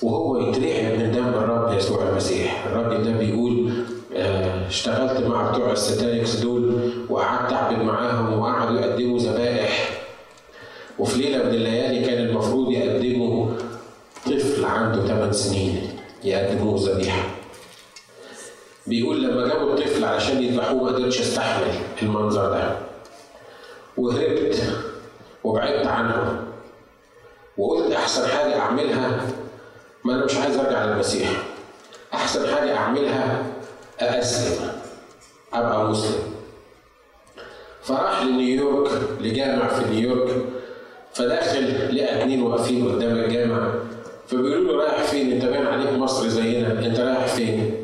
وهو 0.02 0.38
يترعب 0.38 0.98
من 0.98 1.12
دم 1.12 1.28
الرب 1.28 1.76
يسوع 1.78 2.08
المسيح 2.08 2.66
الراجل 2.66 3.04
ده 3.04 3.10
بيقول 3.18 3.72
آه، 4.16 4.66
اشتغلت 4.68 5.26
مع 5.26 5.50
بتوع 5.50 5.72
ال 5.72 5.80
satanics 5.80 6.36
دول 6.36 6.92
وقعدت 7.10 7.52
أعبد 7.52 7.78
معاهم 7.82 8.38
وقعدوا 8.38 8.80
يقدموا 8.80 9.18
ذبائح. 9.18 10.02
وفي 10.98 11.18
ليلة 11.22 11.38
من 11.44 11.50
الليالي 11.54 12.06
كان 12.06 12.26
المفروض 12.26 12.70
يقدموا 12.72 13.46
طفل 14.26 14.64
عنده 14.64 15.06
8 15.06 15.32
سنين 15.32 15.98
يقدموه 16.24 16.80
ذبيحة. 16.80 17.22
بيقول 18.86 19.22
لما 19.22 19.48
جابوا 19.48 19.74
الطفل 19.74 20.04
علشان 20.04 20.42
يذبحوه 20.42 20.82
ما 20.82 20.88
قدرتش 20.88 21.20
أستحمل 21.20 21.66
المنظر 22.02 22.50
ده. 22.50 22.76
وهربت 23.96 24.62
وبعدت 25.44 25.86
عنهم. 25.86 26.36
وقلت 27.58 27.92
أحسن 27.92 28.28
حاجة 28.28 28.58
أعملها 28.58 29.20
ما 30.04 30.14
أنا 30.14 30.24
مش 30.24 30.36
عايز 30.36 30.56
أرجع 30.56 30.84
للمسيح. 30.84 31.28
أحسن 32.14 32.54
حاجة 32.54 32.76
أعملها 32.76 33.42
اسلم 34.00 34.68
أبقى 35.54 35.88
مسلم. 35.88 36.22
فراح 37.82 38.22
لنيويورك 38.22 38.90
لجامع 39.20 39.68
في 39.68 39.90
نيويورك 39.90 40.36
فداخل 41.14 41.96
لقى 41.96 42.20
اتنين 42.22 42.42
واقفين 42.42 42.88
قدام 42.92 43.16
الجامع 43.16 43.74
فبيقولوا 44.26 44.72
له 44.72 44.78
رايح 44.84 45.02
فين؟ 45.02 45.32
أنت 45.32 45.44
باين 45.44 45.66
عليك 45.66 45.92
مصري 45.92 46.28
زينا. 46.30 46.86
أنت 46.86 47.00
رايح 47.00 47.26
فين؟ 47.26 47.76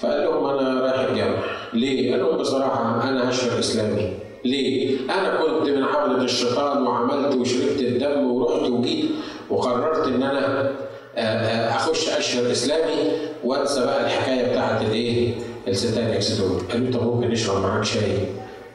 فقال 0.00 0.20
لهم 0.24 0.46
أنا 0.46 0.80
رايح 0.80 1.00
الجامع. 1.10 1.38
ليه؟ 1.72 2.10
قال 2.12 2.20
لهم 2.20 2.38
بصراحة 2.38 3.08
أنا 3.08 3.28
اشهر 3.28 3.58
إسلامي. 3.58 4.12
ليه؟ 4.44 4.98
أنا 5.04 5.36
كنت 5.42 5.68
من 5.68 5.82
عبدة 5.82 6.22
الشيطان 6.22 6.86
وعملت 6.86 7.34
وشربت 7.34 7.80
الدم 7.80 8.30
ورحت 8.30 8.70
وجيت 8.70 9.10
وقررت 9.50 10.06
إن 10.06 10.22
أنا 10.22 10.70
اخش 11.16 12.08
أشهر 12.08 12.52
إسلامي 12.52 13.10
وأنسى 13.44 13.80
بقى 13.80 14.04
الحكاية 14.06 14.50
بتاعت 14.50 14.82
الإيه؟ 14.82 15.34
الستانكس 15.68 16.32
دول 16.32 16.60
قالوا 16.72 16.86
انت 16.86 16.96
ممكن 16.96 17.28
نشرب 17.28 17.62
معاك 17.62 17.84
شاي 17.84 18.18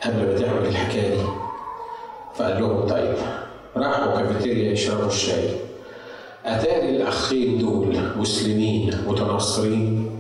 قبل 0.06 0.26
ما 0.28 0.34
تعمل 0.40 0.66
الحكاية 0.68 1.10
دي. 1.10 1.22
فقال 2.36 2.62
لهم 2.62 2.88
طيب. 2.88 3.14
راحوا 3.78 4.22
كافيتيريا 4.22 4.72
يشربوا 4.72 5.08
الشاي. 5.08 5.50
أتاري 6.46 6.90
الأخين 6.90 7.58
دول 7.58 7.98
مسلمين 8.18 8.94
متنصرين 9.08 10.12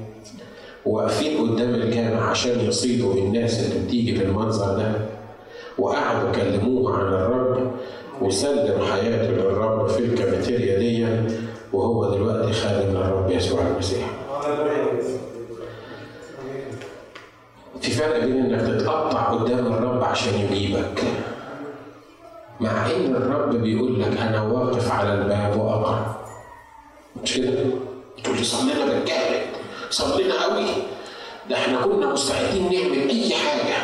واقفين 0.86 1.38
قدام 1.38 1.76
الجامع 1.76 2.30
عشان 2.30 2.59
يصيدوا 2.59 3.13
الناس 3.13 3.59
اللي 3.59 3.86
بتيجي 3.86 4.11
بالمنظر 4.11 4.78
ده 4.78 4.91
وقعدوا 5.78 6.32
كلموه 6.32 6.97
عن 6.97 7.13
الرب 7.13 7.72
وسلم 8.22 8.82
حياته 8.86 9.32
للرب 9.32 9.88
في 9.88 9.99
الكافيتيريا 9.99 10.80
دي. 10.80 11.07
وهو 11.74 12.13
دلوقتي 12.15 12.53
خادم 12.53 12.89
للرب 12.89 13.32
يسوع 13.32 13.61
المسيح. 13.61 14.07
في 17.82 17.91
فرق 17.91 18.26
بين 18.26 18.45
إنك 18.53 18.61
تتقطع 18.82 19.24
قدام 19.24 19.67
الرب 19.74 20.03
عشان 20.03 20.34
يجيبك 20.34 21.03
مع 22.59 22.86
إن 22.86 23.15
الرب 23.15 23.55
بيقول 23.55 24.01
لك 24.01 24.17
أنا 24.17 24.41
واقف 24.41 24.91
على 24.91 25.13
الباب 25.13 25.59
وأقرأ 25.59 26.15
مش 27.24 27.34
كده؟ 27.38 27.51
تقول 28.24 28.38
لي 28.38 28.43
صلينا 28.43 28.86
بالجامد 28.86 29.41
صلينا 29.89 30.43
قوي 30.43 30.65
ده 31.49 31.55
إحنا 31.57 31.82
كنا 31.82 32.13
مستعدين 32.13 32.63
نعمل 32.63 33.09
أي 33.09 33.34
حاجة 33.34 33.78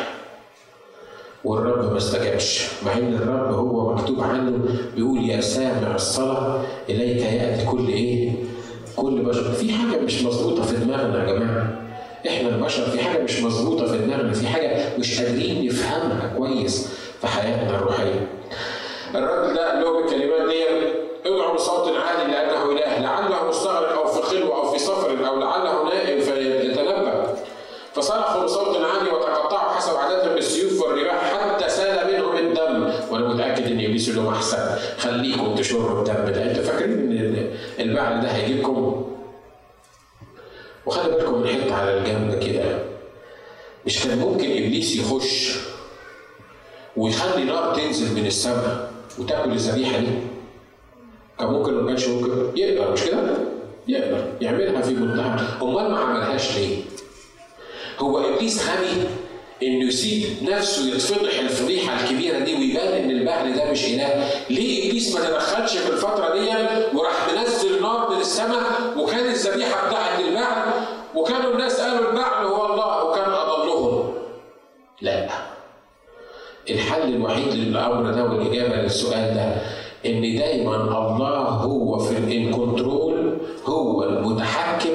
والرب 1.44 1.92
ما 1.92 1.96
استجابش 1.98 2.68
مع 2.86 2.92
إن 2.92 3.14
الرب 3.14 3.54
هو 3.54 3.94
مكتوب 3.94 4.20
عنه 4.20 4.58
بيقول 4.96 5.30
يا 5.30 5.40
سامع 5.40 5.94
الصلاة 5.94 6.62
إليك 6.88 7.22
يأتي 7.22 7.66
كل 7.66 7.88
إيه؟ 7.88 8.32
كل 8.96 9.22
بشر. 9.22 9.52
في 9.52 9.72
حاجة 9.72 10.00
مش 10.00 10.22
مظبوطة 10.22 10.62
في 10.62 10.76
دماغنا 10.76 11.24
يا 11.28 11.32
جماعة. 11.32 11.80
إحنا 12.28 12.48
البشر 12.48 12.82
في 12.82 12.98
حاجة 12.98 13.22
مش 13.22 13.42
مظبوطة 13.42 13.86
في 13.86 13.98
دماغنا 13.98 14.32
في 14.32 14.46
حاجة 14.46 14.98
مش 14.98 15.20
قادرين 15.22 15.66
نفهمها 15.66 16.32
كويس 16.38 16.88
في 17.20 17.26
حياتنا 17.26 17.76
الروحية. 17.78 18.26
الراجل 19.14 19.54
ده 19.54 19.70
قال 19.70 19.80
لهم 19.82 20.04
الكلمات 20.04 20.48
دي 20.48 20.64
ادعوا 21.26 21.54
بصوت 21.54 21.88
عالي 21.88 22.32
لأنه 22.32 22.64
إله 22.72 22.98
لعله 23.00 23.48
مستغرق 23.48 23.98
أو 23.98 24.06
في 24.06 24.22
خلوة 24.22 24.56
أو 24.56 24.72
في 24.72 24.78
سفر 24.78 25.10
أو 25.28 25.38
لعله 25.40 25.84
نائم 25.84 26.20
فيتنبه 26.20 27.24
فصرخوا 27.94 28.44
بصوت 28.44 28.76
عالي 28.76 29.10
وتقطعوا 29.10 29.70
حسب 29.72 29.96
عاداتهم 29.96 30.34
بالسيوف 30.34 30.82
والرماح 30.82 31.34
حتى 31.34 31.68
سال 31.68 32.12
منهم 32.14 32.36
الدم 32.36 32.92
وأنا 33.10 33.28
متاكد 33.28 33.66
ان 33.66 33.80
ابليس 33.98 34.08
لهم 34.16 34.26
احسن 34.34 34.76
خليكم 34.98 35.54
تشربوا 35.54 35.98
الدم 35.98 36.14
ده 36.32 36.50
أنتوا 36.50 36.62
فاكرين 36.62 36.92
إن 37.18 37.50
البعل 37.80 38.20
ده 38.22 38.28
هيجيبكم؟ 38.28 39.04
وخلي 40.86 41.12
بالكم 41.12 41.40
من 41.42 41.48
حتة 41.48 41.74
على 41.74 41.98
الجنب 41.98 42.42
كده. 42.44 42.78
مش 43.86 44.04
كان 44.04 44.18
ممكن 44.18 44.44
إبليس 44.44 44.96
يخش 44.96 45.58
ويخلي 46.96 47.44
نار 47.44 47.74
تنزل 47.74 48.14
من 48.20 48.26
السماء 48.26 48.92
وتاكل 49.18 49.52
الذبيحة 49.52 49.98
دي؟ 49.98 50.06
كان 51.38 51.48
ممكن 51.48 51.74
ما 51.74 51.86
كانش 51.86 52.08
ممكن. 52.08 52.58
يقدر 52.58 52.92
مش 52.92 53.02
كده؟ 53.02 53.36
يقدر. 53.88 54.24
يعملها 54.40 54.82
في 54.82 54.94
منتهى. 54.94 55.46
أمال 55.62 55.90
ما 55.90 55.98
عملهاش 55.98 56.56
ليه؟ 56.58 56.76
هو 57.98 58.18
إبليس 58.34 58.68
غبي 58.68 59.08
إنه 59.62 59.88
يسيب 59.88 60.26
نفسه 60.42 60.94
يتفضح 60.94 61.38
الفضيحة 61.38 62.00
الكبيرة 62.04 62.38
دي 62.38 62.54
ويبان 62.54 62.92
إن 63.02 63.10
البهل 63.10 63.56
ده 63.56 63.70
مش 63.70 63.84
إله، 63.84 64.30
ليه 64.50 64.88
إبليس 64.88 65.14
ما 65.16 65.28
تدخلش 65.28 65.76
في 65.76 65.90
الفترة 65.92 66.34
دي 66.38 66.48
وراح 66.96 67.28
منزل 67.36 67.82
نار 67.82 68.10
من 68.14 68.20
السماء 68.20 68.64
وكان 68.98 69.26
الذبيحة 69.26 69.88
بتاعت 69.88 70.20
البعل 70.20 70.64
وكانوا 71.14 71.52
الناس 71.52 71.80
قالوا 71.80 72.10
البعل 72.10 72.46
هو 72.46 72.66
الله 72.74 73.04
وكان 73.04 73.30
أضلهم. 73.32 74.12
لا. 75.02 75.28
الحل 76.70 77.02
الوحيد 77.14 77.54
للامر 77.54 78.10
ده 78.10 78.24
والإجابة 78.24 78.76
للسؤال 78.76 79.34
ده 79.34 79.56
إن 80.10 80.20
دايما 80.38 80.76
الله 80.76 81.38
هو 81.38 81.98
في 81.98 82.18
الان 82.18 82.50
كنترول 82.52 83.38
هو 83.64 84.04
المتحكم 84.04 84.90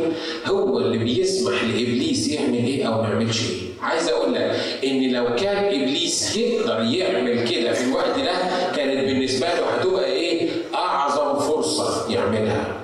هو 0.46 0.78
اللي 0.80 0.98
بيسمح 0.98 1.64
لإبليس 1.64 2.28
يعمل 2.28 2.54
إيه 2.54 2.88
أو 2.88 3.02
ما 3.02 3.08
يعملش 3.10 3.50
إيه. 3.50 3.63
عايز 3.84 4.10
أقول 4.10 4.34
لك 4.34 4.56
ان 4.84 5.12
لو 5.12 5.36
كان 5.36 5.66
ابليس 5.66 6.36
يقدر 6.38 6.82
يعمل 6.84 7.48
كده 7.50 7.74
في 7.74 7.84
الوقت 7.86 8.20
ده 8.20 8.32
كانت 8.76 9.06
بالنسبة 9.08 9.48
له 9.48 9.66
هتبقى 9.70 10.06
إيه؟ 10.06 10.50
أعظم 10.76 11.40
فرصة 11.40 12.12
يعملها. 12.14 12.80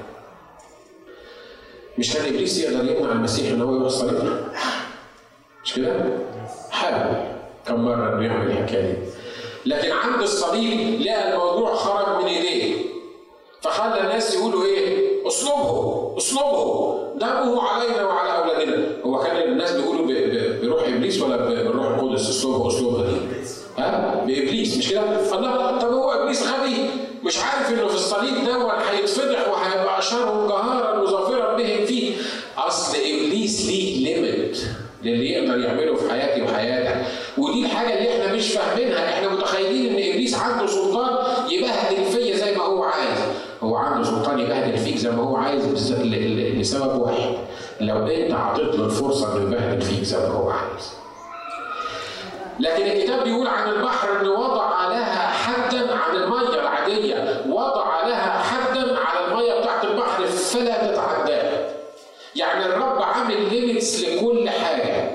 مش 1.97 2.13
كان 2.13 2.25
ابليس 2.25 2.57
يقدر 2.57 2.91
يمنع 2.91 3.11
المسيح 3.11 3.51
إن 3.51 3.61
هو 3.61 3.75
يروح 3.75 3.87
صليب 3.89 4.43
مش 5.63 5.73
كده؟ 5.73 6.05
حاول 6.71 7.15
كم 7.67 7.85
مرة 7.85 8.13
انه 8.15 8.25
يعمل 8.25 8.51
الحكاية 8.51 8.81
دي. 8.91 8.97
لكن 9.65 9.91
عند 9.91 10.21
الصليب 10.21 11.01
لقى 11.01 11.33
الموضوع 11.33 11.75
خرج 11.75 12.21
من 12.23 12.27
ايديه. 12.27 12.75
فخلى 13.61 14.01
الناس 14.01 14.35
يقولوا 14.35 14.65
إيه؟ 14.65 15.09
اصلبه 15.27 16.13
اصلبه. 16.17 16.99
دمه 17.15 17.61
علينا 17.63 18.03
وعلى 18.05 18.37
أولادنا 18.37 18.87
هو 19.05 19.19
كان 19.19 19.51
الناس 19.51 19.71
بيقولوا 19.71 20.05
بروح 21.17 21.33
ابليس 21.33 21.53
ولا 21.53 21.63
بالروح 21.63 21.85
القدس 21.87 22.29
اصلبه 22.29 22.67
اصلبها 22.67 23.11
دي 23.11 23.17
ها؟ 23.77 24.15
بإبليس 24.27 24.77
مش 24.77 24.89
كده؟ 24.89 25.01
الله 25.35 25.79
طب 25.79 25.87
هو 25.93 26.11
إبليس 26.11 26.43
غبي 26.47 26.75
مش 27.23 27.37
عارف 27.39 27.69
إنه 27.73 27.87
في 27.87 27.95
الصليب 27.95 28.33
ده 28.45 28.71
هيتفضح 28.91 29.47
وهيبقى 29.49 29.99
اشهرهم 29.99 30.47
جهارا 30.47 31.01
وظافرا 31.01 31.55
بهم 31.57 31.85
فيه. 31.85 32.13
أصل 32.57 32.97
إبليس 32.97 33.65
ليه 33.65 34.15
ليميت 34.15 34.57
للي 35.03 35.29
يقدر 35.31 35.59
يعمله 35.59 35.95
في 35.95 36.09
حياتي 36.11 36.41
وحياتك 36.41 37.05
ودي 37.37 37.65
الحاجة 37.65 37.97
اللي 37.97 38.11
إحنا 38.23 38.33
مش 38.33 38.51
فاهمينها. 38.51 39.09
إحنا 39.13 39.29
متخيلين 39.33 39.85
إن 39.95 40.11
إبليس 40.13 40.35
عنده 40.35 40.67
سلطان 40.67 41.15
يبهدل 41.51 42.03
فيا 42.11 42.35
زي 42.37 42.55
ما 42.55 42.63
هو 42.63 42.83
عايز. 42.83 43.19
هو 43.63 43.75
عنده 43.75 44.03
سلطان 44.07 44.39
يبهدل 44.39 44.77
فيك 44.77 44.97
زي 44.97 45.09
ما 45.11 45.23
هو 45.23 45.35
عايز 45.35 45.65
لسبب 46.59 47.01
واحد. 47.01 47.35
لو 47.81 48.07
انت 48.07 48.33
عطيت 48.33 48.75
له 48.75 48.85
الفرصة 48.85 49.37
انه 49.37 49.55
يبهدل 49.55 49.81
فيك 49.81 50.03
زي 50.03 50.17
ما 50.17 50.33
هو 50.33 50.49
عايز. 50.49 50.93
لكن 52.59 52.83
الكتاب 52.85 53.23
بيقول 53.23 53.47
عن 53.47 53.69
البحر 53.69 54.21
انه 54.21 54.31
وضع 54.31 54.87
لها 54.87 55.27
حدا 55.27 55.95
عن 55.95 56.15
المية 56.15 56.59
العادية 56.61 57.43
وضع 57.49 58.07
لها 58.07 58.39
حدا 58.43 58.97
على 58.99 59.27
المية 59.27 59.59
بتاعت 59.59 59.85
البحر 59.85 60.25
فلا 60.25 60.91
تتعداها 60.91 61.69
يعني 62.35 62.65
الرب 62.65 63.01
عامل 63.01 63.49
ليميتس 63.53 64.03
لكل 64.03 64.49
حاجة. 64.49 65.11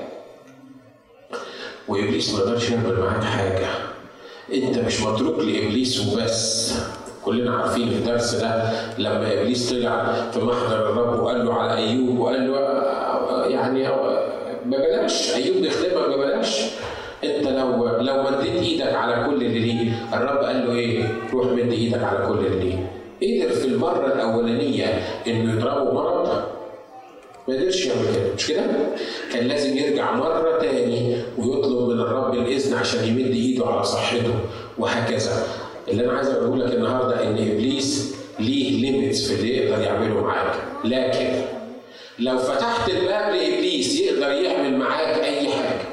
وإبليس 1.87 2.33
ما 2.33 2.39
يقدرش 2.39 2.69
يعمل 2.69 2.99
معاك 2.99 3.23
حاجة. 3.23 3.67
انت 4.53 4.77
مش 4.77 5.01
متروك 5.01 5.39
لإبليس 5.39 5.99
وبس. 5.99 6.73
كلنا 7.25 7.57
عارفين 7.57 7.87
الدرس 7.87 8.35
ده 8.35 8.71
لما 8.97 9.33
إبليس 9.41 9.73
طلع 9.73 10.13
في 10.31 10.39
محضر 10.39 10.75
الرب 10.89 11.19
وقال 11.19 11.45
له 11.45 11.53
على 11.53 11.77
أيوب 11.77 12.19
وقال 12.19 12.51
له 12.51 12.59
يعني 13.47 13.87
ببلاش 14.65 15.35
أيوب 15.35 15.57
بيخدمك 15.57 16.07
ببلاش 16.17 16.61
أنت 17.23 17.47
لو 17.47 17.87
لو 17.99 18.23
مديت 18.23 18.63
إيدك 18.63 18.93
على 18.93 19.25
كل 19.25 19.33
اللي 19.45 19.59
ليه 19.59 19.91
الرب 20.13 20.37
قال 20.43 20.67
له 20.67 20.71
إيه؟ 20.73 21.03
روح 21.33 21.45
مد 21.47 21.71
إيدك 21.71 22.03
على 22.03 22.27
كل 22.27 22.45
اللي 22.45 22.59
ليه. 22.59 22.91
قدر 23.45 23.55
في 23.55 23.65
المرة 23.67 24.13
الأولانية 24.15 24.85
إنه 25.27 25.53
يضربه 25.53 25.93
مرض؟ 25.93 26.27
ما 27.47 27.53
قدرش 27.55 27.85
يعمل 27.85 28.01
كده. 28.15 28.33
مش 28.37 28.47
كده؟ 28.47 28.61
كان 29.33 29.47
لازم 29.47 29.77
يرجع 29.77 30.11
مرة 30.11 30.59
تاني 30.61 31.17
ويطلب 31.37 31.89
من 31.89 31.99
الرب 31.99 32.33
الإذن 32.33 32.73
عشان 32.77 33.03
يمد 33.07 33.31
إيده 33.35 33.65
على 33.65 33.83
صحته 33.83 34.33
وهكذا. 34.77 35.43
اللي 35.87 36.05
أنا 36.05 36.13
عايز 36.13 36.29
أقوله 36.29 36.65
لك 36.65 36.73
النهاردة 36.73 37.23
إن 37.23 37.33
إبليس 37.51 38.15
ليه 38.39 38.81
ليميتس 38.81 39.27
في 39.27 39.33
اللي 39.39 39.57
يقدر 39.57 39.81
يعمله 39.83 40.21
معاك، 40.21 40.55
لكن 40.83 41.41
لو 42.19 42.37
فتحت 42.37 42.89
الباب 42.89 43.35
لإبليس 43.35 43.99
يقدر 43.99 44.31
يعمل 44.31 44.77
معاك 44.77 45.23
أي 45.23 45.49
حاجة. 45.49 45.85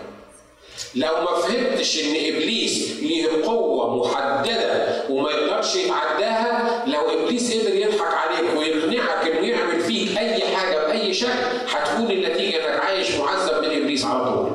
لو 0.95 1.09
ما 1.20 1.36
فهمتش 1.36 2.01
إن 2.05 2.34
إبليس 2.34 3.01
ليه 3.03 3.45
قوة 3.45 3.97
محددة 3.97 5.03
وما 5.11 5.30
يقدرش 5.30 5.76
يتعداها، 5.76 6.84
لو 6.86 7.01
إبليس 7.01 7.61
قدر 7.61 7.74
يضحك 7.74 8.14
عليك 8.14 8.59
ويقنعك 8.59 9.26
إنه 9.28 9.49
يعمل 9.49 9.80
فيك 9.80 10.18
أي 10.18 10.57
حاجة 10.57 10.86
بأي 10.86 11.14
شكل 11.14 11.28
هتكون 11.68 12.11
النتيجة 12.11 12.57
إنك 12.57 12.80
عايش 12.84 13.14
معذب 13.16 13.64
من 13.64 13.82
إبليس 13.82 14.05
على 14.05 14.24
طول. 14.34 14.51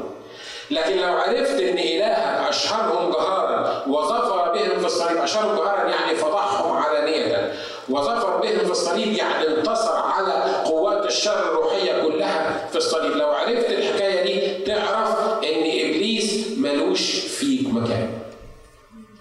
لكن 0.71 0.97
لو 0.97 1.13
عرفت 1.13 1.59
إن 1.59 1.77
إلهك 1.77 2.49
أشهرهم 2.49 3.11
جهارا 3.11 3.83
وظفر 3.87 4.51
بهم 4.53 4.79
في 4.79 4.85
الصليب، 4.85 5.17
أشهرهم 5.17 5.55
جهارا 5.55 5.89
يعني 5.89 6.15
فضحهم 6.15 6.77
علانية 6.77 7.53
وظفر 7.89 8.37
بهم 8.37 8.59
في 8.65 8.71
الصليب 8.71 9.07
يعني 9.13 9.47
انتصر 9.47 9.97
على 9.97 10.63
قوات 10.65 11.05
الشر 11.05 11.51
الروحية 11.51 12.01
كلها 12.01 12.67
في 12.71 12.77
الصليب. 12.77 13.11
لو 13.11 13.27
عرفت 13.27 13.69
الحكاية 13.69 14.23
دي 14.23 14.65
تعرف 14.65 15.43
إن 15.43 15.63
إبليس 15.63 16.47
ملوش 16.57 17.11
فيك 17.11 17.67
مكان 17.73 18.09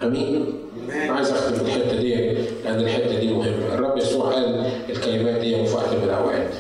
أمين؟ 0.03 0.63
عايز 0.91 1.31
أختم 1.31 1.67
الحتة 1.67 1.97
دي 1.97 2.15
لأن 2.65 2.81
الحتة 2.81 3.15
دي 3.15 3.29
مهمة. 3.29 3.75
الرب 3.75 3.99
يسوع 3.99 4.33
قال 4.33 4.71
الكلمات 4.89 5.35
دي 5.35 5.67
في 5.67 5.75
وقت 5.75 5.89
من 5.89 6.05
الأوقات. 6.05 6.51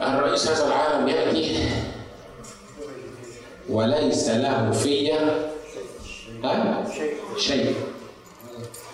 الرئيس 0.00 0.48
هذا 0.48 0.66
العالم 0.66 1.08
يأتي 1.08 1.68
وليس 3.68 4.28
له 4.28 4.70
في 4.70 5.12
شيء. 7.38 7.74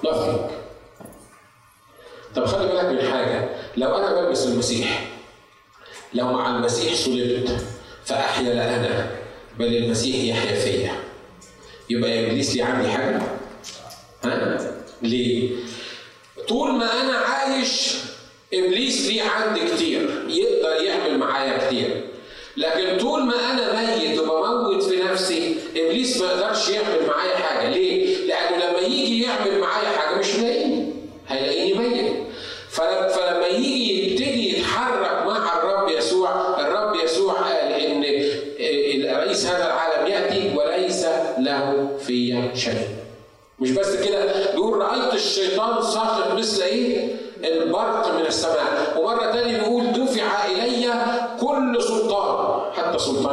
nothing 0.04 0.38
طب 2.34 2.44
خلي 2.44 2.68
بالك 2.68 2.84
من 2.84 3.10
حاجة. 3.12 3.48
لو 3.76 3.96
أنا 3.96 4.20
بلبس 4.20 4.46
المسيح 4.46 5.08
لو 6.14 6.24
مع 6.32 6.56
المسيح 6.56 6.94
صلبت 6.94 7.64
فأحيا 8.04 8.54
لا 8.54 8.76
أنا 8.76 9.10
بل 9.58 9.76
المسيح 9.76 10.16
يحيا 10.16 10.60
فيا. 10.60 10.92
يبقى 11.90 12.26
إبليس 12.26 12.54
لي 12.56 12.62
عندي 12.62 12.88
حاجة؟ 12.88 13.20
ها؟ 14.24 14.58
ليه؟ 15.02 15.50
طول 16.48 16.72
ما 16.72 17.00
أنا 17.00 17.16
عايش 17.18 17.94
إبليس 18.54 19.06
ليه 19.08 19.22
عندي 19.22 19.60
كتير. 19.74 20.24
يقدر 20.28 20.84
يعمل 20.84 21.18
معايا 21.18 21.66
كتير. 21.66 22.04
لكن 22.58 22.98
طول 22.98 23.22
ما 23.24 23.34
أنا 23.50 23.80
ميت 23.80 24.18
وبموت 24.18 24.82
في 24.82 25.02
نفسي 25.02 25.56
إبليس 25.76 26.20
ما 26.20 26.26
يقدرش 26.26 26.68
يعمل 26.68 27.06
معايا 27.08 27.36
حاجة. 27.36 27.68
ليه؟ 27.70 28.16
لأنه 28.26 28.56
لما 28.56 28.78
يجي 28.78 29.22
يعمل 29.22 29.58
معايا 29.58 29.88
حاجة 29.88 30.18
مش 30.18 30.34
هيلاقيني 30.36 30.92
هيلاقيني 31.28 31.78
ميت. 31.78 32.12
فلما, 32.70 33.46
يجي 33.46 34.10
يبتدي 34.10 34.58
يتحرك 34.58 35.26
مع 35.26 35.58
الرب 35.58 35.88
يسوع 35.88 36.60
الرب 36.60 37.04
يسوع 37.04 37.32
قال 37.32 37.72
إن 37.72 38.02
رئيس 39.16 39.46
هذا 39.46 39.66
العالم 39.66 40.06
يأتي 40.06 40.56
وليس 40.56 41.06
له 41.38 41.88
في 42.06 42.48
شيء. 42.54 42.88
مش 43.60 43.70
بس 43.70 43.96
كده 43.96 44.50
بيقول 44.52 44.78
رأيت 44.78 45.14
الشيطان 45.14 45.82
ساقط 45.82 46.34
مثل 46.34 46.62
إيه؟ 46.62 47.08
البرق 47.44 48.14
من 48.14 48.26
السماء. 48.26 48.94
ومرة 48.98 49.32
تانية 49.32 49.58
بيقول 49.58 49.92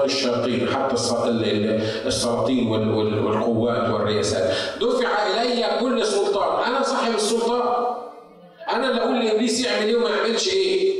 الشياطين 0.05 0.67
حتى 0.69 0.93
السلاطين 2.05 2.67
والقوات 2.67 3.89
والرياسات 3.89 4.53
دفع 4.81 5.41
إلي 5.41 5.65
كل 5.81 6.05
سلطان 6.05 6.63
أنا 6.73 6.83
صاحب 6.83 7.15
السلطان 7.15 7.85
أنا 8.73 8.89
اللي 8.89 9.01
أقول 9.01 9.25
لإبليس 9.25 9.65
يعمل 9.65 9.85
إيه 9.87 9.95
وما 9.95 10.09
يعملش 10.09 10.47
إيه 10.53 10.93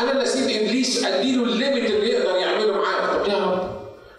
أنا 0.00 0.12
اللي 0.12 0.22
أسيب 0.22 0.62
إبليس 0.62 1.04
أديله 1.04 1.44
الليمت 1.44 1.90
اللي 1.90 2.08
يقدر 2.10 2.36
يعمله 2.38 2.72
معايا 2.72 3.18
طب 3.18 3.28
يا 3.32 3.38
رب؟ 3.44 3.68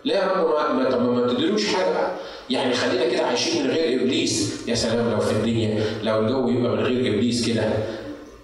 ليه 0.05 0.15
يا 0.15 0.27
رب 0.27 0.75
ما 0.75 0.89
طب 0.91 1.01
ما 1.01 1.27
تديلوش 1.33 1.67
حاجة 1.67 2.11
يعني 2.49 2.73
خلينا 2.73 3.05
كده 3.09 3.25
عايشين 3.25 3.63
من 3.63 3.69
غير 3.71 4.01
إبليس 4.01 4.67
يا 4.67 4.75
سلام 4.75 5.11
لو 5.11 5.19
في 5.19 5.31
الدنيا 5.31 5.83
لو 6.03 6.19
الجو 6.19 6.49
يبقى 6.49 6.71
من 6.71 6.79
غير 6.83 7.13
إبليس 7.13 7.47
كده 7.47 7.63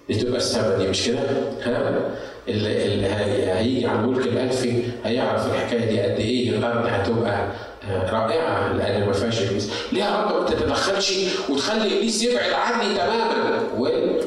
دي 0.09 0.15
تبقى 0.15 0.37
السما 0.37 0.77
دي 0.77 0.87
مش 0.87 1.07
كده؟ 1.07 1.19
ها؟ 1.63 2.11
اللي, 2.47 3.05
هيجي 3.53 3.85
على 3.87 3.99
الملك 3.99 4.27
الألفي 4.27 4.83
هيعرف 5.05 5.45
الحكاية 5.53 5.85
دي 5.85 6.01
قد 6.01 6.19
إيه 6.19 6.49
الأرض 6.49 6.85
هتبقى 6.89 7.47
رائعة 8.11 8.73
لأن 8.73 9.05
ما 9.07 9.13
فيهاش 9.13 9.41
إبليس. 9.41 9.71
ليه 9.91 10.03
يا 10.03 10.15
رب 10.25 10.41
ما 10.41 10.45
تتدخلش 10.49 11.13
وتخلي 11.49 11.97
إبليس 11.97 12.23
يبعد 12.23 12.53
عني 12.53 12.95
تماما؟ 12.95 13.59
وين؟ 13.77 14.17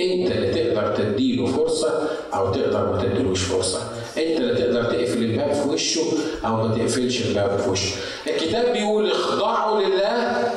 أنت 0.00 0.30
اللي 0.32 0.50
تقدر 0.54 0.96
تديله 0.96 1.46
فرصة 1.46 2.08
أو 2.34 2.52
تقدر 2.52 2.92
ما 2.92 3.02
تديلوش 3.02 3.42
فرصة. 3.42 3.80
أنت 4.16 4.40
اللي 4.40 4.54
تقدر 4.54 4.84
تقفل 4.84 5.18
الباب 5.18 5.52
في 5.52 5.68
وشه 5.68 6.00
أو 6.46 6.56
ما 6.56 6.74
تقفلش 6.76 7.26
الباب 7.26 7.58
في 7.58 7.70
وشه. 7.70 7.94
الكتاب 8.26 8.72
بيقول 8.72 9.10
اخضعوا 9.10 9.80
لله 9.82 10.52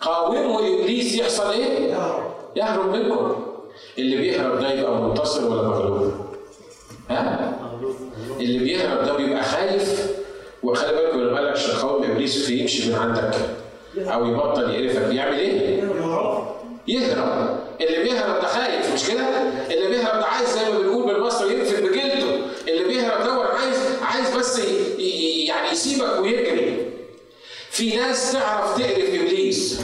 قاوموا 0.00 0.60
إبليس 0.60 1.14
يحصل 1.14 1.50
إيه؟ 1.50 1.94
يهرب 2.56 2.96
منكم. 2.96 3.43
اللي 3.98 4.16
بيهرب 4.16 4.60
ده 4.60 4.72
يبقى 4.72 5.02
منتصر 5.02 5.50
ولا 5.50 5.62
مغلوب؟ 5.62 6.12
ها؟ 7.10 7.54
اللي 8.40 8.58
بيهرب 8.58 9.04
ده 9.04 9.16
بيبقى 9.16 9.42
خايف 9.44 10.06
وخلي 10.62 10.92
بالك 10.92 11.14
لما 11.14 11.36
قال 11.36 11.46
لك 11.46 12.10
ابليس 12.10 12.50
يمشي 12.50 12.88
من 12.88 12.94
عندك 12.94 13.34
أو 13.96 14.26
يبطل 14.26 14.70
يقرفك 14.70 15.02
بيعمل 15.02 15.38
إيه؟ 15.38 15.82
يهرب 16.88 17.58
اللي 17.80 18.02
بيهرب 18.02 18.40
ده 18.42 18.46
خايف 18.48 18.94
مش 18.94 19.08
كده؟ 19.08 19.28
اللي 19.70 19.88
بيهرب 19.88 20.18
ده 20.20 20.24
عايز 20.26 20.48
زي 20.48 20.72
ما 20.72 20.78
بنقول 20.78 21.06
بالمصري 21.14 21.54
ينفد 21.54 21.82
بجلده 21.82 22.36
اللي 22.68 22.84
بيهرب 22.84 23.24
ده 23.24 23.32
عايز 23.32 23.76
عايز 24.02 24.36
بس 24.36 24.58
يعني 25.48 25.70
يسيبك 25.72 26.20
ويجري 26.20 26.90
في 27.70 27.96
ناس 27.96 28.32
تعرف 28.32 28.78
تقرف 28.78 29.08
إبليس 29.14 29.80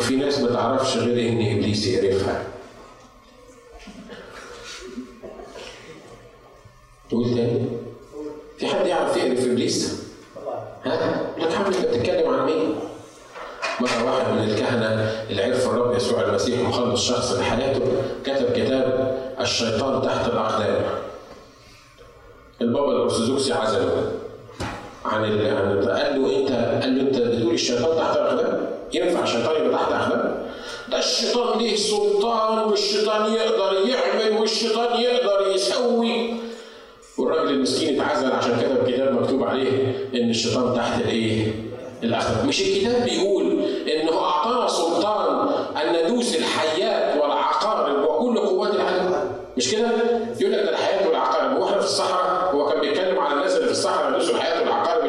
وفي 0.00 0.16
ناس 0.16 0.40
ما 0.40 0.48
تعرفش 0.52 0.96
غير 0.96 1.28
إن 1.32 1.56
إبليس 1.56 1.86
يقرفها 1.86 2.44
تقول 7.10 7.24
تاني؟ 7.34 7.66
في 8.58 8.66
حد 8.66 8.86
يعرف 8.86 9.16
يقرف 9.16 9.44
إبليس؟ 9.44 10.02
ها؟ 10.84 11.20
لك 11.38 11.52
حمد 11.52 11.74
أنت 11.74 11.86
بتتكلم 11.86 12.28
عن 12.34 12.46
مين؟ 12.46 12.74
مرة 13.80 14.04
واحد 14.04 14.32
من 14.32 14.50
الكهنة 14.50 14.86
اللي 15.30 15.42
عرف 15.44 15.66
الرب 15.66 15.96
يسوع 15.96 16.20
المسيح 16.20 16.60
مخلص 16.68 17.08
شخص 17.08 17.32
لحياته 17.32 17.80
كتب 18.24 18.52
كتاب 18.52 19.18
الشيطان 19.40 20.02
تحت 20.02 20.26
الأقدام. 20.28 20.82
البابا 22.60 22.92
الأرثوذكسي 22.92 23.52
عزله. 23.52 24.12
عن 25.04 25.24
ال... 25.24 25.88
قال 25.90 26.22
له 26.22 26.38
أنت 26.40 26.50
قال 26.82 26.96
له 26.98 27.02
أنت 27.02 27.16
بتقول 27.18 27.54
الشيطان 27.54 27.96
تحت 27.98 28.16
الأقدام؟ 28.16 28.79
ينفع 28.94 29.22
الشيطان 29.22 29.66
يبقى 29.66 29.78
تحت 29.78 29.92
أقدام؟ 29.92 30.46
ده 30.88 30.98
الشيطان 30.98 31.58
ليه 31.58 31.76
سلطان 31.76 32.58
والشيطان 32.58 33.32
يقدر 33.32 33.88
يعمل 33.88 34.38
والشيطان 34.40 35.00
يقدر 35.00 35.52
يسوي 35.54 36.34
والراجل 37.18 37.50
المسكين 37.50 38.00
اتعزل 38.00 38.32
عشان 38.32 38.60
كده 38.60 38.72
الكتاب 38.82 39.12
مكتوب 39.22 39.44
عليه 39.44 39.70
إن 40.14 40.30
الشيطان 40.30 40.74
تحت 40.76 41.00
الإيه؟ 41.00 41.46
الاخذ 42.02 42.46
مش 42.46 42.60
الكتاب 42.60 43.04
بيقول 43.04 43.64
انه 43.88 44.18
أعطانا 44.24 44.68
سلطان 44.68 45.48
أن 45.76 46.04
ندوس 46.04 46.36
الحيات 46.36 47.22
والعقارب 47.22 48.04
وكل 48.04 48.38
قوات 48.38 48.74
العالم 48.74 49.30
مش 49.56 49.70
كده؟ 49.72 49.88
يقول 50.40 50.52
لك 50.52 50.62
ده 50.62 50.70
الحيات 50.70 51.06
والعقارب 51.06 51.58
وإحنا 51.60 51.78
في 51.78 51.84
الصحراء 51.84 52.54
هو 52.54 52.66
كان 52.70 52.80
بيتكلم 52.80 53.18
على 53.18 53.34
الناس 53.34 53.54
اللي 53.54 53.66
في 53.66 53.72
الصحراء 53.72 54.10
يدوسوا 54.10 54.34
الحيات 54.34 54.62
والعقارب 54.62 55.04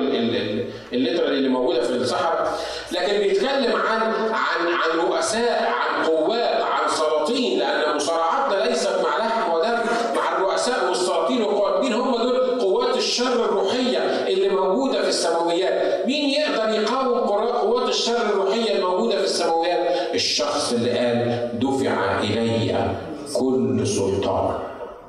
الليترال 0.94 1.34
اللي 1.34 1.50
موجوده 1.50 1.82
في 1.82 1.90
الصحراء 1.96 2.60
لكن 2.92 3.18
بيتكلم 3.20 3.76
عن 3.76 4.02
عن 4.32 4.68
عن 4.68 5.00
رؤساء 5.32 5.64
عن 5.64 6.06
قوات 6.06 6.62
عن 6.62 6.90
سلاطين 6.90 7.60
لأن 7.60 7.96
مصارعاتنا 7.96 8.70
ليست 8.70 9.00
مع 9.04 9.18
لحم 9.18 9.54
ودم 9.54 9.80
مع 10.16 10.38
الرؤساء 10.38 10.88
والسلاطين 10.90 11.42
والقوات 11.42 11.84
مين 11.84 11.94
هم 11.94 12.18
دول 12.18 12.60
قوات 12.60 12.98
الشر 12.98 13.46
الروحية 13.46 13.98
اللي 14.28 14.50
موجودة 14.50 15.02
في 15.02 15.10
السماويات. 15.10 16.06
مين 16.06 16.30
يقدر 16.30 16.82
يقاوم 16.82 17.18
قوات 17.20 17.90
الشر 17.90 18.22
الروحية 18.22 18.76
الموجودة 18.76 19.18
في 19.18 19.24
السماويات؟ 19.24 20.16
الشخص 20.16 20.74
اللي 20.74 20.92
قال 21.00 21.50
دفع 21.60 22.20
إلي 22.20 22.96
كل 23.40 23.88
سلطان. 23.88 24.60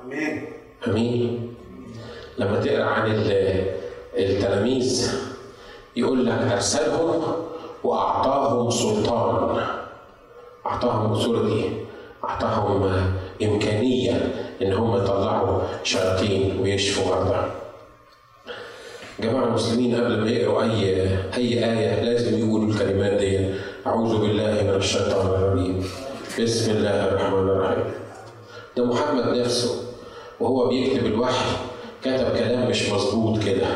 آمين. 0.04 0.52
آمين. 0.86 1.54
لما 2.38 2.60
تقرأ 2.60 2.84
عن 2.84 3.24
التلاميذ 4.16 5.12
يقول 5.96 6.26
لك 6.26 6.52
أرسلهم 6.52 7.22
وأعطاهم 7.84 8.70
سلطان. 8.70 9.81
أعطاهم 10.66 11.12
اثورتي 11.12 11.70
أعطاهم 12.24 12.90
إمكانية 13.42 14.34
إن 14.62 14.72
هم 14.72 14.96
يطلعوا 14.96 15.60
شياطين 15.84 16.60
ويشفوا 16.60 17.16
مرضى 17.16 17.46
جماعة 19.20 19.44
المسلمين 19.44 19.94
قبل 19.94 20.20
ما 20.20 20.30
يقروا 20.30 20.62
أي 20.62 21.08
أي 21.36 21.48
آية 21.64 22.02
لازم 22.02 22.38
يقولوا 22.38 22.72
الكلمات 22.72 23.12
دي. 23.12 23.50
أعوذ 23.86 24.20
بالله 24.20 24.62
من 24.62 24.74
الشيطان 24.74 25.26
الرجيم. 25.26 25.84
بسم 26.40 26.70
الله 26.70 27.04
الرحمن 27.08 27.38
الرحيم. 27.38 27.84
ده 28.76 28.84
محمد 28.84 29.36
نفسه 29.36 29.70
وهو 30.40 30.68
بيكتب 30.68 31.06
الوحي 31.06 31.56
كتب 32.02 32.36
كلام 32.38 32.70
مش 32.70 32.90
مظبوط 32.90 33.44
كده. 33.44 33.66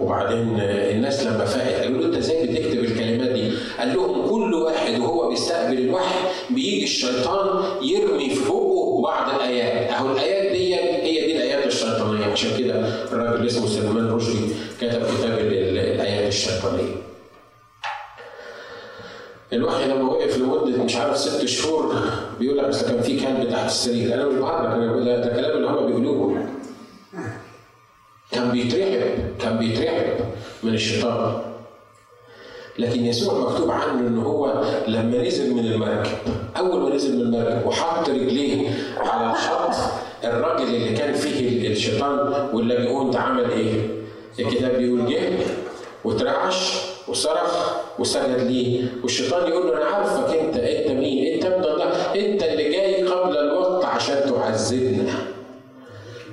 وبعدين 0.00 0.60
الناس 0.60 1.26
لما 1.26 1.44
فاقت 1.44 1.80
قالوا 1.82 1.98
له 2.00 2.06
انت 2.06 2.16
إزاي 2.16 2.46
بتكتب 2.46 2.84
الكلمات 2.84 3.30
دي؟ 3.30 3.50
قال 3.78 3.94
لهم 3.94 4.28
كل 4.30 4.54
واحد 4.54 5.00
وهو 5.00 5.28
بيستقبل 5.28 5.78
الوحي 5.78 6.14
بيجي 6.50 6.84
الشيطان 6.84 7.64
يرمي 7.86 8.30
في 8.30 8.44
بقه 8.48 9.02
بعض 9.02 9.34
الآيات، 9.34 9.90
أهو 9.92 10.12
الآيات 10.12 10.52
دي 10.52 10.74
هي 10.74 11.26
دي 11.26 11.36
الآيات 11.36 11.66
الشيطانية 11.66 12.24
عشان 12.26 12.50
كده 12.58 12.74
الراجل 13.12 13.46
اسمه 13.46 13.66
سليمان 13.66 14.10
رشدي 14.10 14.48
كتب 14.80 15.02
كتاب 15.18 15.38
الايات 15.38 16.28
الشيطانية. 16.28 16.94
الوحي 19.52 19.88
لما 19.88 20.10
وقف 20.12 20.38
لمدة 20.38 20.82
مش 20.84 20.96
عارف 20.96 21.16
ست 21.18 21.44
شهور 21.46 21.94
بيقول 22.40 22.58
لك 22.58 22.64
اصل 22.64 22.86
كان 22.86 23.02
في 23.02 23.20
كلب 23.20 23.48
تحت 23.50 23.66
السرير 23.66 24.14
أنا 24.14 24.26
مش 24.26 24.34
بهرج 24.34 24.66
أنا 24.72 25.04
ده 25.04 25.16
ده 25.20 25.36
كلام 25.36 25.56
اللي 25.56 25.68
هم 25.68 25.86
بيقولوه 25.86 26.46
كان 28.30 28.50
بيترعب 28.50 29.18
كان 29.40 29.58
بيترعب 29.58 30.16
من 30.62 30.74
الشيطان 30.74 31.42
لكن 32.78 33.04
يسوع 33.04 33.38
مكتوب 33.50 33.70
عنه 33.70 34.00
إن 34.08 34.18
هو 34.18 34.64
لما 34.88 35.22
نزل 35.22 35.54
من 35.54 35.66
المركب 35.66 36.16
أول 36.56 36.80
ما 36.80 36.94
نزل 36.94 37.16
من 37.16 37.22
المركب 37.22 37.66
وحط 37.66 38.08
رجليه 38.08 38.68
على 38.98 39.32
الشط 39.36 39.80
الراجل 40.24 40.74
اللي 40.74 40.92
كان 40.96 41.14
فيه 41.14 41.68
الشيطان 41.68 42.48
واللاجئون 42.52 43.10
ده 43.10 43.18
عمل 43.20 43.50
إيه؟ 43.50 43.72
الكتاب 44.38 44.74
بيقول 44.78 45.06
جه 45.06 45.32
وترعش 46.04 46.72
وصرخ 47.08 47.74
وسجد 47.98 48.38
ليه 48.40 48.84
والشيطان 49.02 49.48
يقول 49.48 49.66
له 49.66 49.76
أنا 49.76 49.84
عارفك 49.84 50.36
أنت 50.38 50.56
أنت 50.56 50.90
مين؟ 50.90 51.34
أنت 51.34 51.44
ابن 51.44 51.64
الله 51.64 51.84
أنت 52.14 52.42
اللي 52.42 52.70
جاي 52.70 53.02
قبل 53.02 53.36
الوقت 53.36 53.84
عشان 53.84 54.16
تعذبنا 54.30 55.12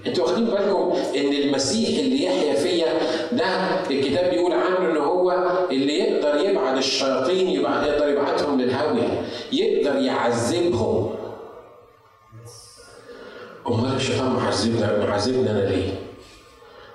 أنتوا 0.07 0.23
واخدين 0.25 0.45
بالكم 0.45 0.93
ان 1.15 1.33
المسيح 1.33 1.99
اللي 1.99 2.23
يحيا 2.25 2.53
فيا 2.55 2.99
ده 3.31 3.45
الكتاب 3.91 4.29
بيقول 4.29 4.51
عنه 4.53 4.77
ان 4.91 4.97
هو 4.97 5.31
اللي 5.71 5.99
يقدر 5.99 6.49
يبعد 6.49 6.77
الشياطين 6.77 7.47
يبعد 7.49 7.87
يقدر 7.87 8.07
يبعتهم 8.09 8.61
للهاويه 8.61 9.25
يقدر 9.51 9.95
يعذبهم 9.99 11.15
أمال 13.67 13.95
الشيطان 13.95 14.31
معذبنا 14.31 15.05
معذبنا 15.05 15.51
أنا 15.51 15.69
ليه؟ 15.69 15.99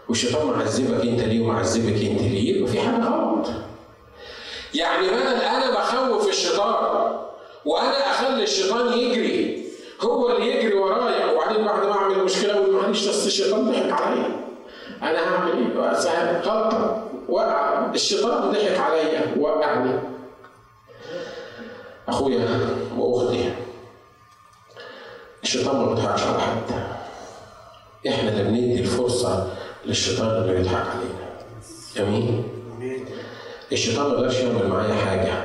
والشيطان 0.08 0.46
معذبك 0.46 1.00
أنت 1.04 1.20
ليه 1.20 1.40
ومعذبك 1.40 1.92
أنت 2.10 2.22
ليه؟ 2.22 2.56
يبقى 2.56 2.72
في 2.72 2.80
حاجة 2.80 3.04
غلط. 3.04 3.46
يعني 4.74 5.06
بدل 5.08 5.16
أنا 5.42 5.70
بخوف 5.70 6.28
الشيطان 6.28 7.16
وأنا 7.64 8.10
أخلي 8.10 8.42
الشيطان 8.42 8.98
يجري 8.98 9.66
هو 10.00 10.36
اللي 10.36 10.56
يجري 10.56 10.74
ورايا 10.74 11.05
وبعدين 11.56 11.66
بعد 11.66 11.86
ما 11.86 11.92
اعمل 11.92 12.24
مشكلة 12.24 12.54
أقول 12.54 12.74
معلش 12.74 13.08
اصل 13.08 13.26
الشيطان 13.26 13.70
ضحك 13.70 13.92
عليا. 13.92 14.46
أنا 15.02 15.18
هعمل 15.18 15.52
إيه؟ 15.52 15.80
غلطه 16.40 17.08
وقع 17.28 17.90
الشيطان 17.94 18.50
ضحك 18.52 18.80
عليا 18.80 19.34
وقعني. 19.38 20.00
أخويا 22.08 22.48
وأختي 22.96 23.52
الشيطان 25.42 25.76
ما 25.76 25.86
بيضحكش 25.86 26.22
على 26.22 26.40
حد. 26.40 26.72
إحنا 28.08 28.30
اللي 28.30 28.44
بندي 28.44 28.80
الفرصة 28.80 29.48
للشيطان 29.86 30.28
انه 30.28 30.52
يضحك 30.60 30.86
علينا. 30.86 31.26
جميل؟ 31.96 32.42
الشيطان 33.72 34.06
ما 34.06 34.12
يقدرش 34.14 34.40
يعمل 34.40 34.68
معايا 34.68 34.94
حاجة 34.94 35.44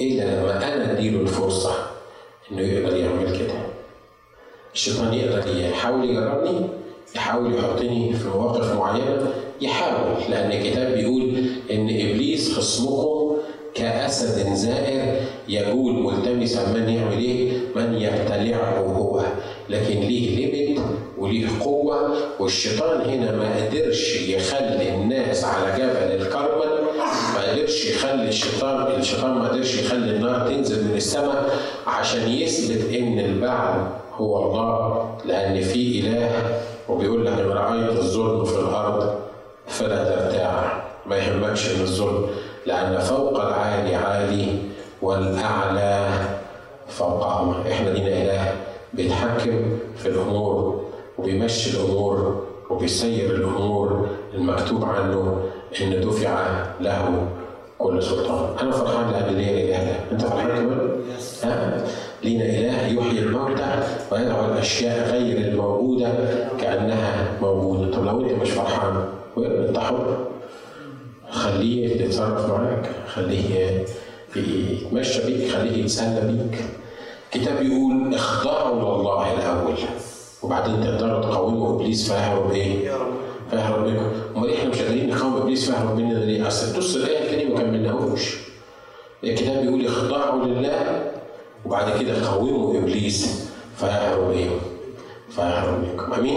إلا 0.00 0.22
لما 0.22 0.74
أنا 0.74 0.92
أديله 0.92 1.20
الفرصة 1.20 1.74
إنه 2.50 2.60
يقدر 2.60 2.96
يعمل 2.96 3.38
كده. 3.38 3.71
الشيطان 4.74 5.14
يقدر 5.14 5.60
يحاول 5.60 6.10
يجربني 6.10 6.66
يحاول 7.16 7.54
يحطني 7.54 8.12
في 8.12 8.28
مواقف 8.28 8.72
معينه 8.78 9.32
يحاول 9.60 10.14
لأن 10.30 10.52
الكتاب 10.52 10.92
بيقول 10.94 11.44
إن 11.70 11.88
إبليس 11.88 12.52
خصمكم 12.52 13.36
كأسد 13.74 14.54
زائر 14.54 15.16
يجول 15.48 15.92
ملتمسا 16.02 16.72
من 16.72 16.88
يعمل 16.88 17.18
إيه؟ 17.18 17.52
من 17.76 17.94
يبتلعه 17.94 18.78
هو 18.80 19.22
لكن 19.70 20.00
ليه 20.00 20.36
ليميت 20.36 20.80
وليه 21.18 21.46
قوة 21.60 22.16
والشيطان 22.40 23.00
هنا 23.10 23.32
ما 23.36 23.56
قدرش 23.66 24.28
يخلي 24.28 24.94
الناس 24.94 25.44
على 25.44 25.72
جبل 25.78 26.22
الكرمل 26.26 26.82
ما 27.34 27.52
قدرش 27.52 27.84
يخلي 27.86 28.28
الشيطان 28.28 29.00
الشيطان 29.00 29.30
ما 29.30 29.48
قدرش 29.48 29.74
يخلي 29.74 30.16
النار 30.16 30.48
تنزل 30.48 30.84
من 30.84 30.96
السماء 30.96 31.58
عشان 31.86 32.28
يثبت 32.28 32.94
إن 32.94 33.18
البعل 33.18 33.86
هو 34.16 34.42
الله 34.46 35.08
لأن 35.24 35.60
في 35.60 36.00
إله 36.00 36.60
وبيقول 36.88 37.26
لك 37.26 37.32
ان 37.32 37.48
رأيت 37.50 37.98
الظلم 37.98 38.44
في 38.44 38.58
الأرض 38.58 39.14
فلا 39.66 40.04
ترتاع 40.04 40.82
ما 41.06 41.16
يهمكش 41.16 41.68
من 41.74 41.80
الظلم 41.82 42.26
لأن 42.66 42.98
فوق 42.98 43.40
العالي 43.40 43.94
عالي 43.94 44.58
والأعلى 45.02 46.08
فوقهما 46.88 47.62
إحنا 47.72 47.90
لينا 47.90 48.08
إله 48.22 48.52
بيتحكم 48.94 49.78
في 49.96 50.06
الأمور 50.08 50.82
وبيمشي 51.18 51.70
الأمور 51.80 52.42
وبيسير 52.70 53.30
الأمور 53.30 54.06
المكتوب 54.34 54.84
عنه 54.84 55.42
إن 55.82 56.00
دفع 56.00 56.64
له 56.80 57.26
كل 57.78 58.02
سلطان. 58.02 58.58
أنا 58.60 58.72
فرحان 58.72 59.10
لأن 59.12 59.34
ليا 59.34 59.50
الاله 59.50 59.84
ده 59.84 60.12
أنت 60.12 60.22
فرحان 60.22 60.48
كمان؟ 60.48 61.00
ها؟ 61.42 61.84
لينا 62.24 62.44
إله 62.44 62.86
يحيي 62.86 63.18
الموتى 63.18 63.82
ويدعو 64.12 64.44
الأشياء 64.44 65.10
غير 65.12 65.38
الموجودة 65.38 66.08
كأنها 66.60 67.38
موجودة. 67.42 67.90
طب 67.96 68.04
لو 68.04 68.20
أنت 68.20 68.42
مش 68.42 68.50
فرحان 68.50 69.04
انت 69.38 69.78
حر 69.78 70.26
خليه 71.30 72.02
يتصرف 72.02 72.48
معاك 72.50 72.90
خليه 73.14 73.84
يتمشى 74.36 75.26
بيك 75.26 75.50
خليه 75.50 75.82
يتسلى 75.82 76.20
بيك. 76.20 76.58
الكتاب 77.34 77.62
يقول 77.62 78.14
اخضعوا 78.14 78.74
لله 79.02 79.32
الأول 79.32 79.74
وبعدين 80.42 80.80
تقدروا 80.84 81.20
تقاوموا 81.22 81.74
إبليس 81.76 82.12
فيهرب 82.12 82.50
إيه؟ 82.52 82.90
فيهرب 83.50 83.86
منكم 83.86 84.10
أمال 84.36 84.54
إحنا 84.54 84.70
مش 84.70 84.78
قادرين 84.82 85.10
نقاوم 85.10 85.36
إبليس 85.36 85.70
فيهرب 85.70 85.96
مننا 85.98 86.18
ليه؟ 86.18 86.46
أصل 86.48 86.78
بص 86.78 86.96
الآية 86.96 87.18
الكريمة 87.24 87.54
ما 87.54 87.60
كملناهوش 87.62 88.36
الكتاب 89.24 89.62
بيقول 89.62 89.86
اخضعوا 89.86 90.44
لله 90.44 91.11
وبعد 91.66 92.00
كده 92.02 92.26
قاوموا 92.26 92.78
إبليس 92.78 93.48
فيهرب 93.76 94.30
إيه؟ 94.30 94.48
فيهرب 95.30 95.78
منكم 95.84 96.12
آمين؟ 96.12 96.36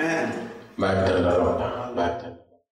آمين 0.00 0.30
مجدا 0.78 1.18
للرب 1.18 1.60
مجدا 1.96 2.29